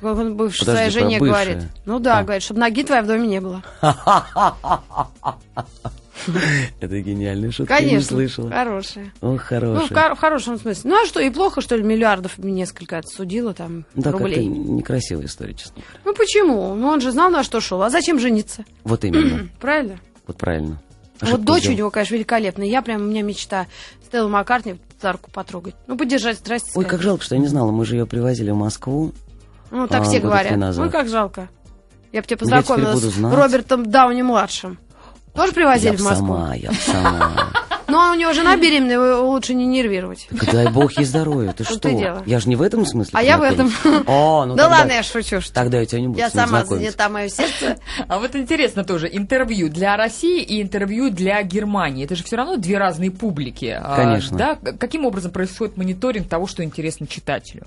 Как 0.00 0.18
он 0.18 0.36
бывшей 0.36 0.66
Подожди, 0.66 0.76
своей 0.76 0.90
жене 0.90 1.18
говорит. 1.18 1.58
Ну 1.86 1.98
да, 1.98 2.18
А. 2.18 2.22
говорит, 2.22 2.42
чтобы 2.42 2.60
ноги 2.60 2.84
твоей 2.84 3.02
в 3.02 3.06
доме 3.06 3.26
не 3.26 3.40
было. 3.40 3.62
Это 6.80 7.00
гениальная 7.00 7.50
шутка, 7.50 7.74
я 7.74 7.80
не 7.80 7.86
Конечно. 7.90 8.08
слышала. 8.08 8.50
Хорошая. 8.50 9.12
Ох, 9.20 9.50
Ну, 9.50 9.80
в, 9.86 9.88
хор- 9.88 10.14
в 10.14 10.18
хорошем 10.18 10.58
смысле. 10.58 10.90
Ну, 10.90 11.02
а 11.02 11.06
что, 11.06 11.20
и 11.20 11.30
плохо, 11.30 11.60
что 11.60 11.76
ли, 11.76 11.82
миллиардов 11.82 12.38
несколько 12.38 12.98
отсудила 12.98 13.54
там 13.54 13.84
Да, 13.94 14.10
рублей? 14.12 14.46
некрасивая 14.46 15.26
история, 15.26 15.54
честно 15.54 15.82
говоря. 15.82 16.00
Ну, 16.04 16.14
почему? 16.14 16.74
Ну, 16.74 16.88
он 16.88 17.00
же 17.00 17.12
знал, 17.12 17.30
на 17.30 17.42
что 17.44 17.60
шел. 17.60 17.82
А 17.82 17.90
зачем 17.90 18.18
жениться? 18.18 18.64
Вот 18.84 19.04
именно. 19.04 19.48
Правильно? 19.60 19.98
Вот 20.26 20.36
правильно. 20.36 20.80
вот 21.20 21.28
Ошибку 21.28 21.42
дочь 21.44 21.58
у 21.58 21.62
сделал. 21.62 21.76
него, 21.78 21.90
конечно, 21.90 22.14
великолепная. 22.14 22.66
Я 22.66 22.82
прям, 22.82 23.02
у 23.02 23.04
меня 23.04 23.22
мечта 23.22 23.66
Стелла 24.06 24.28
Маккартни 24.28 24.76
за 25.00 25.12
руку 25.12 25.30
потрогать. 25.30 25.74
Ну, 25.86 25.96
поддержать, 25.98 26.38
здрасте. 26.38 26.68
Ой, 26.68 26.84
сказать. 26.84 26.90
как 26.90 27.02
жалко, 27.02 27.24
что 27.24 27.34
я 27.34 27.40
не 27.40 27.48
знала. 27.48 27.70
Мы 27.72 27.84
же 27.84 27.96
ее 27.96 28.06
привозили 28.06 28.50
в 28.50 28.56
Москву. 28.56 29.12
Ну, 29.70 29.88
так 29.88 30.02
а, 30.02 30.04
все 30.04 30.20
говорят. 30.20 30.78
Ой, 30.78 30.90
как 30.90 31.08
жалко. 31.08 31.48
Я 32.12 32.20
бы 32.20 32.26
тебя 32.26 32.36
Ну, 32.40 32.46
познакомила 32.46 32.94
с. 32.96 33.18
Робертом 33.18 33.86
Дауни-младшим. 33.90 34.78
Тоже 35.34 35.52
привозили 35.52 35.92
Я 35.92 35.98
в 35.98 36.02
Москву? 36.02 36.26
сама, 36.26 36.54
я 36.54 36.72
сама. 36.72 37.52
Но 37.88 38.12
у 38.12 38.14
него 38.14 38.32
жена 38.32 38.56
беременная, 38.56 38.94
его 38.94 39.30
лучше 39.30 39.52
не 39.52 39.66
нервировать. 39.66 40.26
Дай 40.30 40.70
бог 40.70 40.96
ей 40.96 41.04
здоровья, 41.04 41.52
ты 41.52 41.64
что? 41.64 42.22
Я 42.24 42.40
же 42.40 42.48
не 42.48 42.56
в 42.56 42.62
этом 42.62 42.86
смысле. 42.86 43.12
А 43.18 43.22
я 43.22 43.36
в 43.36 43.42
этом. 43.42 43.70
О, 44.06 44.46
ну 44.46 44.54
да 44.54 44.68
ладно, 44.68 44.92
я 44.92 45.02
шучу. 45.02 45.42
Что... 45.42 45.52
Тогда 45.52 45.80
я 45.80 45.86
тебя 45.86 46.00
не 46.00 46.08
буду 46.08 46.18
Я 46.18 46.30
сама 46.30 46.64
занята, 46.64 47.08
мое 47.10 47.28
сердце. 47.28 47.78
А 48.08 48.18
вот 48.18 48.34
интересно 48.34 48.84
тоже, 48.84 49.10
интервью 49.12 49.68
для 49.68 49.96
России 49.96 50.42
и 50.42 50.62
интервью 50.62 51.10
для 51.10 51.42
Германии. 51.42 52.04
Это 52.04 52.16
же 52.16 52.24
все 52.24 52.36
равно 52.36 52.56
две 52.56 52.78
разные 52.78 53.10
публики. 53.10 53.78
А, 53.78 53.96
Конечно. 53.96 54.38
да? 54.38 54.54
Каким 54.54 55.04
образом 55.04 55.30
происходит 55.30 55.76
мониторинг 55.76 56.28
того, 56.28 56.46
что 56.46 56.64
интересно 56.64 57.06
читателю? 57.06 57.64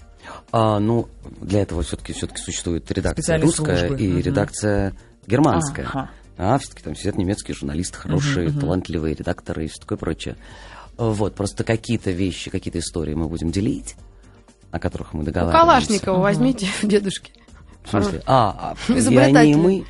А, 0.52 0.80
ну, 0.80 1.08
для 1.40 1.62
этого 1.62 1.84
все-таки 1.84 2.14
все-таки 2.14 2.42
существует 2.42 2.90
редакция 2.92 3.40
русская 3.40 3.90
и 3.96 4.22
редакция 4.22 4.94
германская. 5.28 5.88
Ага. 5.88 6.10
А, 6.38 6.58
все-таки 6.58 6.84
там 6.84 6.96
сидят 6.96 7.18
немецкие 7.18 7.56
журналисты, 7.56 7.98
хорошие, 7.98 8.50
мгм. 8.50 8.60
талантливые 8.60 9.16
редакторы 9.16 9.66
и 9.66 9.68
все 9.68 9.80
такое 9.80 9.98
прочее. 9.98 10.36
Вот, 10.98 11.36
просто 11.36 11.64
какие-то 11.64 12.12
вещи, 12.12 12.50
какие-то 12.50 12.80
истории 12.80 13.14
мы 13.14 13.28
будем 13.28 13.52
делить, 13.52 13.96
о 14.72 14.80
которых 14.80 15.14
мы 15.14 15.22
У 15.22 15.26
договариваемся. 15.26 15.66
Калашникова 15.66 16.20
возьмите, 16.20 16.68
дедушки. 16.84 17.32
В 17.84 17.90
смысле? 17.90 18.22
А, 18.26 18.76
а 18.90 18.94
они, 18.94 19.52
и 19.52 19.56
мы. 19.56 19.86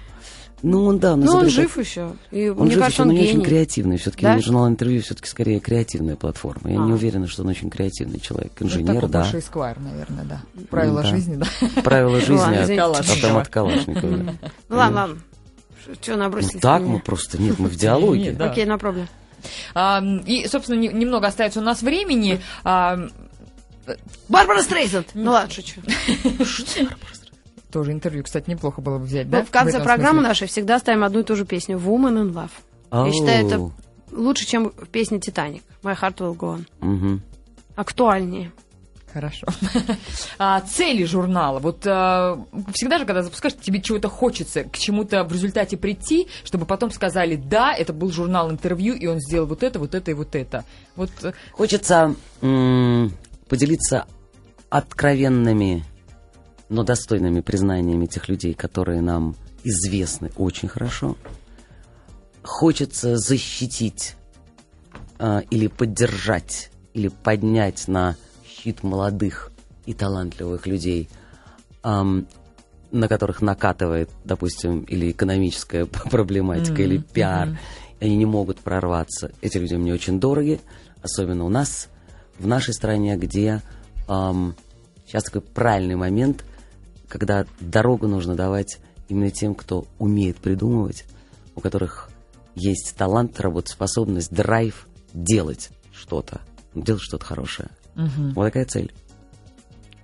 Ну, 0.62 0.86
он, 0.86 0.98
да, 0.98 1.16
Ну, 1.16 1.32
он 1.32 1.50
жив 1.50 1.78
еще. 1.78 2.14
И 2.32 2.50
Он 2.50 2.72
жив, 2.72 2.80
кажется, 2.80 2.88
еще, 2.88 3.02
он 3.04 3.08
но 3.10 3.14
не 3.14 3.28
очень 3.28 3.42
креативный. 3.44 3.98
Все-таки 3.98 4.24
Да? 4.24 4.40
журнал 4.40 4.68
интервью 4.68 5.02
все-таки 5.04 5.28
скорее 5.30 5.60
креативная 5.60 6.16
платформа. 6.16 6.72
Я 6.72 6.82
А. 6.82 6.86
не 6.86 6.94
уверена, 6.94 7.28
что 7.28 7.44
он 7.44 7.50
очень 7.50 7.70
креативный 7.70 8.20
человек. 8.20 8.54
Ну, 8.60 8.66
Инженер, 8.66 8.96
такой 8.96 9.10
да. 9.10 9.22
больше 9.22 9.40
Эсквайр, 9.40 9.80
наверное, 9.80 10.26
да. 10.26 10.42
Правила 10.72 11.04
да. 11.04 11.08
жизни, 11.10 11.36
да. 11.36 11.82
Правила 11.84 12.20
жизни 12.22 12.78
от 12.80 13.00
автомат 13.00 13.48
Калашникова. 13.50 14.10
Ну, 14.10 14.76
ладно, 14.76 15.02
ладно. 15.02 15.18
Что 16.02 16.12
Ну 16.14 16.18
набросились 16.18 16.62
так 16.62 16.82
на 16.82 16.88
мы 16.88 17.00
просто, 17.00 17.42
нет, 17.42 17.60
мы 17.60 17.70
в 17.70 17.76
диалоге. 17.78 18.36
Окей, 18.40 18.66
на 18.66 18.78
проблем. 18.78 19.08
А, 19.74 20.04
И, 20.26 20.48
собственно, 20.48 20.80
не- 20.80 20.88
немного 20.90 21.28
остается 21.28 21.60
у 21.60 21.64
нас 21.64 21.82
времени. 21.82 22.42
А, 22.64 23.08
Барбара 24.30 24.62
Стрейзенд! 24.64 25.10
Ну 25.14 25.32
ладно, 25.32 25.52
шучу. 25.54 25.82
Тоже 27.72 27.92
интервью, 27.92 28.24
кстати, 28.24 28.50
неплохо 28.50 28.82
было 28.82 28.98
бы 29.00 29.06
взять, 29.06 29.26
Мы 29.26 29.32
да? 29.32 29.40
Ну, 29.40 29.46
в 29.46 29.52
конце 29.52 29.82
программы 29.84 30.20
смысле? 30.20 30.28
нашей 30.30 30.48
всегда 30.48 30.80
ставим 30.80 31.04
одну 31.04 31.20
и 31.20 31.24
ту 31.24 31.36
же 31.36 31.46
песню 31.46 31.78
Woman 31.78 32.24
in 32.24 32.34
Love. 32.34 33.06
Я 33.06 33.12
считаю, 33.12 33.46
это 33.46 33.72
лучше, 34.12 34.46
чем 34.48 34.72
песня 34.92 35.20
Титаник. 35.20 35.62
My 35.84 35.96
Heart 36.00 36.18
Will 36.18 36.36
Go 36.38 36.64
On. 36.82 37.20
Актуальнее. 37.76 38.52
Хорошо. 39.16 39.48
А, 40.38 40.60
цели 40.60 41.06
журнала. 41.06 41.60
Вот 41.60 41.88
а, 41.88 42.38
всегда 42.74 43.00
же, 43.00 43.06
когда 43.06 43.24
запускаешь, 43.24 43.56
тебе 43.56 43.82
чего-то 43.82 44.10
хочется, 44.10 44.66
к 44.66 44.78
чему-то 44.78 45.24
в 45.24 45.32
результате 45.32 45.78
прийти, 45.78 46.28
чтобы 46.44 46.66
потом 46.66 46.92
сказали, 46.92 47.38
да, 47.38 47.74
это 47.74 47.94
был 47.94 48.12
журнал 48.12 48.52
интервью, 48.52 48.94
и 48.94 49.08
он 49.08 49.22
сделал 49.22 49.48
вот 49.48 49.64
это, 49.64 49.80
вот 49.80 49.96
это 49.96 50.12
и 50.12 50.14
вот 50.14 50.36
это. 50.36 50.66
Вот 50.98 51.10
э, 51.24 51.32
Хочется 51.54 52.14
м, 52.42 53.14
поделиться 53.48 54.06
откровенными, 54.70 55.86
но 56.68 56.84
достойными 56.84 57.40
признаниями 57.40 58.08
тех 58.08 58.28
людей, 58.28 58.54
которые 58.54 59.00
нам 59.00 59.38
известны 59.64 60.32
очень 60.36 60.68
хорошо. 60.68 61.16
Хочется 62.44 63.16
защитить 63.16 64.16
а, 65.20 65.40
или 65.50 65.68
поддержать, 65.68 66.70
или 66.94 67.08
поднять 67.08 67.88
на 67.88 68.18
щит 68.66 68.82
молодых 68.82 69.52
и 69.86 69.94
талантливых 69.94 70.66
людей, 70.66 71.08
ам, 71.84 72.28
на 72.92 73.08
которых 73.08 73.42
накатывает, 73.42 74.10
допустим, 74.24 74.82
или 74.82 75.12
экономическая 75.12 75.86
проблематика, 76.12 76.82
или 76.82 76.98
пиар, 76.98 77.60
и 78.00 78.06
они 78.06 78.18
не 78.18 78.26
могут 78.26 78.60
прорваться. 78.60 79.32
Эти 79.42 79.58
люди 79.58 79.76
мне 79.76 79.94
очень 79.94 80.20
дороги, 80.20 80.60
особенно 81.04 81.46
у 81.46 81.50
нас, 81.50 81.90
в 82.40 82.48
нашей 82.48 82.74
стране, 82.74 83.16
где 83.18 83.62
ам, 84.08 84.56
сейчас 85.06 85.26
такой 85.26 85.42
правильный 85.42 85.96
момент, 85.96 86.44
когда 87.08 87.46
дорогу 87.60 88.08
нужно 88.08 88.36
давать 88.36 88.80
именно 89.08 89.30
тем, 89.30 89.54
кто 89.54 89.86
умеет 90.00 90.38
придумывать, 90.38 91.06
у 91.54 91.62
которых 91.62 92.10
есть 92.56 92.96
талант, 92.98 93.40
работоспособность, 93.40 94.34
драйв 94.34 94.88
делать 95.14 95.70
что-то, 95.94 96.42
делать 96.74 97.04
что-то 97.04 97.26
хорошее. 97.26 97.70
Вот 97.96 98.46
такая 98.46 98.66
цель. 98.66 98.92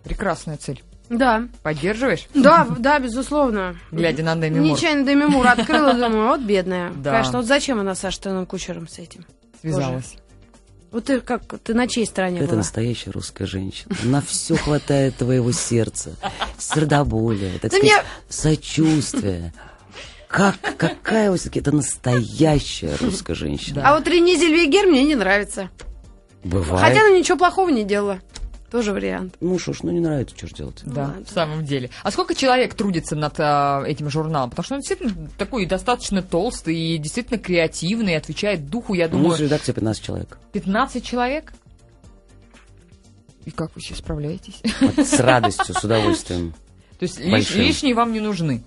прекрасная 0.04 0.58
цель. 0.58 0.82
Да. 1.10 1.48
Поддерживаешь? 1.62 2.28
Да, 2.34 2.66
да, 2.80 2.98
безусловно. 3.00 3.76
Глядя 3.92 4.24
на 4.24 4.36
Деми 4.38 4.60
Мур. 4.60 4.78
Нечаянно 4.78 5.06
Деми 5.06 5.26
Мур 5.26 5.46
открыла, 5.46 5.94
думаю, 5.94 6.30
вот 6.30 6.42
бедная. 6.42 6.92
Да. 6.92 7.12
Конечно, 7.12 7.40
вот 7.40 7.48
зачем 7.48 7.80
она 7.82 7.96
со 7.96 8.12
Штаном 8.12 8.46
Кучером 8.46 8.88
с 8.88 8.98
этим? 8.98 9.26
Связалась. 9.60 10.16
Вот 10.92 11.06
ты 11.06 11.20
как, 11.22 11.44
ты 11.64 11.74
на 11.74 11.88
чьей 11.88 12.06
стороне 12.06 12.40
Это 12.40 12.48
была? 12.48 12.58
настоящая 12.58 13.12
русская 13.12 13.46
женщина. 13.46 13.94
На 14.04 14.22
все 14.22 14.56
хватает 14.56 15.16
твоего 15.18 15.52
сердца, 15.52 16.16
сердоболия, 16.58 17.60
так 17.60 17.72
Да 17.72 17.78
сказать, 17.78 17.84
мне- 17.84 18.04
сочувствия. 18.30 19.54
Как, 20.28 20.56
какая 20.78 21.30
у 21.32 21.36
все-таки 21.36 21.60
это 21.60 21.74
настоящая 21.74 22.96
русская 23.02 23.36
женщина. 23.36 23.82
А 23.86 23.96
вот 23.98 24.08
Рене 24.08 24.36
Зельвегер 24.38 24.88
мне 24.88 25.04
не 25.04 25.16
нравится. 25.16 25.70
Бывает. 26.44 26.84
Хотя 26.84 27.02
она 27.06 27.18
ничего 27.18 27.38
плохого 27.38 27.70
не 27.70 27.84
делала. 27.84 28.20
Тоже 28.72 28.94
вариант. 28.94 29.36
Ну 29.42 29.60
что 29.60 29.74
ж, 29.74 29.80
ну 29.84 29.92
не 29.92 30.00
нравится, 30.00 30.34
что 30.38 30.48
ж 30.48 30.52
делать. 30.54 30.82
Да, 30.86 31.08
ладно. 31.08 31.26
в 31.26 31.30
самом 31.30 31.66
деле. 31.66 31.90
А 32.04 32.12
сколько 32.12 32.34
человек 32.36 32.74
трудится 32.74 33.18
над 33.18 33.34
а, 33.38 33.84
этим 33.86 34.10
журналом? 34.10 34.50
Потому 34.50 34.64
что 34.64 34.76
он 34.76 34.80
действительно 34.82 35.30
такой 35.38 35.66
достаточно 35.66 36.22
толстый 36.22 36.76
и 36.78 36.98
действительно 36.98 37.38
креативный, 37.38 38.16
отвечает 38.16 38.70
духу, 38.70 38.94
я 38.94 39.08
Ну, 39.08 39.14
думаю, 39.18 39.30
мы 39.32 39.38
же 39.38 39.44
редакция 39.44 39.74
15 39.74 40.02
человек. 40.04 40.38
15 40.54 41.04
человек? 41.06 41.52
И 43.46 43.52
как 43.52 43.76
вы 43.76 43.82
сейчас 43.82 43.98
справляетесь? 43.98 44.62
Вот 44.80 45.06
с 45.06 45.20
радостью, 45.20 45.76
с 45.76 45.84
удовольствием. 45.84 46.54
То 47.00 47.04
есть 47.04 47.20
лиш- 47.20 47.56
лишние 47.56 47.94
вам 47.96 48.14
не 48.14 48.20
нужны? 48.20 48.64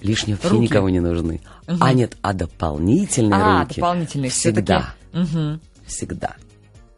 Лишние 0.00 0.36
вообще 0.36 0.50
Руки. 0.50 0.62
никого 0.62 0.88
не 0.90 1.00
нужны. 1.00 1.40
А 1.66 1.92
нет, 1.94 2.16
а 2.22 2.32
дополнительные 2.32 3.40
А, 3.40 3.62
руки 3.62 3.80
дополнительные 3.80 4.30
всегда. 4.30 4.94
все-таки. 5.12 5.34
Мгм. 5.36 5.60
Всегда. 5.86 6.36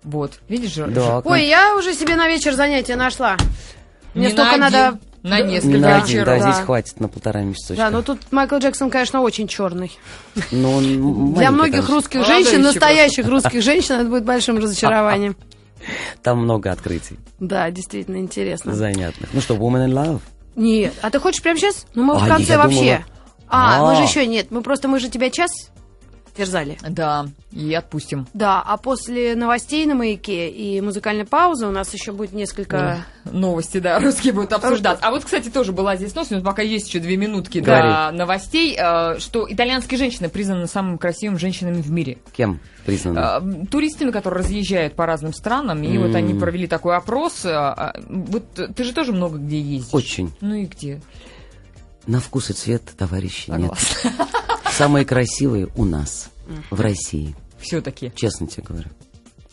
Вот, 0.04 0.38
видишь 0.48 0.74
же? 0.74 0.86
Да, 0.86 1.20
Ой, 1.24 1.46
я 1.46 1.74
уже 1.76 1.94
себе 1.94 2.14
на 2.16 2.28
вечер 2.28 2.54
занятия 2.54 2.96
нашла. 2.96 3.36
Мне 4.14 4.26
Не 4.26 4.32
столько 4.32 4.56
на 4.58 4.70
надо... 4.70 4.98
на 5.22 5.40
несколько 5.40 5.68
Не 5.76 5.80
на 5.80 5.96
один, 5.96 6.06
вечеров. 6.06 6.26
да, 6.26 6.38
Да. 6.44 6.52
здесь 6.52 6.64
хватит 6.64 7.00
на 7.00 7.08
полтора 7.08 7.40
месяца. 7.40 7.74
Да, 7.74 7.90
но 7.90 8.02
тут 8.02 8.20
Майкл 8.30 8.56
Джексон, 8.58 8.90
конечно, 8.90 9.22
очень 9.22 9.48
черный. 9.48 9.90
Но 10.52 10.74
он 10.74 11.34
Для 11.34 11.50
многих 11.50 11.72
конечно. 11.76 11.94
русских 11.94 12.26
женщин, 12.26 12.62
настоящих 12.62 13.26
русских 13.26 13.62
женщин, 13.62 13.94
это 13.96 14.04
будет 14.04 14.24
большим 14.24 14.58
разочарованием. 14.58 15.36
Там 16.22 16.38
много 16.38 16.70
открытий 16.70 17.18
Да, 17.40 17.70
действительно 17.70 18.16
интересно. 18.18 18.74
занятных. 18.74 19.30
Ну 19.32 19.40
что, 19.40 19.54
Woman 19.54 19.86
in 19.88 19.92
Love? 19.92 20.20
Нет, 20.56 20.92
а 21.02 21.10
ты 21.10 21.18
хочешь 21.18 21.42
прямо 21.42 21.58
сейчас? 21.58 21.86
Ну, 21.94 22.04
мы 22.04 22.14
в 22.18 22.22
А, 22.24 22.28
конце 22.28 22.52
я 22.52 22.58
вообще. 22.58 22.78
думала- 22.78 23.04
А, 23.48 23.82
мы 23.82 23.92
А. 23.92 23.96
же 23.96 24.02
еще 24.04 24.26
нет. 24.26 24.50
Мы 24.50 24.62
просто, 24.62 24.86
мы 24.88 24.98
же 25.00 25.08
тебя 25.08 25.30
час 25.30 25.50
терзали. 26.36 26.76
Да, 26.88 27.26
и 27.52 27.72
отпустим. 27.74 28.26
Да, 28.34 28.60
а 28.60 28.76
после 28.76 29.34
новостей 29.34 29.86
на 29.86 29.94
маяке 29.94 30.50
и 30.50 30.80
музыкальной 30.80 31.24
паузы 31.24 31.66
у 31.66 31.70
нас 31.70 31.92
еще 31.94 32.12
будет 32.12 32.32
несколько... 32.32 33.04
Новости, 33.24 33.78
да, 33.78 33.98
русские 34.00 34.32
будут 34.32 34.52
обсуждаться. 34.52 35.04
А 35.06 35.10
вот, 35.10 35.24
кстати, 35.24 35.48
тоже 35.48 35.72
была 35.72 35.96
здесь 35.96 36.14
новость, 36.14 36.30
но 36.32 36.42
пока 36.42 36.62
есть 36.62 36.88
еще 36.88 36.98
две 37.00 37.16
минутки 37.16 37.60
до 37.60 38.10
новостей, 38.12 38.76
э, 38.78 39.18
что 39.18 39.46
итальянские 39.50 39.98
женщины 39.98 40.28
признаны 40.28 40.66
самыми 40.66 40.96
красивыми 40.98 41.38
женщинами 41.38 41.80
в 41.80 41.90
мире. 41.90 42.18
Кем 42.36 42.60
признаны? 42.84 43.18
Э, 43.18 43.66
Туристами, 43.70 44.10
которые 44.10 44.40
разъезжают 44.44 44.94
по 44.94 45.06
разным 45.06 45.32
странам, 45.32 45.82
и 45.82 45.96
вот 45.98 46.14
они 46.14 46.34
провели 46.34 46.66
такой 46.66 46.96
опрос. 46.96 47.44
э, 47.44 47.50
а, 47.50 47.94
Вот 48.08 48.44
ты 48.54 48.84
же 48.84 48.92
тоже 48.92 49.12
много 49.12 49.38
где 49.38 49.60
ездишь. 49.60 49.94
Очень. 49.94 50.32
Ну 50.40 50.54
и 50.54 50.66
где? 50.66 51.00
На 52.06 52.20
вкус 52.20 52.50
и 52.50 52.52
цвет, 52.52 52.82
товарищи, 52.98 53.50
нет. 53.50 53.72
Самые 54.76 55.04
красивые 55.04 55.68
у 55.76 55.84
нас, 55.84 56.30
в 56.70 56.80
России. 56.80 57.34
Все-таки. 57.60 58.12
Честно 58.14 58.46
тебе 58.46 58.62
говорю. 58.64 58.88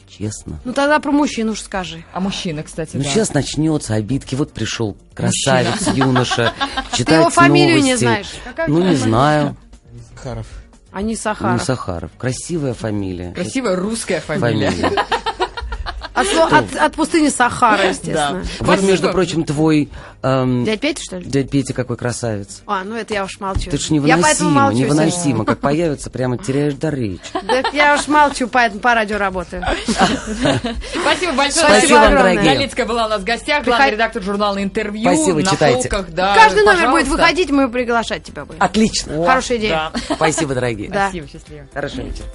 Честно. 0.07 0.59
Ну, 0.65 0.73
тогда 0.73 0.99
про 0.99 1.11
мужчин 1.11 1.49
уж 1.49 1.61
скажи. 1.61 2.03
А 2.13 2.19
мужчины, 2.19 2.63
кстати, 2.63 2.97
Ну, 2.97 3.03
да. 3.03 3.09
сейчас 3.09 3.33
начнется 3.33 3.93
обидки. 3.95 4.35
Вот 4.35 4.51
пришел 4.51 4.97
красавец, 5.13 5.87
юноша, 5.95 6.53
читает 6.93 7.05
Ты 7.07 7.13
его 7.13 7.29
фамилию 7.29 7.75
не 7.77 7.81
новости. 7.93 8.03
знаешь. 8.03 8.27
Какая 8.43 8.67
Ну, 8.67 8.75
не 8.79 8.81
фамилия? 8.83 8.97
знаю. 8.97 9.57
Захаров. 10.13 10.47
А 10.91 11.01
не 11.01 11.13
Ну, 11.13 11.19
Сахаров. 11.19 11.63
Сахаров. 11.63 12.11
Красивая 12.17 12.73
фамилия. 12.73 13.31
Красивая 13.31 13.77
русская 13.77 14.19
фамилия. 14.19 14.71
Фамилия. 14.71 15.05
От, 16.21 16.53
от- 16.53 16.75
от 16.75 16.93
пустыни 16.95 17.29
Сахара, 17.29 17.89
естественно. 17.89 18.43
Да. 18.59 18.65
Вот, 18.65 18.81
между 18.83 19.11
прочим, 19.11 19.43
твой 19.43 19.89
эм, 20.21 20.63
Дядь 20.65 20.79
Петя, 20.79 21.01
что 21.03 21.17
ли? 21.17 21.25
дядь 21.25 21.49
Петя 21.49 21.73
какой 21.73 21.97
красавец. 21.97 22.61
А, 22.67 22.83
ну 22.83 22.95
это 22.95 23.13
я 23.13 23.23
уж 23.23 23.39
молчу. 23.39 23.69
Ты 23.71 23.77
ж 23.77 23.87
Я 23.89 24.17
поэтому 24.17 24.49
невыносимо, 24.49 24.49
молчу 24.51 24.77
невыносимо. 24.77 25.45
Как 25.45 25.59
появится, 25.59 26.09
прямо 26.09 26.37
теряешь 26.37 26.73
дар 26.75 26.93
речи. 26.95 27.21
Да 27.43 27.63
я 27.73 27.95
уж 27.95 28.07
молчу, 28.07 28.47
поэтому 28.47 28.81
по 28.81 28.93
радио 28.93 29.17
работаю. 29.17 29.63
Спасибо 31.01 31.33
большое. 31.33 31.65
Спасибо 31.65 31.95
вам, 31.95 32.13
дорогие. 32.15 32.43
Галицкая 32.55 32.85
была 32.85 33.05
у 33.05 33.09
нас 33.09 33.21
в 33.21 33.25
гостях, 33.25 33.63
главный 33.63 33.91
редактор 33.91 34.21
журнала 34.23 34.61
«Интервью». 34.61 35.03
Спасибо, 35.03 35.39
на 35.39 35.45
читайте. 35.51 35.89
Каждый 35.89 36.63
номер 36.63 36.91
будет 36.91 37.07
выходить, 37.07 37.49
мы 37.49 37.69
приглашать 37.69 38.23
тебя 38.23 38.45
будем. 38.45 38.61
Отлично. 38.61 39.25
Хорошая 39.25 39.57
идея. 39.57 39.91
Спасибо, 40.15 40.53
дорогие. 40.53 40.89
Спасибо, 40.89 41.27
счастливо. 41.27 41.67
Хорошего 41.73 42.01
вечера. 42.01 42.25